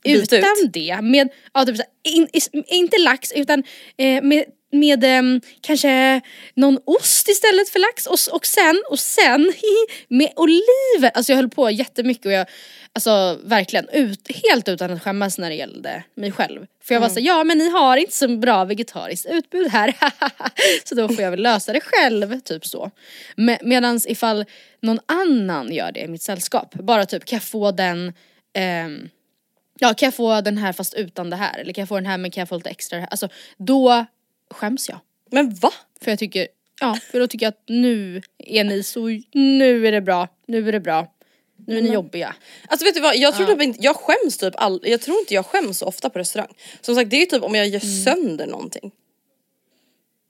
Byt 0.04 0.34
utan 0.34 0.56
ut. 0.64 0.74
det 0.74 1.00
med, 1.02 1.30
ja, 1.54 1.66
typ 1.66 1.78
så 1.78 1.84
här, 1.84 2.14
in, 2.14 2.28
is, 2.34 2.50
inte 2.54 2.98
lax 2.98 3.32
utan 3.32 3.64
eh, 3.98 4.24
med, 4.24 4.46
med 4.72 5.04
ehm, 5.04 5.42
kanske 5.62 6.22
någon 6.54 6.80
ost 6.86 7.30
istället 7.30 7.70
för 7.70 7.80
lax 7.80 8.06
och, 8.06 8.36
och 8.36 8.46
sen, 8.46 8.84
och 8.90 9.00
sen 9.00 9.54
med 10.08 10.34
oliver. 10.36 11.12
Alltså 11.14 11.32
jag 11.32 11.38
höll 11.38 11.50
på 11.50 11.72
jättemycket 11.72 12.26
och 12.26 12.32
jag, 12.32 12.48
alltså 12.94 13.40
verkligen 13.44 13.90
ut, 13.90 14.32
helt 14.44 14.70
utan 14.70 14.92
att 14.92 15.04
skämmas 15.04 15.38
när 15.38 15.50
det 15.50 15.56
gällde 15.56 16.04
mig 16.16 16.32
själv. 16.32 16.66
För 16.84 16.94
jag 16.94 17.02
var 17.02 17.10
så 17.10 17.20
ja 17.20 17.44
men 17.44 17.58
ni 17.58 17.70
har 17.70 17.98
inte 17.98 18.16
så 18.16 18.38
bra 18.38 18.66
vegetariskt 18.66 19.26
utbud 19.30 19.68
här, 19.68 19.96
så 20.86 20.96
då 20.96 21.08
får 21.08 21.24
jag 21.24 21.32
väl 21.32 21.42
lösa 21.42 21.74
det 21.74 21.82
själv, 21.82 22.40
typ 22.40 22.66
så. 22.66 22.92
Me, 23.36 23.58
medans 23.62 24.08
ifall 24.08 24.46
någon 24.82 25.00
annan 25.06 25.74
gör 25.74 25.92
det 25.92 26.00
i 26.00 26.08
mitt 26.08 26.24
sällskap, 26.24 26.74
bara 26.74 27.06
typ 27.06 27.26
kan 27.26 27.36
jag 27.36 27.44
få 27.44 27.72
den 27.72 28.14
ehm, 28.54 29.10
Ja 29.82 29.94
kan 29.94 30.08
jag 30.08 30.14
få 30.14 30.42
den 30.42 30.58
här 30.58 30.74
fast 30.74 30.94
utan 30.94 31.30
det 31.30 31.36
här? 31.36 31.60
Eller 31.60 31.74
kan 31.74 31.82
jag 31.82 31.90
få 31.90 31.96
den 31.96 32.06
här 32.06 32.18
men 32.18 32.32
kan 32.32 32.42
jag 32.42 32.50
få 32.50 32.56
lite 32.56 32.70
extra? 32.70 33.06
Alltså 33.06 33.30
då 33.58 34.06
skäms 34.50 34.90
jag. 34.90 35.00
Men 35.32 35.50
va? 35.50 35.74
För 36.02 36.12
jag 36.12 36.20
tycker, 36.20 36.48
ja 36.82 36.98
för 37.12 37.20
då 37.20 37.28
tycker 37.28 37.46
jag 37.46 37.52
att 37.52 37.64
nu 37.68 38.22
är 38.38 38.64
ni 38.64 38.84
så, 38.84 39.22
nu 39.34 39.88
är 39.88 39.92
det 39.92 40.02
bra, 40.02 40.28
nu 40.48 40.68
är 40.68 40.72
det 40.72 40.80
bra. 40.80 41.08
Nu 41.68 41.78
är 41.78 41.82
ni 41.82 41.94
jobbiga. 41.94 42.36
Alltså 42.68 42.86
vet 42.86 42.96
du 42.96 43.02
vad, 43.02 43.18
jag 43.18 43.36
tror 43.36 43.48
typ 43.48 43.62
inte, 43.62 43.80
jag 43.84 43.96
skäms 43.96 44.38
typ 44.38 44.54
all, 44.58 44.80
jag 44.84 45.02
tror 45.02 45.20
inte 45.20 45.34
jag 45.34 45.46
skäms 45.46 45.78
så 45.78 45.86
ofta 45.86 46.10
på 46.10 46.20
restaurang. 46.20 46.54
Som 46.82 46.96
sagt 46.96 47.10
det 47.10 47.16
är 47.16 47.20
ju 47.20 47.26
typ 47.26 47.44
om 47.44 47.56
jag 47.56 47.68
gör 47.68 47.84
Mm. 47.86 48.04
sönder 48.04 48.48
någonting. 48.48 48.92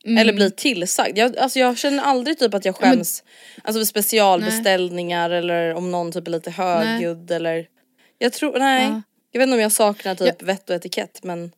Eller 0.05 0.33
blir 0.33 0.49
tillsagd. 0.49 1.17
Jag, 1.17 1.37
alltså 1.37 1.59
jag 1.59 1.77
känner 1.77 2.03
aldrig 2.03 2.39
typ 2.39 2.53
att 2.53 2.65
jag 2.65 2.75
skäms 2.75 3.23
alltså 3.63 3.79
vid 3.79 3.87
specialbeställningar 3.87 5.29
eller 5.29 5.73
om 5.73 5.91
någon 5.91 6.11
typ 6.11 6.27
är 6.27 6.31
lite 6.31 6.51
högljudd 6.51 7.31
eller 7.31 7.67
Jag 8.17 8.33
tror, 8.33 8.59
nej. 8.59 8.83
Ja. 8.83 9.01
Jag 9.31 9.39
vet 9.39 9.47
inte 9.47 9.55
om 9.55 9.61
jag 9.61 9.71
saknar 9.71 10.15
typ 10.15 10.41
vett 10.41 10.69
och 10.69 10.75
etikett 10.75 11.23
men 11.23 11.51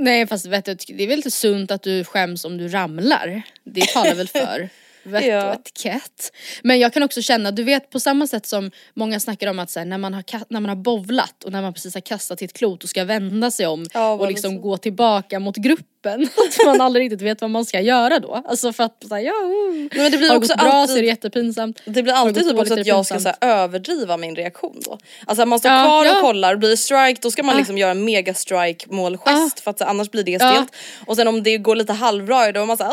Nej 0.00 0.26
fast 0.26 0.46
vet 0.46 0.64
du, 0.64 0.74
det 0.74 1.02
är 1.02 1.06
väl 1.08 1.16
lite 1.16 1.30
sunt 1.30 1.70
att 1.70 1.82
du 1.82 2.04
skäms 2.04 2.44
om 2.44 2.58
du 2.58 2.68
ramlar. 2.68 3.42
Det 3.64 3.86
talar 3.86 4.14
väl 4.14 4.28
för 4.28 4.68
vett 5.02 5.26
Ja. 5.26 5.48
och 5.48 5.60
etikett. 5.60 6.32
Men 6.62 6.78
jag 6.78 6.92
kan 6.92 7.02
också 7.02 7.22
känna, 7.22 7.50
du 7.50 7.62
vet 7.62 7.90
på 7.90 8.00
samma 8.00 8.26
sätt 8.26 8.46
som 8.46 8.70
många 8.94 9.20
snackar 9.20 9.46
om 9.46 9.58
att 9.58 9.70
så 9.70 9.80
här, 9.80 9.86
när, 9.86 9.98
man 9.98 10.14
har, 10.14 10.24
när 10.48 10.60
man 10.60 10.68
har 10.68 10.76
bovlat 10.76 11.44
och 11.44 11.52
när 11.52 11.62
man 11.62 11.72
precis 11.74 11.94
har 11.94 12.00
kastat 12.00 12.38
till 12.38 12.44
ett 12.44 12.52
klot 12.52 12.84
och 12.84 12.90
ska 12.90 13.04
vända 13.04 13.50
sig 13.50 13.66
om 13.66 13.86
Ja, 13.94 14.12
och 14.12 14.28
liksom. 14.28 14.60
gå 14.60 14.76
tillbaka 14.76 15.38
mot 15.40 15.56
gruppen. 15.56 15.86
Att 16.06 16.66
man 16.66 16.80
aldrig 16.80 17.04
riktigt 17.04 17.22
vet 17.22 17.40
vad 17.40 17.50
man 17.50 17.64
ska 17.64 17.80
göra 17.80 18.18
då. 18.18 18.42
Alltså 18.44 18.72
för 18.72 18.84
att 18.84 19.04
såhär, 19.08 19.22
ja, 19.22 19.32
uh, 19.32 19.74
Nej, 19.74 19.88
men 19.96 20.10
det 20.12 20.18
blir 20.18 20.28
har 20.28 20.34
det 20.34 20.38
också 20.38 20.52
gått 20.52 20.62
bra 20.62 20.72
alltid- 20.72 20.92
så 20.92 20.98
är 20.98 21.02
det 21.02 21.08
jättepinsamt. 21.08 21.80
Det 21.84 22.02
blir 22.02 22.12
alltid 22.12 22.48
typ 22.48 22.58
också 22.58 22.74
att 22.80 22.86
jag 22.86 23.06
ska 23.06 23.14
så 23.14 23.18
pinsamt. 23.24 23.36
här, 23.40 23.50
överdriva 23.62 24.16
min 24.16 24.36
reaktion 24.36 24.80
då. 24.84 24.98
Alltså 25.26 25.46
man 25.46 25.58
står 25.58 25.70
Ja, 25.72 25.84
kvar 25.84 26.00
och 26.00 26.06
ja. 26.06 26.20
kollar, 26.20 26.56
blir 26.56 26.68
det 26.70 26.76
strike 26.76 27.18
då 27.22 27.30
ska 27.30 27.42
man 27.42 27.54
Ah. 27.54 27.58
liksom 27.58 27.78
göra 27.78 27.90
en 27.90 28.04
mega 28.04 28.34
strike 28.34 28.86
målgest 28.90 29.60
för 29.60 29.70
att 29.70 29.78
så, 29.78 29.84
annars 29.84 30.10
blir 30.10 30.22
det 30.24 30.30
Ja. 30.30 30.38
stelt. 30.38 30.76
Och 31.06 31.16
sen 31.16 31.28
om 31.28 31.42
det 31.42 31.58
går 31.58 31.76
lite 31.76 31.92
halvbra 31.92 32.52
då 32.52 32.60
är 32.62 32.66
man 32.66 32.76
såhär 32.76 32.92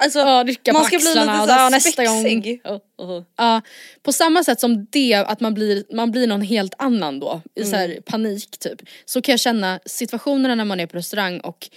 alltså, 0.00 0.42
rycka 0.42 0.72
på 0.72 0.78
man 0.78 0.86
ska 0.86 0.98
bli 0.98 1.08
lite 1.08 1.20
och 1.20 1.48
såhär 1.48 1.70
gång. 1.70 1.80
spexig. 1.80 2.60
Ja, 2.64 2.80
ja. 2.98 3.24
Ja, 3.36 3.60
på 4.02 4.12
samma 4.12 4.44
sätt 4.44 4.60
som 4.60 4.86
det, 4.90 5.14
att 5.14 5.40
man 5.40 5.54
blir, 5.54 5.84
man 5.94 6.10
blir 6.10 6.26
någon 6.26 6.42
helt 6.42 6.74
annan 6.78 7.20
då, 7.20 7.40
i 7.54 7.64
så 7.64 7.76
Mm. 7.76 7.80
här 7.90 8.00
panik 8.00 8.58
typ. 8.58 8.80
Så 9.04 9.22
kan 9.22 9.32
jag 9.32 9.40
känna 9.40 9.80
situationerna 9.86 10.54
när 10.54 10.64
man 10.64 10.80
är 10.80 10.86
på 10.86 10.96
restaurang 10.96 11.40
och 11.40 11.68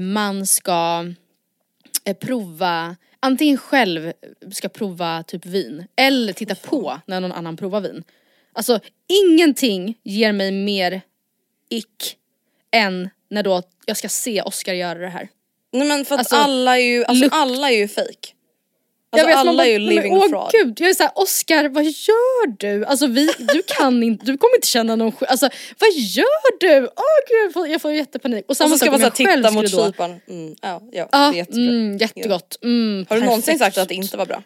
man 0.00 0.46
ska 0.46 1.12
eh, 2.04 2.16
prova, 2.16 2.96
antingen 3.20 3.58
själv 3.58 4.12
ska 4.52 4.68
prova 4.68 5.22
typ 5.22 5.46
vin, 5.46 5.86
eller 5.96 6.32
titta 6.32 6.54
på 6.54 7.00
när 7.06 7.20
någon 7.20 7.32
annan 7.32 7.56
provar 7.56 7.80
vin. 7.80 8.04
Alltså 8.52 8.80
ingenting 9.08 9.98
ger 10.02 10.32
mig 10.32 10.50
mer 10.52 11.00
ick 11.68 12.16
än 12.70 13.10
när 13.30 13.42
då 13.42 13.62
jag 13.86 13.96
ska 13.96 14.08
se 14.08 14.42
Oscar 14.42 14.74
göra 14.74 14.98
det 14.98 15.08
här. 15.08 15.28
Nej 15.72 15.88
men 15.88 16.04
för 16.04 16.14
att 16.14 16.18
Alltså, 16.18 16.36
alla 16.36 16.78
är 16.78 16.82
ju, 16.82 17.04
alltså 17.04 17.24
lukt- 17.24 17.34
alla 17.34 17.70
är 17.70 17.76
ju 17.76 17.88
fake. 17.88 18.28
Alltså 19.10 19.26
vet, 19.26 19.36
alla 19.36 19.52
bara, 19.52 19.66
är 19.66 19.70
ju 19.70 19.78
men 19.78 19.88
living 19.94 20.12
åh 20.12 20.28
fraud. 20.28 20.50
gud, 20.52 20.80
jag 20.80 20.90
är 20.90 20.94
såhär 20.94 21.12
Oscar 21.14 21.68
vad 21.68 21.84
gör 21.84 22.56
du? 22.56 22.84
Alltså 22.84 23.06
vi, 23.06 23.26
du 23.38 23.62
kan 23.66 24.02
inte, 24.02 24.26
du 24.26 24.36
kommer 24.38 24.56
inte 24.56 24.66
känna 24.68 24.96
någon 24.96 25.12
alltså 25.28 25.48
vad 25.78 25.90
gör 25.94 26.58
du? 26.60 26.78
Åh 26.86 27.18
gud 27.28 27.44
jag 27.46 27.52
får, 27.52 27.68
jag 27.68 27.82
får 27.82 27.92
jättepanik. 27.92 28.44
Och 28.44 28.50
Och 28.50 28.56
samma 28.56 28.70
så 28.70 28.78
ska 28.78 28.90
man 28.90 29.00
så 29.00 29.10
titta 29.10 29.50
mot 29.50 29.70
kyparen. 29.70 30.20
Mm, 30.28 30.54
ja, 30.62 30.82
ja, 30.92 31.08
Ja, 31.12 31.18
det 31.18 31.36
är 31.36 31.38
jättebra. 31.38 31.62
mm, 31.62 31.96
jättegott. 31.98 32.58
Mm, 32.62 33.06
Har 33.08 33.16
du 33.16 33.22
någonsin 33.24 33.58
perfekt. 33.58 33.74
sagt 33.74 33.78
att 33.82 33.88
det 33.88 33.94
inte 33.94 34.16
var 34.16 34.26
bra? 34.26 34.42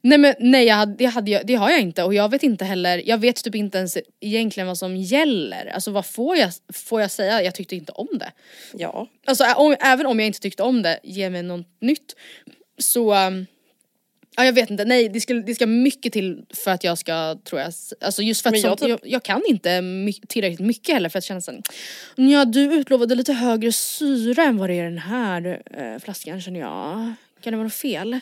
Nej 0.00 0.18
men 0.18 0.34
nej 0.40 0.64
jag 0.66 0.74
hade, 0.74 0.94
det, 0.98 1.04
hade 1.06 1.30
jag, 1.30 1.46
det 1.46 1.54
har 1.54 1.70
jag 1.70 1.80
inte 1.80 2.02
och 2.02 2.14
jag 2.14 2.30
vet 2.30 2.42
inte 2.42 2.64
heller, 2.64 3.02
jag 3.06 3.18
vet 3.18 3.44
typ 3.44 3.54
inte 3.54 3.78
ens 3.78 3.98
egentligen 4.20 4.66
vad 4.66 4.78
som 4.78 4.96
gäller. 4.96 5.66
Alltså 5.66 5.90
vad 5.90 6.06
får 6.06 6.36
jag, 6.36 6.50
får 6.74 7.00
jag 7.00 7.10
säga? 7.10 7.42
Jag 7.42 7.54
tyckte 7.54 7.76
inte 7.76 7.92
om 7.92 8.08
det. 8.12 8.32
Ja. 8.72 9.08
Alltså 9.26 9.44
om, 9.56 9.76
även 9.80 10.06
om 10.06 10.20
jag 10.20 10.26
inte 10.26 10.40
tyckte 10.40 10.62
om 10.62 10.82
det, 10.82 11.00
ge 11.02 11.30
mig 11.30 11.42
något 11.42 11.66
nytt. 11.80 12.16
Så, 12.78 13.14
um, 13.14 13.46
ja 14.36 14.44
jag 14.44 14.52
vet 14.52 14.70
inte, 14.70 14.84
nej 14.84 15.08
det 15.08 15.20
ska, 15.20 15.34
det 15.34 15.54
ska 15.54 15.66
mycket 15.66 16.12
till 16.12 16.44
för 16.64 16.70
att 16.70 16.84
jag 16.84 16.98
ska, 16.98 17.36
tror 17.44 17.60
jag, 17.60 17.72
alltså 18.00 18.22
just 18.22 18.42
för 18.42 18.50
att 18.50 18.58
jag 18.62 18.70
jag, 18.70 18.78
typ- 18.78 18.88
jag, 18.88 19.00
jag 19.02 19.22
kan 19.22 19.42
inte 19.48 19.80
my, 19.80 20.12
tillräckligt 20.12 20.60
mycket 20.66 20.94
heller 20.94 21.08
för 21.08 21.18
att 21.18 21.24
känna 21.24 21.40
såhär, 21.40 21.60
ja 22.16 22.44
du 22.44 22.60
utlovade 22.74 23.14
lite 23.14 23.32
högre 23.32 23.72
syra 23.72 24.42
än 24.42 24.56
vad 24.56 24.70
det 24.70 24.74
är 24.74 24.80
i 24.80 24.84
den 24.84 24.98
här 24.98 25.62
eh, 25.78 25.98
flaskan 26.02 26.40
känner 26.40 26.60
jag. 26.60 27.14
Kan 27.42 27.52
det 27.52 27.56
vara 27.56 27.64
något 27.64 27.74
fel? 27.74 28.20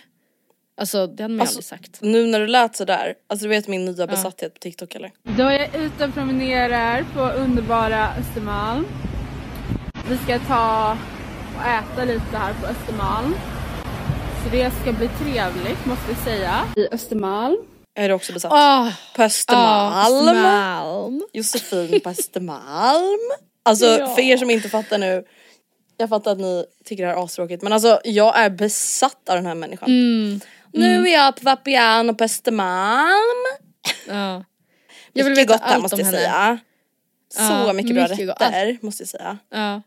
Alltså 0.76 1.06
det 1.06 1.22
hade 1.22 1.34
man 1.34 1.40
Alltså, 1.40 1.52
aldrig 1.52 1.64
sagt. 1.64 1.98
Nu 2.00 2.26
när 2.26 2.40
du 2.40 2.46
lät 2.46 2.76
sådär, 2.76 3.14
alltså 3.26 3.44
du 3.44 3.48
vet 3.48 3.68
min 3.68 3.84
nya 3.84 4.06
besatthet 4.06 4.54
på 4.54 4.58
TikTok 4.60 4.94
eller? 4.94 5.10
Då 5.22 5.42
är 5.44 5.58
jag 5.58 5.84
ute 5.84 6.04
och 6.04 6.14
promenerar 6.14 7.04
på 7.14 7.20
underbara 7.20 8.08
Östermalm. 8.20 8.86
Vi 10.10 10.16
ska 10.16 10.38
ta 10.38 10.98
och 11.56 11.62
äta 11.62 12.04
lite 12.04 12.36
här 12.36 12.54
på 12.54 12.66
Östermalm. 12.66 13.34
Så 14.44 14.50
det 14.50 14.70
ska 14.82 14.92
bli 14.92 15.08
trevligt 15.08 15.86
måste 15.86 16.04
jag 16.08 16.18
säga. 16.24 16.64
I 16.76 16.88
Östermalm. 16.92 17.56
Är 17.94 18.12
också 18.12 18.32
besatt. 18.32 18.52
Ah, 18.52 18.92
På 19.16 19.22
Östermalm. 19.22 20.28
Östermalm. 20.28 21.22
Josefin 21.32 22.00
på 22.00 22.10
Östermalm. 22.10 23.20
Alltså 23.62 23.86
Ja. 23.86 24.06
för 24.14 24.22
er 24.22 24.36
som 24.36 24.50
inte 24.50 24.68
fattar 24.68 24.98
nu. 24.98 25.24
Jag 25.96 26.08
fattar 26.08 26.32
att 26.32 26.38
ni 26.38 26.64
tycker 26.84 27.02
det 27.02 27.08
här 27.10 27.16
är 27.16 27.24
astråkigt 27.24 27.62
men 27.62 27.72
alltså 27.72 28.00
jag 28.04 28.38
är 28.38 28.50
besatt 28.50 29.28
av 29.28 29.36
den 29.36 29.46
här 29.46 29.54
människan. 29.54 29.88
Mm. 29.88 30.40
Nu 30.72 31.08
är 31.08 31.12
jag 31.12 31.36
på 31.36 31.42
Vapiano 31.44 32.14
på 32.14 32.24
Östermalm. 32.24 33.44
Ja. 34.08 34.44
Jag 35.12 35.24
vill 35.24 35.34
veta 35.34 35.52
gott 35.52 35.62
där 35.62 35.74
allt 35.74 35.82
måste 35.82 35.94
om 35.94 36.00
jag 36.00 36.06
henne. 36.06 36.18
säga. 36.18 36.58
Så 37.34 37.42
Ja, 37.42 37.72
mycket 37.72 37.94
bra 37.94 38.08
mycket 38.08 38.26
gott. 38.26 38.40
rätter 38.40 38.78
måste 38.80 39.02
jag 39.02 39.08
säga. 39.08 39.38
Ja. 39.50 39.82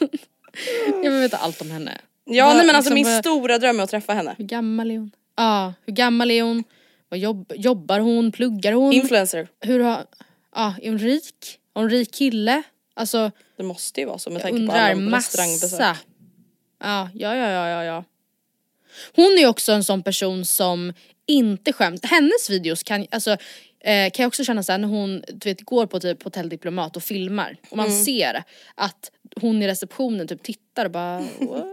jag 1.02 1.10
vill 1.10 1.20
veta 1.20 1.36
allt 1.36 1.60
om 1.60 1.70
henne. 1.70 1.98
Ja 2.34 2.46
Vad- 2.46 2.56
nej 2.56 2.66
men 2.66 2.76
alltså 2.76 2.94
liksom, 2.94 2.94
min 2.94 3.14
vad- 3.14 3.24
stora 3.24 3.58
dröm 3.58 3.78
är 3.80 3.84
att 3.84 3.90
träffa 3.90 4.12
henne. 4.14 4.34
Hur 4.38 4.44
gammal 4.44 4.90
är 4.90 4.98
hon? 4.98 5.10
Ja, 5.36 5.74
hur 5.86 5.92
gammal 5.92 6.30
är 6.30 6.42
hon? 6.42 6.64
Vad 7.08 7.18
jobb, 7.18 7.52
jobbar 7.56 7.98
hon? 8.00 8.32
Pluggar 8.32 8.72
hon? 8.72 8.92
Influencer. 8.92 9.48
hur 9.60 9.80
har, 9.80 10.04
ja, 10.54 10.74
är 10.82 10.88
hon 10.90 10.98
rik? 10.98 11.58
Har 11.74 11.82
hon 11.82 11.90
rik 11.90 12.12
kille? 12.14 12.62
Alltså 12.94 13.30
Det 13.56 13.62
måste 13.62 14.00
ju 14.00 14.06
vara 14.06 14.18
så 14.18 14.30
med 14.30 14.42
tanke 14.42 14.66
på 14.66 14.72
alla 14.72 15.16
restaurangbesök. 15.18 15.70
massa. 15.80 15.96
Ja, 16.80 17.08
ja, 17.14 17.36
ja, 17.36 17.48
ja, 17.50 17.68
ja, 17.68 17.84
ja. 17.84 18.04
Hon 19.16 19.38
är 19.38 19.46
också 19.46 19.72
en 19.72 19.84
sån 19.84 20.02
person 20.02 20.44
som 20.44 20.92
inte 21.26 21.72
skäms. 21.72 22.00
Hennes 22.04 22.50
videos 22.50 22.82
kan, 22.82 23.06
alltså, 23.10 23.30
eh, 23.30 24.10
kan 24.10 24.22
jag 24.22 24.26
också 24.28 24.44
känna 24.44 24.62
såhär 24.62 24.78
när 24.78 24.88
hon 24.88 25.22
du 25.28 25.48
vet, 25.50 25.62
går 25.62 25.86
på 25.86 26.00
typ 26.00 26.22
Hotell 26.22 26.48
Diplomat 26.48 26.96
och 26.96 27.02
filmar 27.02 27.56
och 27.70 27.76
man 27.76 27.86
Mm. 27.86 28.04
ser 28.04 28.42
att 28.74 29.10
hon 29.40 29.62
i 29.62 29.68
receptionen 29.68 30.28
typ 30.28 30.42
tittar 30.42 30.84
och 30.84 30.90
bara 30.90 31.18
what? 31.40 31.64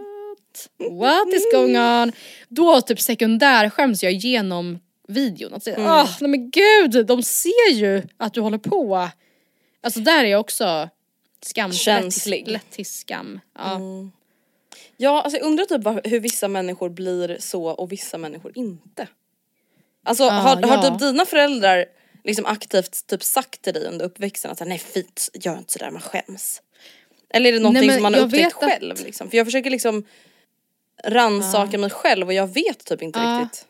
What 0.91 1.34
is 1.34 1.43
going 1.54 1.78
on? 1.80 2.12
Då 2.50 2.82
typ 2.82 3.00
sekundärskäms 3.02 4.04
jag 4.04 4.14
igenom 4.14 4.80
videon. 5.08 5.54
Att 5.54 5.64
säga, 5.64 5.76
Mm. 5.78 5.91
åh 5.91 6.10
nej 6.22 6.30
men 6.30 6.52
gud, 6.52 7.06
de 7.06 7.24
ser 7.24 7.72
ju 7.72 8.04
att 8.18 8.34
du 8.34 8.41
håller 8.41 8.58
på. 8.58 9.10
Alltså 9.84 10.00
där 10.00 10.24
är 10.24 10.28
jag 10.30 10.39
också 10.39 10.89
skam, 11.45 11.74
Känslig. 11.74 12.39
Lätt, 12.47 12.52
lätt 12.52 12.72
till 12.72 12.86
skam. 12.86 13.39
Ja. 13.58 13.80
Ja 14.97 15.22
alltså 15.22 15.38
jag 15.38 15.45
undrar 15.47 15.66
typ 15.66 16.12
hur 16.12 16.20
vissa 16.20 16.47
människor 16.47 16.89
blir 16.89 17.38
så 17.39 17.64
och 17.66 17.91
vissa 17.91 18.18
människor 18.18 18.52
inte. 18.56 19.08
Alltså 20.04 20.24
har, 20.24 20.56
har 20.68 20.78
ja. 20.86 20.89
typ 20.89 21.00
dina 21.00 21.26
föräldrar 21.26 21.86
liksom 22.24 22.45
aktivt 22.45 23.08
typ 23.08 23.24
sagt 23.24 23.62
till 23.62 23.74
dig 23.74 23.86
under 23.86 24.06
uppväxten 24.06 24.52
att 24.52 24.60
nej 24.68 24.78
fint, 24.78 25.30
gör 25.34 25.58
inte 25.58 25.74
sådär 25.74 25.91
man 25.91 26.02
skäms. 26.02 26.62
Eller 27.34 27.50
är 27.50 27.54
det 27.54 27.60
någonting 27.60 27.88
men 27.88 27.95
som 27.95 28.04
man 28.04 28.14
har 28.14 28.22
upptäckt 28.22 28.45
vet 28.45 28.64
att- 28.64 28.70
själv 28.72 28.95
liksom? 29.04 29.30
För 29.30 29.38
jag 29.38 29.47
försöker 29.47 29.70
liksom 29.70 30.04
rannsaka 31.04 31.78
mig 31.78 31.89
själv 31.89 32.28
och 32.28 32.34
jag 32.34 32.54
vet 32.54 32.86
typ 32.86 33.02
inte 33.02 33.20
riktigt. 33.41 33.66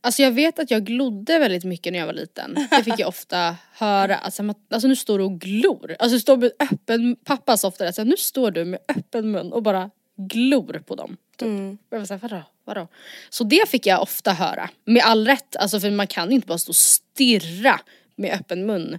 Alltså 0.00 0.22
jag 0.22 0.30
vet 0.32 0.58
att 0.58 0.70
jag 0.70 0.84
glodde 0.84 1.38
väldigt 1.38 1.64
mycket 1.64 1.92
när 1.92 2.00
jag 2.00 2.06
var 2.06 2.12
liten. 2.12 2.66
Det 2.70 2.84
fick 2.84 2.98
jag 2.98 3.08
ofta 3.08 3.56
höra. 3.72 4.16
Alltså, 4.16 4.42
man- 4.42 4.54
alltså 4.70 4.88
nu 4.88 4.96
står 4.96 5.18
du 5.18 5.24
och 5.24 5.40
glor. 5.40 5.96
Alltså 5.98 6.18
står 6.18 6.36
med 6.36 6.52
öppen, 6.72 7.16
pappa 7.24 7.56
sa 7.56 7.68
ofta 7.68 7.84
det, 7.84 7.92
så 7.92 8.00
här, 8.02 8.08
nu 8.08 8.16
står 8.16 8.50
du 8.50 8.64
med 8.64 8.80
öppen 8.96 9.30
mun 9.30 9.52
och 9.52 9.62
bara 9.62 9.90
glor 10.16 10.82
på 10.86 10.94
dem. 10.94 11.16
Typ. 11.36 11.46
Mm. 11.48 11.78
Jag 11.90 11.98
var 11.98 12.06
såhär, 12.06 12.20
vadå, 12.20 12.42
vadå? 12.64 12.88
Så 13.30 13.44
det 13.44 13.68
fick 13.68 13.86
jag 13.86 14.02
ofta 14.02 14.32
höra. 14.32 14.70
Med 14.84 15.02
all 15.04 15.26
rätt, 15.26 15.56
alltså 15.56 15.80
för 15.80 15.90
man 15.90 16.06
kan 16.06 16.32
inte 16.32 16.46
bara 16.46 16.58
stå 16.58 16.70
och 16.70 16.76
stirra 16.76 17.80
med 18.16 18.32
öppen 18.34 18.66
mun. 18.66 18.98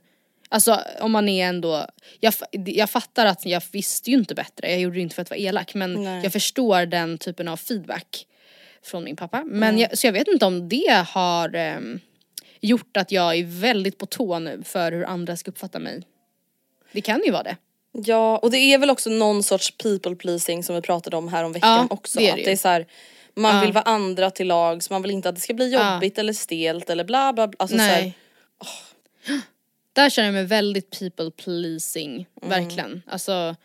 Alltså 0.49 0.81
om 0.99 1.11
man 1.11 1.29
är 1.29 1.47
ändå, 1.49 1.85
jag, 2.19 2.33
jag 2.51 2.89
fattar 2.89 3.25
att 3.25 3.45
jag 3.45 3.61
visste 3.71 4.11
ju 4.11 4.17
inte 4.17 4.35
bättre, 4.35 4.71
jag 4.71 4.79
gjorde 4.79 4.95
det 4.95 5.01
inte 5.01 5.15
för 5.15 5.21
att 5.21 5.29
vara 5.29 5.39
elak 5.39 5.73
men 5.73 6.03
Nej. 6.03 6.23
jag 6.23 6.33
förstår 6.33 6.85
den 6.85 7.17
typen 7.17 7.47
av 7.47 7.57
feedback 7.57 8.25
från 8.83 9.03
min 9.03 9.15
pappa. 9.15 9.43
Men 9.45 9.77
jag, 9.79 9.97
så 9.97 10.07
jag 10.07 10.13
vet 10.13 10.27
inte 10.27 10.45
om 10.45 10.69
det 10.69 11.05
har 11.07 11.55
ehm, 11.55 11.99
gjort 12.61 12.97
att 12.97 13.11
jag 13.11 13.35
är 13.35 13.43
väldigt 13.43 13.97
på 13.97 14.05
tå 14.05 14.39
nu 14.39 14.63
för 14.65 14.91
hur 14.91 15.05
andra 15.05 15.37
ska 15.37 15.51
uppfatta 15.51 15.79
mig. 15.79 16.03
Det 16.91 17.01
kan 17.01 17.21
ju 17.25 17.31
vara 17.31 17.43
det. 17.43 17.57
Ja 17.91 18.37
och 18.37 18.51
det 18.51 18.57
är 18.57 18.77
väl 18.77 18.89
också 18.89 19.09
någon 19.09 19.43
sorts 19.43 19.77
people 19.77 20.15
pleasing 20.15 20.63
som 20.63 20.75
vi 20.75 20.81
pratade 20.81 21.17
om 21.17 21.27
här 21.27 21.43
om 21.43 21.53
veckan 21.53 21.69
Ja, 21.69 21.87
också. 21.89 22.19
det 22.19 22.27
är 22.27 22.31
att 22.31 22.35
det 22.37 22.43
det 22.43 22.49
ju. 22.49 22.53
är 22.53 22.57
så 22.57 22.67
här, 22.67 22.85
man 23.35 23.55
Ja. 23.55 23.61
vill 23.61 23.71
vara 23.73 23.83
andra 23.83 24.31
till 24.31 24.47
lags, 24.47 24.89
man 24.89 25.01
vill 25.01 25.11
inte 25.11 25.29
att 25.29 25.35
det 25.35 25.41
ska 25.41 25.53
bli 25.53 25.71
Ja. 25.73 25.93
jobbigt 25.93 26.17
eller 26.17 26.33
stelt 26.33 26.89
eller 26.89 27.03
bla 27.03 27.33
bla 27.33 27.47
bla. 27.47 27.55
Alltså 27.59 27.77
så 27.77 27.83
här, 27.83 28.01
Nej. 28.01 28.17
Där 29.97 30.09
känner 30.09 30.27
jag 30.27 30.33
mig 30.33 30.43
väldigt 30.45 30.99
people 30.99 31.31
pleasing, 31.31 32.25
Mm. 32.41 32.49
verkligen. 32.49 33.01
Alltså, 33.07 33.55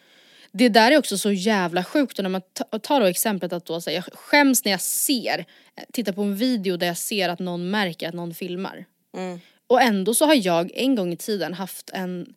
det 0.53 0.68
där 0.68 0.93
är 0.93 0.99
också 0.99 1.18
så 1.18 1.33
jävla 1.33 1.85
sjukt 1.85 2.18
och 2.18 2.22
när 2.22 2.30
man 2.30 2.43
ta- 2.53 2.78
tar 2.78 3.01
då 3.01 3.07
exemplet 3.07 3.53
att 3.53 3.66
då 3.66 3.80
säga 3.80 3.95
jag 4.07 4.18
skäms 4.18 4.64
när 4.64 4.72
jag 4.72 4.80
ser, 4.80 5.45
tittar 5.93 6.12
på 6.12 6.22
en 6.22 6.37
video 6.37 6.76
där 6.76 6.87
jag 6.87 6.97
ser 6.99 7.28
att 7.28 7.39
någon 7.39 7.70
märker 7.70 8.09
att 8.09 8.14
någon 8.14 8.35
filmar. 8.35 8.85
Mm. 9.16 9.41
Och 9.66 9.83
ändå 9.83 10.14
så 10.14 10.26
har 10.26 10.35
jag 10.47 10.70
en 10.74 10.95
gång 10.95 11.12
i 11.12 11.16
tiden 11.16 11.55
haft 11.55 11.91
en, 11.93 12.35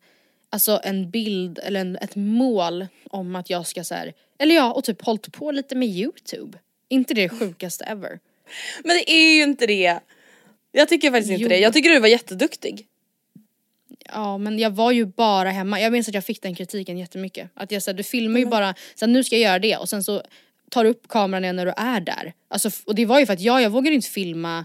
alltså 0.50 0.80
en 0.84 1.10
bild 1.10 1.58
eller 1.62 1.80
en, 1.80 1.96
ett 1.96 2.16
mål 2.16 2.86
om 3.10 3.36
att 3.36 3.50
jag 3.50 3.66
ska 3.66 3.84
så 3.84 3.94
här, 3.94 4.12
eller 4.38 4.54
ja 4.54 4.72
och 4.72 4.84
typ 4.84 5.02
hållit 5.02 5.32
på 5.32 5.50
lite 5.52 5.74
med 5.74 5.88
youtube. 5.88 6.58
Inte 6.88 7.14
det 7.14 7.28
sjukaste 7.28 7.84
ever. 7.84 8.18
Men 8.84 8.96
det 8.96 9.10
är 9.10 9.36
ju 9.36 9.42
inte 9.42 9.66
det. 9.66 10.00
Jag 10.72 10.88
tycker 10.88 11.10
faktiskt 11.10 11.30
inte 11.30 11.42
Jo. 11.42 11.48
det. 11.48 11.58
Jag 11.58 11.72
tycker 11.72 11.90
du 11.90 11.98
var 12.00 12.08
jätteduktig. 12.08 12.86
Ja 14.12 14.38
men 14.38 14.58
jag 14.58 14.70
var 14.70 14.92
ju 14.92 15.06
bara 15.06 15.50
hemma, 15.50 15.80
jag 15.80 15.92
minns 15.92 16.08
att 16.08 16.14
jag 16.14 16.24
fick 16.24 16.42
den 16.42 16.54
kritiken 16.54 16.98
jättemycket. 16.98 17.50
Att 17.54 17.70
jag 17.72 17.82
sa 17.82 17.92
du 17.92 18.02
filmar 18.02 18.38
ju 18.40 18.46
bara, 18.46 18.74
sen 18.94 19.12
nu 19.12 19.24
ska 19.24 19.36
jag 19.36 19.42
göra 19.50 19.58
det 19.58 19.76
och 19.76 19.88
sen 19.88 20.04
så 20.04 20.22
tar 20.70 20.84
du 20.84 20.90
upp 20.90 21.08
kameran 21.08 21.44
igen 21.44 21.56
när 21.56 21.66
du 21.66 21.72
är 21.76 22.00
där. 22.00 22.32
Alltså, 22.48 22.70
och 22.84 22.94
det 22.94 23.06
var 23.06 23.20
ju 23.20 23.26
för 23.26 23.32
att 23.32 23.40
jag, 23.40 23.62
jag 23.62 23.70
vågade 23.70 23.94
inte 23.96 24.08
filma 24.08 24.56
någon 24.58 24.64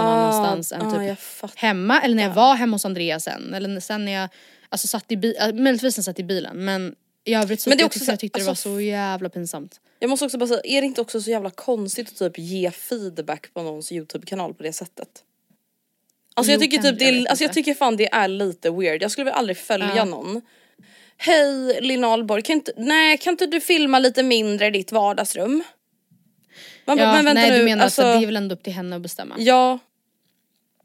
Ah, 0.00 0.12
annanstans 0.12 0.72
än 0.72 0.82
ah, 0.82 0.98
typ 1.16 1.18
hemma 1.56 2.00
eller 2.00 2.14
när 2.14 2.22
jag 2.22 2.34
var 2.34 2.54
hemma 2.54 2.74
hos 2.74 2.84
Andreas 2.84 3.24
sen. 3.24 3.54
Eller 3.54 3.80
sen 3.80 4.04
när 4.04 4.12
jag 4.12 4.28
alltså, 4.68 4.86
satt 4.86 5.12
i 5.12 5.16
bilen, 5.16 5.62
möjligtvis 5.62 5.96
när 5.96 6.00
jag 6.00 6.04
satt 6.04 6.18
i 6.18 6.24
bilen 6.24 6.64
men 6.64 6.94
i 7.24 7.34
övrigt 7.34 7.60
så 7.60 7.70
Men 7.70 7.78
det 7.78 7.82
jag 7.82 7.86
också 7.86 7.98
tyckte, 7.98 8.06
så- 8.06 8.12
jag 8.12 8.20
tyckte 8.20 8.38
det 8.40 8.48
alltså, 8.48 8.68
var 8.68 8.76
så 8.76 8.80
jävla 8.80 9.28
pinsamt. 9.28 9.80
Jag 9.98 10.10
måste 10.10 10.24
också 10.24 10.38
bara 10.38 10.46
säga, 10.48 10.60
är 10.64 10.80
det 10.80 10.86
inte 10.86 11.00
också 11.00 11.20
så 11.20 11.30
jävla 11.30 11.50
konstigt 11.50 12.08
att 12.08 12.18
typ 12.18 12.38
ge 12.38 12.70
feedback 12.70 13.54
på 13.54 13.62
någons 13.62 13.92
youtube-kanal 13.92 14.54
på 14.54 14.62
det 14.62 14.72
sättet? 14.72 15.08
Alltså 16.36 16.52
jag 16.52 16.60
tycker 16.60 16.78
typ 16.78 16.98
det 16.98 17.04
är, 17.08 17.26
alltså 17.28 17.44
jag 17.44 17.52
tycker 17.52 17.74
fan 17.74 17.96
det 17.96 18.08
är 18.12 18.28
lite 18.28 18.70
weird. 18.70 19.02
Jag 19.02 19.10
skulle 19.10 19.24
väl 19.24 19.34
aldrig 19.34 19.56
följa 19.56 19.92
Ja. 19.96 20.04
någon. 20.04 20.40
Hej 21.16 21.78
Linn 21.80 22.04
Ahlborg, 22.04 22.42
kan 22.42 22.52
inte, 22.56 22.72
nej 22.76 23.18
kan 23.18 23.30
inte 23.32 23.46
du 23.46 23.60
filma 23.60 23.98
lite 23.98 24.22
mindre 24.22 24.66
i 24.66 24.70
ditt 24.70 24.92
vardagsrum? 24.92 25.62
Man, 26.84 26.98
Ja, 26.98 27.12
men 27.12 27.24
vänta 27.24 27.40
nej 27.40 27.50
nu, 27.50 27.58
du 27.58 27.64
menar 27.64 27.84
alltså, 27.84 28.02
att 28.02 28.18
det 28.20 28.24
är 28.24 28.26
väl 28.26 28.36
ändå 28.36 28.54
upp 28.54 28.62
till 28.62 28.72
henne 28.72 28.96
att 28.96 29.02
bestämma. 29.02 29.34
Ja. 29.38 29.78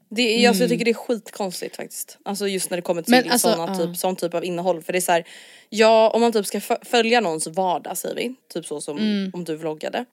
Det 0.10 0.22
är, 0.46 0.48
alltså, 0.50 0.64
jag 0.64 0.68
Mm. 0.68 0.70
tycker 0.70 0.86
det 0.86 0.92
är 0.92 1.06
skitkonstigt 1.08 1.76
faktiskt. 1.76 2.18
Alltså 2.26 2.48
just 2.48 2.70
när 2.70 2.78
det 2.78 2.82
kommer 2.82 3.02
till 3.02 3.12
Men 3.12 3.32
alltså, 3.32 3.52
såna 3.54 3.76
ja. 3.80 3.86
typ, 3.88 3.98
sån 3.98 4.16
typ 4.16 4.34
av 4.34 4.46
innehåll. 4.46 4.82
För 4.82 4.94
det 4.94 5.00
är 5.00 5.02
så 5.02 5.12
här, 5.12 5.24
ja 5.70 6.10
om 6.10 6.22
man 6.22 6.32
typ 6.32 6.46
ska 6.46 6.60
fö- 6.60 6.86
följa 6.86 7.20
någons 7.22 7.48
vardag 7.48 7.98
säger 7.98 8.16
vi, 8.16 8.36
typ 8.54 8.66
så 8.66 8.82
som 8.82 8.98
Mm. 8.98 9.32
om 9.34 9.44
du 9.44 9.56
vloggade. 9.56 10.06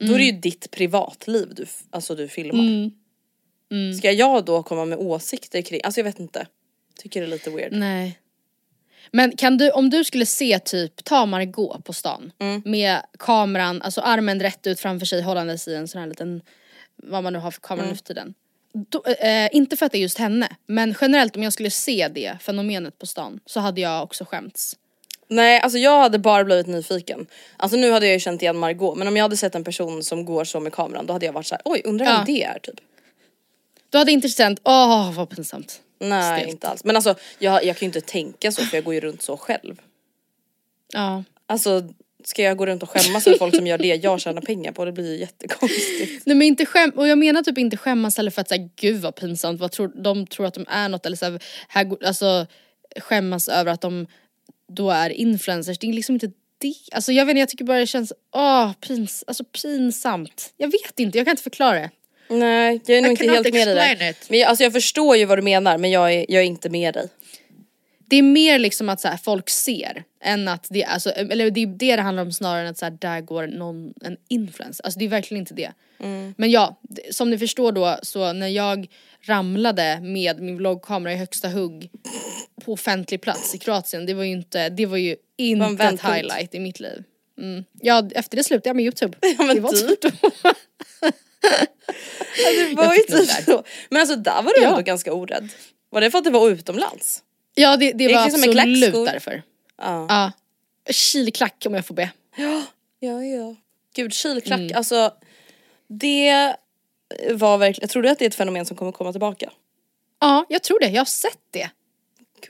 Då 0.00 0.14
är 0.14 0.18
det 0.18 0.24
ju 0.24 0.32
ditt 0.32 0.70
privatliv 0.70 1.48
du, 1.54 1.66
alltså, 1.90 2.14
du 2.14 2.28
filmar. 2.28 2.64
Mm. 2.64 2.90
Ska 3.98 4.10
jag 4.12 4.44
då 4.44 4.62
komma 4.62 4.84
med 4.84 4.98
åsikter 4.98 5.62
kring, 5.62 5.80
alltså 5.84 6.00
jag 6.00 6.04
vet 6.04 6.20
inte. 6.20 6.46
Tycker 6.98 7.20
det 7.20 7.26
är 7.26 7.30
lite 7.30 7.50
weird. 7.50 7.72
Nej. 7.72 8.18
Men 9.10 9.36
kan 9.36 9.58
du, 9.58 9.70
om 9.70 9.90
du 9.90 10.04
skulle 10.04 10.26
se 10.26 10.58
typ, 10.58 11.04
ta 11.04 11.26
Margot 11.26 11.84
på 11.84 11.92
stan 11.92 12.32
Mm. 12.38 12.62
med 12.64 13.02
kameran, 13.18 13.82
alltså 13.82 14.00
armen 14.00 14.40
rätt 14.40 14.66
ut 14.66 14.80
framför 14.80 15.06
sig 15.06 15.22
hållandes 15.22 15.68
i 15.68 15.74
en 15.74 15.88
sån 15.88 16.00
här 16.00 16.08
liten, 16.08 16.42
vad 16.96 17.22
man 17.22 17.32
nu 17.32 17.38
har 17.38 17.50
för 17.50 17.60
kamera 17.60 17.82
Mm. 17.84 17.90
nu 17.92 17.96
för 17.96 18.04
tiden. 18.04 18.34
Då, 18.74 19.04
eh, 19.04 19.48
inte 19.56 19.76
för 19.76 19.86
att 19.86 19.92
det 19.92 19.98
är 19.98 20.02
just 20.02 20.18
henne, 20.18 20.48
men 20.66 20.94
generellt 21.00 21.36
om 21.36 21.42
jag 21.42 21.52
skulle 21.52 21.70
se 21.70 22.08
det 22.08 22.38
fenomenet 22.40 22.98
på 22.98 23.06
stan 23.06 23.40
så 23.46 23.60
hade 23.60 23.80
jag 23.80 24.02
också 24.02 24.24
skämts. 24.24 24.76
Nej 25.28 25.60
alltså 25.60 25.78
jag 25.78 26.00
hade 26.00 26.18
bara 26.18 26.44
blivit 26.44 26.66
nyfiken. 26.66 27.26
Alltså 27.56 27.76
nu 27.76 27.90
hade 27.90 28.06
jag 28.06 28.12
ju 28.12 28.20
känt 28.20 28.42
igen 28.42 28.56
Margot 28.58 28.98
men 28.98 29.08
om 29.08 29.16
jag 29.16 29.24
hade 29.24 29.36
sett 29.36 29.54
en 29.54 29.64
person 29.64 30.04
som 30.04 30.24
går 30.24 30.44
så 30.44 30.60
med 30.60 30.72
kameran 30.72 31.06
då 31.06 31.12
hade 31.12 31.26
jag 31.26 31.32
varit 31.32 31.46
så 31.46 31.54
här: 31.54 31.62
oj 31.64 31.82
undrar 31.84 32.06
Ja. 32.06 32.12
vem 32.16 32.24
det 32.34 32.42
är 32.42 32.58
typ. 32.58 32.80
Du 33.92 33.98
hade 33.98 34.12
inte 34.12 34.28
känt, 34.28 34.60
åh 34.64 35.12
vad 35.14 35.30
pinsamt. 35.30 35.80
Nej 36.00 36.38
Stelt. 36.40 36.52
inte 36.52 36.68
alls. 36.68 36.84
Men 36.84 36.96
alltså 36.96 37.14
jag, 37.38 37.64
jag 37.64 37.76
kan 37.76 37.86
ju 37.86 37.88
inte 37.88 38.00
tänka 38.00 38.52
så 38.52 38.64
för 38.64 38.76
jag 38.76 38.84
går 38.84 38.94
ju 38.94 39.00
runt 39.00 39.22
så 39.22 39.36
själv. 39.36 39.80
Ja. 40.92 41.24
Alltså 41.46 41.82
ska 42.24 42.42
jag 42.42 42.56
gå 42.56 42.66
runt 42.66 42.82
och 42.82 42.90
skämmas 42.90 43.26
över 43.26 43.38
folk 43.38 43.56
som 43.56 43.66
gör 43.66 43.78
det 43.78 43.86
jag 43.86 44.20
tjänar 44.20 44.42
pengar 44.42 44.72
på? 44.72 44.84
Det 44.84 44.92
blir 44.92 45.12
ju 45.12 45.18
jättekonstigt. 45.20 46.26
Nej 46.26 46.36
men 46.36 46.42
inte 46.46 46.66
skäm, 46.66 46.90
och 46.90 47.08
jag 47.08 47.18
menar 47.18 47.42
typ 47.42 47.58
inte 47.58 47.76
skämmas 47.76 48.18
eller 48.18 48.30
för 48.30 48.40
att 48.40 48.48
säga 48.48 48.68
gud 48.76 49.00
vad 49.00 49.14
pinsamt, 49.14 49.60
vad 49.60 49.72
tror, 49.72 49.92
de 50.02 50.26
tror 50.26 50.46
att 50.46 50.54
de 50.54 50.64
är 50.68 50.88
något 50.88 51.06
eller 51.06 51.16
så 51.16 51.24
här, 51.24 51.42
här, 51.68 51.84
går- 51.84 52.04
alltså 52.04 52.46
skämmas 53.00 53.48
över 53.48 53.72
att 53.72 53.80
de 53.80 54.06
då 54.68 54.90
är 54.90 55.10
influencers, 55.10 55.78
det 55.78 55.86
är 55.88 55.92
liksom 55.92 56.14
inte 56.14 56.30
det. 56.58 56.74
Alltså 56.92 57.12
jag 57.12 57.26
vet 57.26 57.30
inte, 57.30 57.40
jag 57.40 57.48
tycker 57.48 57.64
bara 57.64 57.78
det 57.78 57.86
känns, 57.86 58.12
åh 58.34 58.72
pins, 58.72 59.24
alltså 59.26 59.44
pinsamt. 59.44 60.52
Jag 60.56 60.68
vet 60.72 61.00
inte, 61.00 61.18
jag 61.18 61.26
kan 61.26 61.32
inte 61.32 61.42
förklara 61.42 61.74
det. 61.78 61.90
Nej 62.32 62.80
jag 62.86 62.98
är 62.98 63.02
nog 63.02 63.10
inte 63.10 63.24
helt 63.24 63.52
med 63.52 63.66
dig 63.68 63.96
där. 63.96 64.10
it. 64.10 64.26
Men 64.30 64.38
jag, 64.38 64.48
alltså 64.48 64.64
jag 64.64 64.72
förstår 64.72 65.16
ju 65.16 65.24
vad 65.24 65.38
du 65.38 65.42
menar 65.42 65.78
men 65.78 65.90
jag 65.90 66.14
är, 66.14 66.26
jag 66.28 66.42
är 66.42 66.46
inte 66.46 66.70
med 66.70 66.94
dig. 66.94 67.08
Det 67.98 68.16
är 68.16 68.22
mer 68.22 68.58
liksom 68.58 68.88
att 68.88 69.00
så 69.00 69.08
här, 69.08 69.16
folk 69.16 69.50
ser 69.50 70.04
än 70.24 70.48
att 70.48 70.66
det, 70.70 70.84
alltså, 70.84 71.10
eller 71.10 71.50
det 71.50 71.62
är 71.62 71.66
det 71.66 71.96
det 71.96 72.02
handlar 72.02 72.22
om 72.22 72.32
snarare 72.32 72.60
än 72.60 72.70
att 72.70 72.78
så 72.78 72.84
här, 72.84 72.96
där 73.00 73.20
går 73.20 73.46
någon, 73.46 73.94
en 74.04 74.16
influencer. 74.28 74.84
Alltså 74.84 74.98
det 74.98 75.04
är 75.04 75.08
verkligen 75.08 75.40
inte 75.40 75.54
det. 75.54 75.72
Men 76.36 76.50
ja, 76.50 76.80
som 77.10 77.30
ni 77.30 77.38
förstår 77.38 77.72
då 77.72 77.98
så 78.02 78.32
när 78.32 78.48
jag 78.48 78.86
ramlade 79.22 80.00
med 80.00 80.40
min 80.40 80.56
vloggkamera 80.56 81.12
i 81.12 81.16
högsta 81.16 81.48
hugg 81.48 81.90
på 82.64 82.72
offentlig 82.72 83.20
plats 83.20 83.54
i 83.54 83.58
Kroatien, 83.58 84.06
det 84.06 84.14
var 84.14 84.24
ju 84.24 84.32
inte, 84.32 84.68
det 84.68 84.86
var 84.86 84.96
ju 84.96 85.16
inte 85.36 85.64
ett 85.64 85.70
vändpunkt. 85.70 86.04
highlight 86.04 86.54
i 86.54 86.60
mitt 86.60 86.80
liv. 86.80 87.04
Mm. 87.38 87.64
Ja, 87.80 88.08
efter 88.14 88.36
det 88.36 88.44
slutade 88.44 88.68
jag 88.68 88.76
med 88.76 88.82
youtube. 88.82 89.18
Ja, 89.20 89.44
men 89.44 89.56
det 89.56 89.62
var 89.62 89.72
typ. 89.72 90.14
typ. 91.42 92.68
Det 92.68 92.74
var 92.76 92.94
ju 92.94 93.00
typ 93.02 93.30
så. 93.44 93.64
Men 93.90 94.00
alltså 94.00 94.16
där 94.16 94.42
var 94.42 94.52
du 94.56 94.62
Ja. 94.62 94.68
ändå 94.68 94.80
ganska 94.82 95.12
orädd. 95.12 95.48
Var 95.90 96.00
det 96.00 96.10
för 96.10 96.18
att 96.18 96.24
det 96.24 96.30
var 96.30 96.50
utomlands? 96.50 97.22
ja 97.54 97.76
det, 97.76 97.92
det 97.92 98.04
gick 98.04 98.14
var 98.16 98.24
absolut 98.24 98.52
klackskor. 98.52 99.06
därför. 99.06 99.42
Ja. 99.78 100.06
Ja. 100.08 100.32
Kilklack 100.92 101.62
om 101.66 101.74
jag 101.74 101.86
får 101.86 101.94
be. 101.94 102.10
Ja, 102.36 102.62
ja. 103.24 103.54
Gud 103.94 104.12
kilklack, 104.14 104.60
Mm. 104.60 104.76
alltså 104.76 105.12
det 105.88 106.54
var 107.30 107.58
verkligen, 107.58 107.88
tror 107.88 108.02
du 108.02 108.08
att 108.08 108.18
det 108.18 108.24
är 108.24 108.28
ett 108.28 108.34
fenomen 108.34 108.66
som 108.66 108.76
kommer 108.76 108.92
komma 108.92 109.12
tillbaka? 109.12 109.50
Ja, 110.20 110.46
jag 110.48 110.62
tror 110.62 110.80
det. 110.80 110.86
Jag 110.88 111.00
har 111.00 111.04
sett 111.04 111.38
det. 111.50 111.70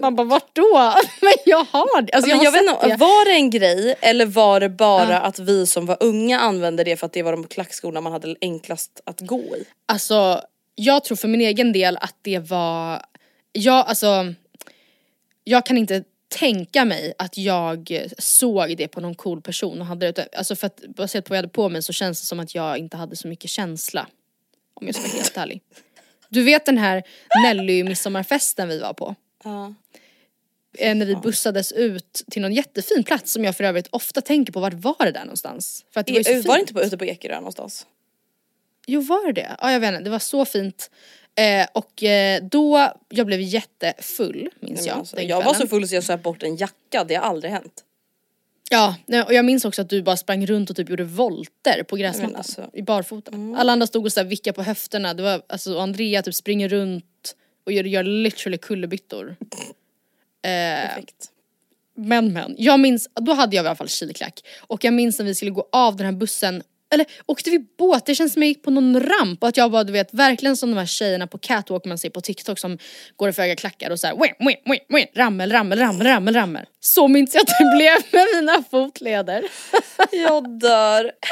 Man 0.00 0.16
bara 0.16 0.26
vart 0.26 0.56
då? 0.56 0.94
Men 1.20 1.32
jag 1.44 1.64
har 1.64 2.02
det. 2.02 2.12
Alltså, 2.12 2.30
jag, 2.30 2.38
jag 2.38 2.44
har 2.44 2.52
vet 2.52 2.68
sett 2.68 2.74
inte, 2.74 2.88
det. 2.88 2.96
var 2.96 3.24
det 3.24 3.32
en 3.32 3.50
grej 3.50 3.94
eller 4.00 4.26
var 4.26 4.60
det 4.60 4.68
bara 4.68 5.20
att 5.20 5.38
vi 5.38 5.66
som 5.66 5.86
var 5.86 5.96
unga 6.00 6.38
använde 6.40 6.84
det 6.84 6.96
för 6.96 7.06
att 7.06 7.12
det 7.12 7.22
var 7.22 7.32
de 7.32 7.46
klackskorna 7.46 8.00
man 8.00 8.12
hade 8.12 8.36
enklast 8.40 9.00
att 9.04 9.20
gå 9.20 9.40
i? 9.40 9.64
Alltså 9.86 10.42
jag 10.74 11.04
tror 11.04 11.16
för 11.16 11.28
min 11.28 11.40
egen 11.40 11.72
del 11.72 11.96
att 11.96 12.16
det 12.22 12.38
var, 12.38 13.02
jag 13.52 13.86
alltså, 13.86 14.34
jag 15.44 15.66
kan 15.66 15.78
inte 15.78 16.04
tänka 16.28 16.84
mig 16.84 17.14
att 17.18 17.38
jag 17.38 18.08
såg 18.18 18.76
det 18.76 18.88
på 18.88 19.00
någon 19.00 19.14
cool 19.14 19.42
person 19.42 19.80
och 19.80 19.86
hade 19.86 20.12
det, 20.12 20.28
alltså 20.36 20.56
för 20.56 20.66
att 20.66 20.80
baserat 20.96 21.24
på 21.24 21.28
vad 21.28 21.36
jag 21.36 21.42
hade 21.42 21.52
på 21.52 21.68
mig 21.68 21.82
så 21.82 21.92
känns 21.92 22.20
det 22.20 22.26
som 22.26 22.40
att 22.40 22.54
jag 22.54 22.78
inte 22.78 22.96
hade 22.96 23.16
så 23.16 23.28
mycket 23.28 23.50
känsla. 23.50 24.06
Om 24.74 24.86
jag 24.86 24.94
ska 24.94 25.04
vara 25.04 25.16
helt 25.16 25.36
ärlig. 25.36 25.60
Du 26.28 26.42
vet 26.42 26.66
den 26.66 26.78
här 26.78 27.02
Nelly 27.44 27.84
midsommarfesten 27.84 28.68
vi 28.68 28.78
var 28.78 28.92
på? 28.92 29.14
Ja. 29.44 29.74
eh, 30.78 30.94
när 30.94 31.06
vi 31.06 31.16
bussades 31.16 31.72
ut 31.72 32.22
till 32.30 32.42
någon 32.42 32.52
jättefin 32.52 33.04
plats 33.04 33.32
som 33.32 33.44
jag 33.44 33.56
för 33.56 33.64
övrigt 33.64 33.88
ofta 33.90 34.20
tänker 34.20 34.52
på, 34.52 34.60
vart 34.60 34.74
var 34.74 35.04
det 35.04 35.12
där 35.12 35.24
någonstans? 35.24 35.84
För 35.90 36.00
att 36.00 36.06
det 36.06 36.12
var, 36.12 36.18
ju 36.18 36.42
så 36.42 36.48
Var, 36.48 36.54
det 36.54 36.60
inte 36.60 36.74
på, 36.74 36.82
ute 36.82 36.96
på 36.96 37.04
Ekerö 37.04 37.34
någonstans? 37.34 37.86
Jo 38.86 39.00
var 39.00 39.32
det? 39.32 39.56
Ja 39.60 39.72
jag 39.72 39.80
vet 39.80 39.92
inte, 39.92 40.04
det 40.04 40.10
var 40.10 40.18
så 40.18 40.44
fint. 40.44 40.90
Eh, 41.34 41.66
och 41.72 42.02
eh, 42.02 42.42
då, 42.42 42.92
jag 43.08 43.26
blev 43.26 43.40
jättefull 43.40 44.48
minns 44.60 44.80
Nej, 44.80 44.88
jag 44.88 44.98
alltså, 44.98 45.20
jag 45.20 45.42
var 45.42 45.54
så 45.54 45.68
full 45.68 45.88
så 45.88 45.94
jag 45.94 46.04
söp 46.04 46.22
bort 46.22 46.42
en 46.42 46.56
jacka, 46.56 47.04
det 47.04 47.14
har 47.14 47.22
aldrig 47.22 47.52
hänt. 47.52 47.84
Ja, 48.70 48.96
och 49.26 49.34
jag 49.34 49.44
minns 49.44 49.64
också 49.64 49.82
att 49.82 49.88
du 49.88 50.02
bara 50.02 50.16
sprang 50.16 50.46
runt 50.46 50.70
och 50.70 50.76
typ 50.76 50.90
gjorde 50.90 51.04
volter 51.04 51.82
på 51.82 51.96
gräsmattan 51.96 52.36
alltså. 52.36 52.70
i 52.72 52.82
barfota. 52.82 53.32
Alla 53.56 53.72
andra 53.72 53.86
stod 53.86 54.04
och 54.04 54.12
så 54.12 54.22
vickade 54.22 54.54
på 54.54 54.62
höfterna, 54.62 55.14
det 55.14 55.22
var, 55.22 55.42
alltså, 55.46 55.78
Andrea 55.78 56.22
typ 56.22 56.34
springer 56.34 56.68
runt 56.68 57.36
och 57.64 57.72
gör, 57.72 57.84
gör 57.84 58.02
literally 58.02 58.58
kullerbyttor. 58.58 59.36
Eh, 60.44 60.88
Perfekt. 60.88 61.30
Men 61.96 62.32
men, 62.32 62.54
jag 62.58 62.80
minns, 62.80 63.08
då 63.14 63.32
hade 63.32 63.56
jag 63.56 63.64
i 63.64 63.68
alla 63.68 63.76
fall 63.76 63.88
kilklack. 63.88 64.40
Och 64.60 64.84
jag 64.84 64.94
minns 64.94 65.18
när 65.18 65.26
vi 65.26 65.34
skulle 65.34 65.50
gå 65.50 65.68
av 65.72 65.96
den 65.96 66.06
här 66.06 66.12
bussen, 66.12 66.62
eller 66.92 67.06
åkte 67.26 67.50
vi 67.50 67.58
båt? 67.78 68.06
Det 68.06 68.14
känns 68.14 68.32
som 68.32 68.42
jag 68.42 68.48
gick 68.48 68.62
på 68.62 68.70
någon 68.70 69.00
ramp 69.00 69.42
och 69.42 69.48
att 69.48 69.56
jag 69.56 69.70
bara 69.70 69.84
du 69.84 69.92
vet 69.92 70.14
verkligen 70.14 70.56
som 70.56 70.70
de 70.70 70.76
här 70.76 70.86
tjejerna 70.86 71.26
på 71.26 71.38
catwalk 71.38 71.84
man 71.84 71.98
ser 71.98 72.10
på 72.10 72.20
TikTok 72.20 72.58
som 72.58 72.78
går 73.16 73.28
i 73.28 73.32
för 73.32 73.42
höga 73.42 73.56
klackar 73.56 73.90
och 73.90 74.00
såhär 74.00 74.14
rammel, 75.14 75.52
rammel, 75.52 75.78
rammel, 75.78 76.06
rammel, 76.06 76.34
rammel. 76.34 76.66
Så 76.80 77.08
minns 77.08 77.34
jag 77.34 77.40
att 77.40 77.58
det 77.58 77.76
blev 77.76 78.20
med 78.20 78.26
mina 78.34 78.64
fotleder. 78.70 79.44
Jag 80.12 80.60
dör. 80.60 81.12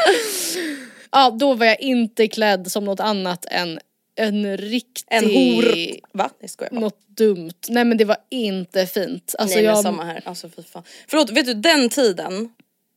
Ja 1.12 1.31
då 1.31 1.55
var 1.55 1.66
jag 1.66 1.81
inte 1.81 2.28
klädd 2.28 2.72
som 2.72 2.85
något 2.85 3.01
annat 3.01 3.45
än 3.51 3.78
en 4.21 4.57
riktig... 4.57 5.05
En 5.11 5.25
hor... 5.25 5.64
Va? 6.12 6.31
Nej 6.41 6.49
skojar 6.49 6.71
bara. 6.71 6.81
Något 6.81 7.09
dumt. 7.16 7.53
Nej 7.68 7.85
men 7.85 7.97
det 7.99 8.05
var 8.05 8.16
inte 8.31 8.87
fint. 8.87 9.35
Alltså 9.39 9.57
Nej 9.57 9.64
men 9.66 9.75
jag... 9.75 9.83
samma 9.83 10.05
här, 10.05 10.23
alltså 10.25 10.49
fy 10.57 10.62
fan. 10.62 10.83
Förlåt, 11.09 11.31
vet 11.31 11.47
du 11.47 11.55
den 11.55 11.89
tiden, 11.89 12.49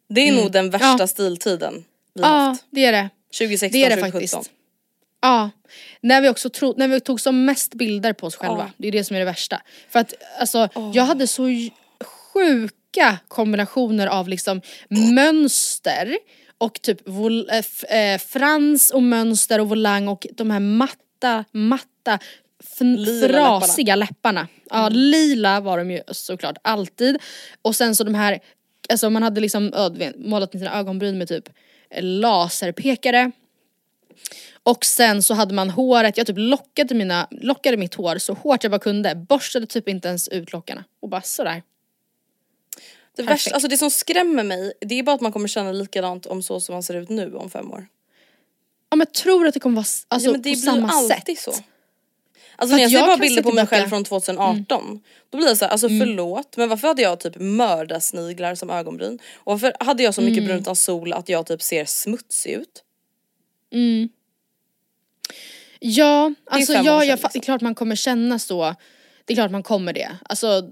det 0.10 0.28
är 0.30 0.32
nog 0.34 0.52
den 0.52 0.70
värsta 0.70 0.88
Mm. 0.88 0.98
Ja. 1.00 1.08
stiltiden 1.08 1.84
vi 2.14 2.22
Ja 2.22 2.28
haft. 2.28 2.66
det 2.72 2.86
är 2.86 2.92
det. 2.92 3.10
2016, 3.38 3.72
Det 3.80 3.86
är 3.86 3.90
det 3.90 3.96
2017. 3.96 4.12
faktiskt. 4.40 4.52
Ja. 5.22 5.50
När 6.02 6.22
vi 6.22 6.30
också 6.30 6.50
tro, 6.50 6.74
när 6.78 6.88
vi 6.88 7.00
tog 7.00 7.22
som 7.22 7.46
mest 7.46 7.74
bilder 7.74 8.14
på 8.14 8.28
oss 8.28 8.36
själva. 8.36 8.64
Ja. 8.68 8.72
Det 8.78 8.88
är 8.88 8.92
det 8.92 9.04
som 9.04 9.16
är 9.16 9.20
det 9.20 9.26
värsta. 9.26 9.62
För 9.90 10.00
att 10.00 10.14
alltså 10.40 10.70
jag 10.94 11.04
hade 11.04 11.28
så 11.28 11.44
sjuka 12.34 13.18
kombinationer 13.28 14.08
av 14.08 14.30
liksom 14.30 14.62
mönster 14.90 16.18
och 16.58 16.82
typ 16.82 17.08
vol, 17.08 17.50
äh, 17.50 17.58
f, 17.58 17.84
äh, 17.84 18.18
frans 18.20 18.92
och 18.92 19.04
mönster 19.04 19.60
och 19.62 19.70
volang 19.70 20.08
och 20.08 20.28
de 20.32 20.52
här 20.52 20.60
matta, 21.24 21.46
matta 21.52 22.20
Lila 22.80 23.60
frasiga 23.60 23.96
läpparna. 23.96 24.48
Ja 24.70 24.90
lila 24.90 25.60
var 25.60 25.78
de 25.78 25.92
ju 25.92 26.02
såklart 26.12 26.58
alltid. 26.62 27.18
Och 27.62 27.76
sen 27.76 27.96
så 27.96 28.04
de 28.04 28.16
här, 28.16 28.40
alltså 28.90 29.10
man 29.10 29.24
hade 29.24 29.42
liksom 29.42 29.92
vet, 29.98 30.16
målat 30.20 30.54
med 30.54 30.62
sina 30.62 30.80
ögonbryn 30.80 31.18
med 31.18 31.28
typ 31.28 31.50
laserpekare. 32.00 33.32
Och 34.64 34.86
sen 34.86 35.24
så 35.24 35.34
hade 35.34 35.54
man 35.54 35.70
håret, 35.70 36.18
jag 36.18 36.28
typ 36.28 36.38
lockade, 36.40 36.96
mina, 36.96 37.28
lockade 37.32 37.78
mitt 37.78 37.94
hår 37.94 38.18
så 38.18 38.34
hårt 38.34 38.64
jag 38.64 38.72
bara 38.72 38.80
kunde, 38.80 39.16
borstade 39.16 39.66
typ 39.66 39.90
inte 39.90 40.08
ens 40.08 40.28
ut 40.28 40.54
lockarna 40.54 40.84
och 41.00 41.10
bara 41.10 41.22
sådär. 41.22 41.64
Det, 43.16 43.24
värsta, 43.24 43.54
alltså 43.54 43.68
det 43.68 43.78
som 43.78 43.92
skrämmer 43.92 44.44
mig, 44.44 44.74
det 44.82 45.00
är 45.00 45.04
bara 45.04 45.16
att 45.16 45.22
man 45.22 45.32
kommer 45.32 45.48
känna 45.48 45.72
likadant 45.72 46.26
om 46.26 46.44
så 46.44 46.60
som 46.60 46.74
man 46.74 46.84
ser 46.84 46.94
ut 46.94 47.10
nu 47.10 47.36
om 47.36 47.50
fem 47.50 47.72
år. 47.72 47.88
Ja 48.94 48.98
men 48.98 49.08
tror 49.08 49.42
du 49.42 49.48
att 49.48 49.54
det 49.54 49.60
kommer 49.60 49.76
vara 49.76 49.86
alltså, 50.08 50.30
ja, 50.30 50.32
men 50.32 50.42
det 50.42 50.50
på 50.50 50.54
blir 50.54 50.56
samma 50.56 50.90
alltid 50.90 51.38
sätt? 51.38 51.56
så. 51.56 51.64
Alltså 52.56 52.76
när 52.76 52.82
jag 52.84 52.92
ser 52.92 52.98
jag 52.98 53.08
bara 53.08 53.18
bilder 53.18 53.42
på 53.44 53.52
mig 53.52 53.56
tillbaka- 53.66 53.76
själv 53.76 53.90
från 53.90 54.04
2018 54.04 55.02
då 55.30 55.38
blir 55.38 55.48
jag 55.48 55.58
såhär, 55.58 55.72
alltså 55.72 55.88
förlåt 55.90 56.58
men 56.58 56.70
varför 56.70 56.88
hade 56.88 57.02
jag 57.02 57.20
typ 57.20 57.36
mördarsniglar 57.40 58.56
som 58.56 58.70
ögonbryn? 58.70 59.20
Och 59.36 59.52
varför 59.52 59.74
hade 59.80 60.04
jag 60.04 60.14
så 60.14 60.22
mycket 60.22 60.46
brunt 60.46 60.68
av 60.68 60.76
sol 60.76 61.14
att 61.14 61.30
jag 61.30 61.46
typ 61.46 61.62
ser 61.62 61.86
smutsig 61.86 62.52
ut? 62.52 62.84
Ja, 65.80 66.34
alltså 66.46 66.74
ja, 66.74 67.04
jag, 67.06 67.20
fa- 67.20 67.22
det 67.22 67.26
är 67.26 67.34
liksom. 67.34 67.42
klart 67.42 67.62
man 67.62 67.76
kommer 67.76 67.96
känna 67.96 68.40
så. 68.40 68.76
Det 69.26 69.34
är 69.34 69.36
klart 69.36 69.52
man 69.52 69.64
kommer 69.64 69.94
det. 69.94 70.18
Alltså 70.30 70.70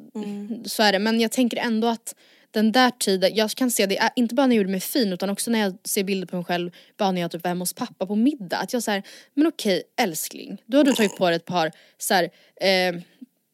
så 0.65 0.83
är 0.83 0.91
det. 0.91 0.99
Men 0.99 1.21
jag 1.21 1.31
tänker 1.31 1.57
ändå 1.57 1.87
att 1.87 2.15
den 2.51 2.71
där 2.71 2.91
tiden, 2.91 3.35
jag 3.35 3.51
kan 3.51 3.71
se 3.71 3.85
det 3.85 4.09
inte 4.15 4.35
bara 4.35 4.47
när 4.47 4.55
jag 4.55 4.57
gjorde 4.57 4.71
mig 4.71 4.79
fin 4.79 5.13
utan 5.13 5.29
också 5.29 5.51
när 5.51 5.59
jag 5.59 5.77
ser 5.83 6.03
bilder 6.03 6.27
på 6.27 6.35
mig 6.35 6.45
själv 6.45 6.71
bara 6.97 7.11
när 7.11 7.21
jag 7.21 7.31
typ 7.31 7.43
var 7.43 7.49
hemma 7.49 7.61
hos 7.61 7.73
pappa 7.73 8.05
på 8.05 8.15
middag. 8.15 8.57
Att 8.57 8.73
jag 8.73 8.83
säger 8.83 9.03
men 9.33 9.47
okej 9.47 9.83
älskling, 10.01 10.61
då 10.65 10.77
har 10.77 10.83
du 10.83 10.93
tagit 10.93 11.17
på 11.17 11.27
dig 11.27 11.35
ett 11.35 11.45
par 11.45 11.71
så 11.97 12.13
här, 12.13 12.23
eh, 12.61 13.01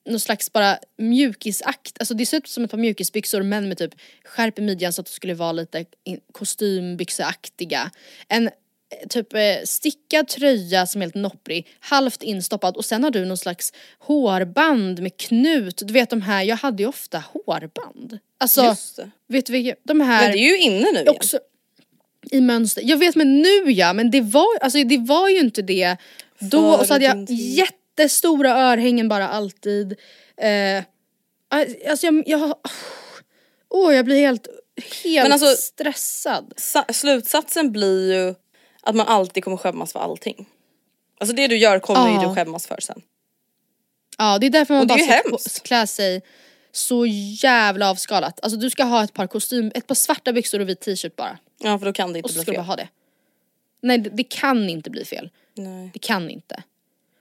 någon 0.10 0.20
slags 0.20 0.54
bara 0.54 0.78
mjukisakt, 0.98 1.98
alltså 2.00 2.14
det 2.14 2.26
ser 2.26 2.38
ut 2.38 2.48
som 2.48 2.64
ett 2.64 2.72
par 2.72 2.78
mjukisbyxor 2.78 3.41
men 3.43 3.68
med 3.68 3.78
typ 3.78 3.93
skärp 4.26 4.60
i 4.60 4.62
midjan 4.62 4.93
så 4.93 5.02
att 5.02 5.08
det 5.08 5.14
skulle 5.14 5.34
vara 5.34 5.52
lite 5.52 5.86
in- 6.04 6.20
kostymbyxeaktiga. 6.32 7.91
En 8.28 8.50
typ 9.10 9.34
eh, 9.34 9.40
stickad 9.66 10.28
tröja 10.28 10.88
som 10.88 11.02
är 11.02 11.06
helt 11.06 11.16
nopprig, 11.16 11.68
halvt 11.80 12.24
instoppad 12.24 12.78
och 12.78 12.86
sen 12.86 13.04
har 13.04 13.12
du 13.12 13.26
någon 13.26 13.38
slags 13.38 13.74
hårband 14.00 15.02
med 15.02 15.18
knut. 15.18 15.82
Du 15.86 15.94
vet 15.94 16.10
de 16.10 16.22
här, 16.22 16.44
jag 16.44 16.56
hade 16.56 16.84
ju 16.84 16.90
ofta 16.90 17.24
hårband. 17.34 18.20
Alltså, 18.38 18.76
vet 19.28 19.46
du 19.46 19.54
vilka, 19.54 19.76
de 19.84 20.02
här 20.02 20.22
Men 20.22 20.32
det 20.32 20.38
är 20.38 20.50
ju 20.50 20.58
inne 20.58 20.92
nu 20.92 21.00
igen. 21.00 21.08
också 21.08 21.40
i 22.32 22.42
mönster. 22.42 22.82
Jag 22.86 22.98
vet 22.98 23.16
men 23.16 23.42
nu 23.42 23.72
ja, 23.72 23.94
men 23.94 24.12
det 24.12 24.22
var, 24.22 24.58
alltså, 24.62 24.84
det 24.84 24.98
var 24.98 25.30
ju 25.30 25.40
inte 25.40 25.62
det 25.62 25.98
då 26.40 26.70
och 26.74 26.86
så 26.88 26.94
hade 26.94 27.06
jag 27.06 27.26
jättestora 27.30 28.52
örhängen 28.52 29.10
bara 29.10 29.28
alltid. 29.28 29.96
Eh, 30.38 30.84
alltså 31.90 32.06
jag, 32.06 32.24
jag 32.26 32.56
Åh 33.70 33.96
jag 33.96 34.06
blir 34.06 34.20
helt, 34.20 34.48
helt 35.04 35.34
alltså- 35.34 35.56
stressad. 35.56 36.54
Sa- 36.58 36.86
slutsatsen 36.94 37.72
blir 37.72 38.14
ju 38.14 38.36
att 38.90 38.96
man 38.96 39.08
alltid 39.08 39.44
kommer 39.44 39.58
skämmas 39.58 39.94
för 39.94 40.00
allting. 40.00 40.46
Alltså 41.20 41.36
det 41.36 41.48
du 41.48 41.58
gör 41.58 41.80
kommer 41.80 42.10
Ja. 42.10 42.22
ju 42.24 42.28
du 42.30 42.36
skämmas 42.36 42.68
för 42.68 42.78
sen. 42.82 43.02
Ja 44.18 44.38
det 44.40 44.46
är 44.46 44.50
därför 44.50 44.74
man 44.74 44.82
Och 44.82 44.88
bara 44.88 45.38
ska 45.40 45.62
klä 45.64 45.88
sig 45.88 46.22
så 46.72 47.06
jävla 47.44 47.90
avskalat. 47.90 48.40
Alltså 48.44 48.60
du 48.60 48.70
ska 48.70 48.84
ha 48.84 49.04
ett 49.04 49.14
par 49.14 49.28
kostym, 49.28 49.72
ett 49.76 49.88
par 49.88 49.96
svarta 49.96 50.34
byxor 50.34 50.60
och 50.60 50.70
vit 50.70 50.82
t-shirt 50.82 51.16
bara. 51.16 51.38
Ja 51.60 51.80
för 51.80 51.86
då 51.86 51.94
kan 51.94 52.14
det 52.14 52.20
inte 52.20 52.26
Och 52.28 52.30
så 52.32 52.34
bli 52.36 52.42
ska 52.42 52.52
du 52.52 52.56
fel. 52.56 52.64
bara 52.64 52.68
ha 52.68 52.76
det. 52.76 52.88
Nej 53.82 53.98
det, 53.98 54.10
det 54.10 54.24
kan 54.24 54.70
inte 54.70 54.90
bli 54.90 55.06
fel. 55.06 55.30
Nej. 55.54 55.90
Det 55.94 56.00
kan 56.00 56.30
inte. 56.30 56.64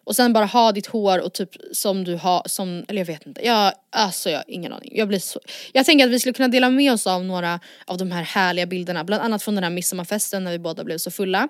Och 0.06 0.16
sen 0.16 0.32
bara 0.32 0.44
ha 0.44 0.72
ditt 0.72 0.86
hår 0.86 1.18
och 1.18 1.32
typ 1.32 1.50
som 1.72 2.04
du 2.04 2.14
har, 2.14 2.42
som, 2.46 2.84
eller 2.88 3.00
jag 3.00 3.06
vet 3.06 3.26
inte. 3.26 3.46
Jag, 3.46 3.72
alltså 3.90 4.30
jag 4.30 4.38
har 4.38 4.44
ingen 4.48 4.72
aning. 4.72 4.92
Jag 4.94 5.08
blir 5.08 5.18
så, 5.18 5.40
jag 5.72 5.86
tänker 5.86 6.04
att 6.04 6.10
vi 6.10 6.20
skulle 6.20 6.32
kunna 6.32 6.48
dela 6.48 6.70
med 6.70 6.92
oss 6.92 7.06
av 7.06 7.24
några 7.24 7.60
av 7.84 7.98
de 7.98 8.12
här 8.12 8.22
härliga 8.22 8.66
bilderna. 8.66 9.04
Bland 9.04 9.22
annat 9.22 9.42
från 9.42 9.54
den 9.54 9.64
här 9.64 9.70
midsommarfesten 9.70 10.44
när 10.44 10.52
vi 10.52 10.58
båda 10.58 10.84
blev 10.84 10.98
så 10.98 11.10
fulla. 11.10 11.48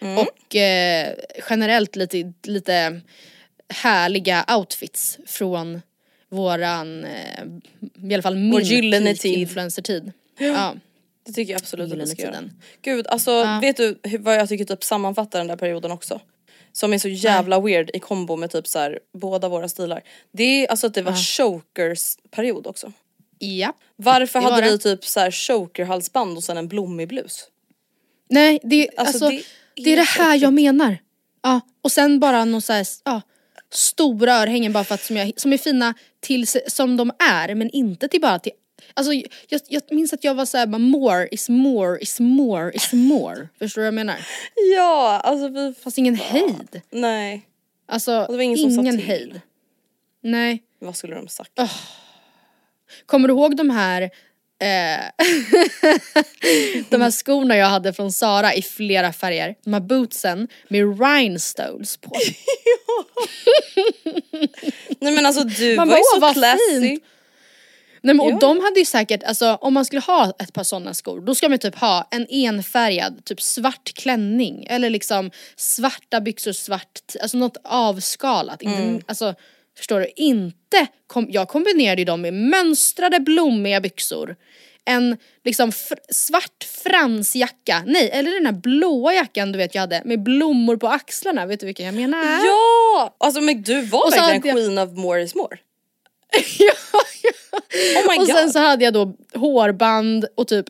Och 0.00 0.56
eh, 0.56 1.14
generellt 1.50 1.96
lite, 1.96 2.32
lite 2.42 3.00
härliga 3.68 4.44
outfits 4.58 5.18
från 5.26 5.82
våran, 6.28 7.04
eh, 7.04 7.44
i 8.10 8.14
alla 8.14 8.22
fall 8.22 8.36
min 8.36 8.60
gyllene 8.60 9.10
peak 9.10 9.20
tid. 9.20 9.38
influencer-tid. 9.38 10.12
Ja. 10.38 10.74
Det 11.26 11.32
tycker 11.32 11.52
jag 11.52 11.60
absolut 11.60 11.92
att 11.92 11.98
vi 11.98 12.06
ska 12.06 12.22
göra. 12.22 12.42
Gud 12.82 13.06
alltså 13.06 13.58
vet 13.60 13.76
du 13.76 13.98
vad 14.18 14.36
jag 14.36 14.48
tycker 14.48 14.64
typ 14.64 14.84
sammanfattar 14.84 15.38
den 15.38 15.48
där 15.48 15.56
perioden 15.56 15.90
också? 15.90 16.20
Som 16.76 16.92
är 16.92 16.98
så 16.98 17.08
jävla 17.08 17.60
weird 17.60 17.90
i 17.94 17.98
kombo 17.98 18.36
med 18.36 18.50
typ 18.50 18.66
så 18.66 18.78
här, 18.78 18.98
båda 19.12 19.48
våra 19.48 19.68
stilar. 19.68 20.02
Det 20.32 20.42
är 20.42 20.70
alltså 20.70 20.86
att 20.86 20.94
det 20.94 21.02
var 21.02 21.12
chokers 21.12 22.16
period 22.30 22.66
också. 22.66 22.92
ja. 23.38 23.72
Varför 23.96 24.40
hade 24.40 24.60
det. 24.62 24.70
vi 24.70 24.78
typ 24.78 25.04
så 25.04 25.20
här 25.20 25.30
chokerhalsband 25.30 26.36
och 26.36 26.44
sen 26.44 26.56
en 26.56 26.68
blommig 26.68 27.08
blus? 27.08 27.44
Nej 28.30 28.60
det, 28.62 28.88
Alltså, 28.96 29.24
alltså, 29.24 29.28
det 29.28 29.42
det, 29.84 29.92
är 29.92 29.96
det 29.96 30.02
här 30.02 30.36
jag 30.36 30.52
menar. 30.52 30.98
Ja, 31.42 31.60
och 31.82 31.92
sen 31.92 32.20
bara 32.20 32.44
någon 32.44 32.62
så 32.62 32.72
här, 32.72 32.86
ja, 33.04 33.20
stora 33.70 34.34
örhängen 34.34 34.72
bara 34.72 34.84
för 34.84 34.94
att 34.94 35.02
som, 35.04 35.16
jag, 35.16 35.32
som 35.36 35.52
är 35.52 35.58
fina 35.58 35.94
till, 36.20 36.46
som 36.66 36.96
de 36.96 37.10
är 37.18 37.54
men 37.54 37.70
inte 37.70 38.08
till 38.08 38.20
bara 38.20 38.38
till 38.38 38.52
Alltså 38.96 39.12
jag, 39.48 39.60
jag 39.68 39.82
minns 39.90 40.12
att 40.12 40.24
jag 40.24 40.34
var 40.34 40.44
såhär 40.46 40.66
bara 40.66 40.78
more 40.78 41.28
is 41.30 41.48
more 41.48 41.98
is 42.00 42.20
more 42.20 42.72
is 42.74 42.92
more. 42.92 43.48
Förstår 43.58 43.80
du 43.80 43.84
vad 43.84 43.86
jag 43.86 43.94
menar? 43.94 44.16
Ja 44.76 45.20
alltså 45.24 45.48
vi... 45.48 45.74
Fast 45.82 45.98
ingen 45.98 46.14
hejd. 46.14 46.80
Nej. 46.90 47.46
Alltså 47.88 48.26
det 48.28 48.36
var 48.36 48.42
ingen 48.42 48.58
som 48.58 48.70
sa 48.70 48.80
ingen 48.80 48.98
hejd. 48.98 49.40
Nej. 50.22 50.62
Vad 50.78 50.96
skulle 50.96 51.14
de 51.14 51.28
sagt? 51.28 51.52
Kommer 53.06 53.28
du 53.28 53.34
ihåg 53.34 53.56
de 53.56 53.70
här 53.70 54.02
eh, 54.02 54.08
De 56.90 57.00
här 57.02 57.10
skorna 57.10 57.56
jag 57.56 57.66
hade 57.66 57.92
från 57.92 58.12
Sara 58.12 58.54
i 58.54 58.62
flera 58.62 59.12
färger. 59.12 59.54
De 59.64 59.72
här 59.72 59.80
bootsen 59.80 60.48
med 60.68 61.00
rhinestones 61.00 61.96
på. 61.96 62.10
Nej 65.00 65.12
men 65.14 65.26
alltså 65.26 65.44
du 65.44 65.76
Man 65.76 65.88
var 65.88 65.96
ju 65.96 66.02
så 66.02 66.16
"Åh, 66.16 66.20
vad 66.20 66.32
classy. 66.34 66.80
fint." 66.80 67.04
Nej 68.06 68.14
men 68.14 68.26
och 68.34 68.40
de 68.40 68.60
hade 68.60 68.78
ju 68.80 68.84
säkert, 68.86 69.22
alltså 69.22 69.58
om 69.60 69.74
man 69.74 69.84
skulle 69.84 70.00
ha 70.00 70.32
ett 70.38 70.52
par 70.52 70.64
sådana 70.64 70.94
skor 70.94 71.20
då 71.20 71.34
ska 71.34 71.48
man 71.48 71.58
typ 71.58 71.74
ha 71.78 72.08
en 72.10 72.26
enfärgad, 72.30 73.24
typ 73.24 73.42
svart 73.42 73.92
klänning 73.94 74.66
eller 74.68 74.90
liksom 74.90 75.30
svarta 75.56 76.20
byxor, 76.20 76.52
svart, 76.52 77.00
alltså 77.22 77.36
något 77.36 77.56
avskalat. 77.64 78.62
Mm. 78.62 78.82
Inte, 78.82 79.04
alltså 79.08 79.34
förstår 79.76 80.00
du? 80.00 80.10
Inte, 80.16 80.86
kom, 81.06 81.26
jag 81.30 81.48
kombinerade 81.48 82.00
ju 82.00 82.04
dem 82.04 82.20
med 82.20 82.34
mönstrade 82.34 83.20
blommiga 83.20 83.80
byxor. 83.80 84.36
En 84.84 85.16
liksom 85.44 85.70
fr- 85.70 86.12
svart 86.12 86.64
fransjacka, 86.84 87.82
nej 87.86 88.10
eller 88.12 88.30
den 88.30 88.46
här 88.46 88.52
blåa 88.52 89.14
jackan 89.14 89.52
du 89.52 89.58
vet 89.58 89.74
jag 89.74 89.80
hade 89.82 90.02
med 90.04 90.22
blommor 90.22 90.76
på 90.76 90.88
axlarna, 90.88 91.46
vet 91.46 91.60
du 91.60 91.66
vilken 91.66 91.86
jag 91.86 91.94
menar? 91.94 92.24
Ja! 92.46 93.16
Alltså 93.18 93.40
men 93.40 93.62
du 93.62 93.80
var 93.82 94.10
verkligen 94.10 94.56
jag- 94.56 94.66
queen 94.66 94.78
of 94.78 94.98
more 94.98 95.22
is 95.22 95.34
more. 95.34 95.58
ja, 96.58 96.74
ja. 97.22 97.30
Oh 98.06 98.20
och 98.20 98.26
sen 98.26 98.50
så 98.50 98.58
hade 98.58 98.84
jag 98.84 98.94
då 98.94 99.12
hårband 99.34 100.26
och 100.34 100.48
typ 100.48 100.66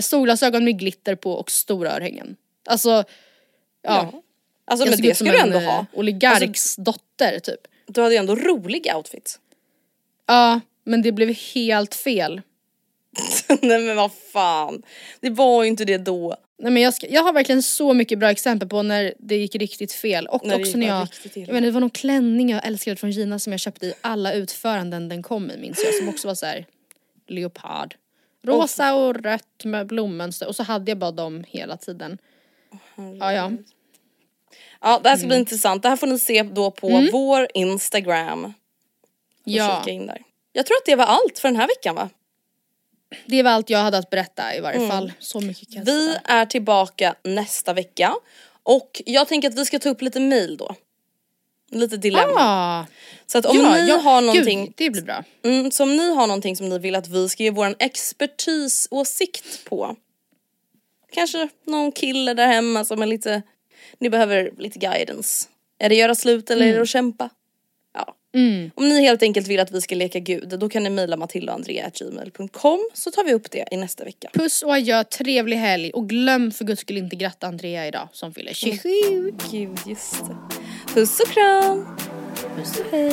solglasögon 0.00 0.64
med 0.64 0.78
glitter 0.78 1.14
på 1.14 1.32
och 1.32 1.50
stora 1.50 1.96
örhängen. 1.96 2.36
Alltså, 2.66 2.90
ja. 2.90 3.04
Ja. 3.82 4.22
Alltså 4.64 4.88
men 4.88 5.00
det 5.00 5.14
ska 5.14 5.24
du 5.24 5.38
ändå 5.38 5.58
eh, 5.58 5.64
ha. 5.64 5.86
oligarks 5.92 6.42
Alltså, 6.42 6.82
dotter 6.82 7.38
typ. 7.38 7.60
du 7.86 8.02
hade 8.02 8.14
ju 8.14 8.18
ändå 8.18 8.34
roliga 8.34 8.96
outfits. 8.96 9.38
Ja, 10.26 10.60
men 10.84 11.02
det 11.02 11.12
blev 11.12 11.34
helt 11.54 11.94
fel. 11.94 12.40
Nej 13.62 13.78
men 13.78 13.96
vad 13.96 14.10
fan. 14.32 14.82
Det 15.20 15.30
var 15.30 15.62
ju 15.62 15.68
inte 15.68 15.84
det 15.84 15.98
då. 15.98 16.36
Nej, 16.62 16.72
men 16.72 16.82
jag, 16.82 16.94
ska, 16.94 17.06
jag 17.08 17.22
har 17.22 17.32
verkligen 17.32 17.62
så 17.62 17.92
mycket 17.94 18.18
bra 18.18 18.30
exempel 18.30 18.68
på 18.68 18.82
när 18.82 19.14
det 19.18 19.36
gick 19.36 19.54
riktigt 19.54 19.92
fel. 19.92 20.26
Och 20.26 20.46
När 20.46 20.60
också 20.60 20.78
när 20.78 20.86
jag, 20.86 21.08
jag 21.34 21.48
menar, 21.48 21.60
det 21.60 21.70
var 21.70 21.80
någon 21.80 21.90
klänning 21.90 22.50
jag 22.50 22.66
älskade 22.66 22.96
från 22.96 23.10
Gina 23.10 23.38
som 23.38 23.52
jag 23.52 23.60
köpte 23.60 23.86
i 23.86 23.94
alla 24.00 24.32
utföranden 24.32 25.08
den 25.08 25.22
kom 25.22 25.50
i 25.50 25.56
minns 25.56 25.82
jag. 25.84 25.94
Som 25.94 26.08
också 26.08 26.28
var 26.28 26.34
så 26.34 26.46
här 26.46 26.66
leopard. 27.28 27.94
Rosa 28.44 28.94
och 28.94 29.14
rött 29.14 29.64
med 29.64 29.86
blommönster 29.86 30.48
och 30.48 30.56
så 30.56 30.62
hade 30.62 30.90
jag 30.90 30.98
bara 30.98 31.10
dem 31.10 31.44
hela 31.48 31.76
tiden. 31.76 32.18
Ja, 33.20 33.32
ja. 33.32 33.52
Ja 34.80 35.00
det 35.02 35.08
här 35.08 35.16
ska 35.16 35.24
Mm. 35.24 35.28
bli 35.28 35.38
intressant. 35.38 35.82
Det 35.82 35.88
här 35.88 35.96
får 35.96 36.06
ni 36.06 36.18
se 36.18 36.42
då 36.42 36.70
på 36.70 37.08
vår 37.12 37.46
Instagram. 37.54 38.44
Och 38.44 38.52
Ja, 39.44 39.80
kika 39.80 39.90
in 39.94 40.06
där. 40.06 40.22
Jag 40.52 40.66
tror 40.66 40.76
att 40.76 40.86
det 40.86 40.96
var 40.96 41.04
allt 41.04 41.38
för 41.38 41.48
den 41.48 41.56
här 41.56 41.68
veckan 41.68 41.94
va? 41.94 42.10
Det 43.26 43.42
var 43.42 43.50
allt 43.50 43.70
jag 43.70 43.78
hade 43.78 43.98
att 43.98 44.10
berätta 44.10 44.56
i 44.56 44.60
varje 44.60 44.88
fall. 44.88 45.12
Så 45.18 45.40
mycket 45.40 45.72
kan 45.72 45.82
Mm. 45.82 45.94
Vi 45.94 46.16
är 46.24 46.46
tillbaka 46.46 47.14
nästa 47.22 47.72
vecka. 47.72 48.14
Och 48.62 49.02
jag 49.06 49.28
tänker 49.28 49.48
att 49.48 49.54
vi 49.54 49.64
ska 49.64 49.78
ta 49.78 49.88
upp 49.88 50.02
lite 50.02 50.20
mail 50.20 50.56
då. 50.56 50.74
Lite 51.70 51.96
dilemma. 51.96 52.34
Ah, 52.36 52.86
Så 53.26 53.38
att 53.38 53.46
om 53.46 53.56
ja, 53.56 53.76
ni 53.76 53.88
ja, 53.88 53.96
har 53.96 54.20
någonting 54.20 54.64
Gud, 54.64 54.74
det 54.76 54.90
blir 54.90 55.02
bra. 55.02 55.24
Mm, 55.44 55.70
så 55.70 55.82
om 55.82 55.96
ni 55.96 56.14
har 56.14 56.26
någonting 56.26 56.56
som 56.56 56.68
ni 56.68 56.78
vill 56.78 56.94
att 56.94 57.08
vi 57.08 57.28
ska 57.28 57.42
ge 57.42 57.50
våran 57.50 57.74
expertisåsikt 57.78 59.64
på. 59.64 59.96
Kanske 61.12 61.48
någon 61.64 61.92
kille 61.92 62.34
där 62.34 62.46
hemma 62.46 62.84
som 62.84 63.02
är 63.02 63.06
lite, 63.06 63.42
ni 63.98 64.10
behöver 64.10 64.50
lite 64.58 64.78
guidance. 64.78 65.48
Är 65.78 65.88
det 65.88 65.94
göra 65.94 66.14
slut 66.14 66.50
eller 66.50 66.66
är 66.66 66.74
det 66.74 66.82
att 66.82 66.88
kämpa? 66.88 67.30
Ja. 68.32 68.70
Om 68.74 68.88
ni 68.88 69.00
helt 69.02 69.22
enkelt 69.22 69.48
vill 69.48 69.60
att 69.60 69.70
vi 69.72 69.80
ska 69.80 69.94
leka 69.94 70.18
gud 70.18 70.58
då 70.58 70.68
kan 70.68 70.82
ni 70.82 70.90
mejla 70.90 71.16
matildaandrea.gmail.com 71.16 72.88
så 72.94 73.10
tar 73.10 73.24
vi 73.24 73.34
upp 73.34 73.50
det 73.50 73.64
i 73.70 73.76
nästa 73.76 74.04
vecka. 74.04 74.30
Puss 74.32 74.62
och 74.62 74.74
adjö, 74.74 75.04
trevlig 75.04 75.56
helg 75.56 75.90
och 75.90 76.08
glöm 76.08 76.50
för 76.50 76.64
guds 76.64 76.80
skull 76.80 76.96
inte 76.96 77.16
gratta 77.16 77.46
Andrea 77.46 77.86
idag 77.86 78.08
som 78.12 78.34
fyller 78.34 78.52
27. 78.54 78.88
Gud, 79.50 79.78
just 79.86 80.14
det. 80.26 80.36
Puss 80.94 81.20
och 81.20 81.28
kram! 81.28 81.86
Puss 82.56 82.80
och 82.80 82.86
hej. 82.90 83.12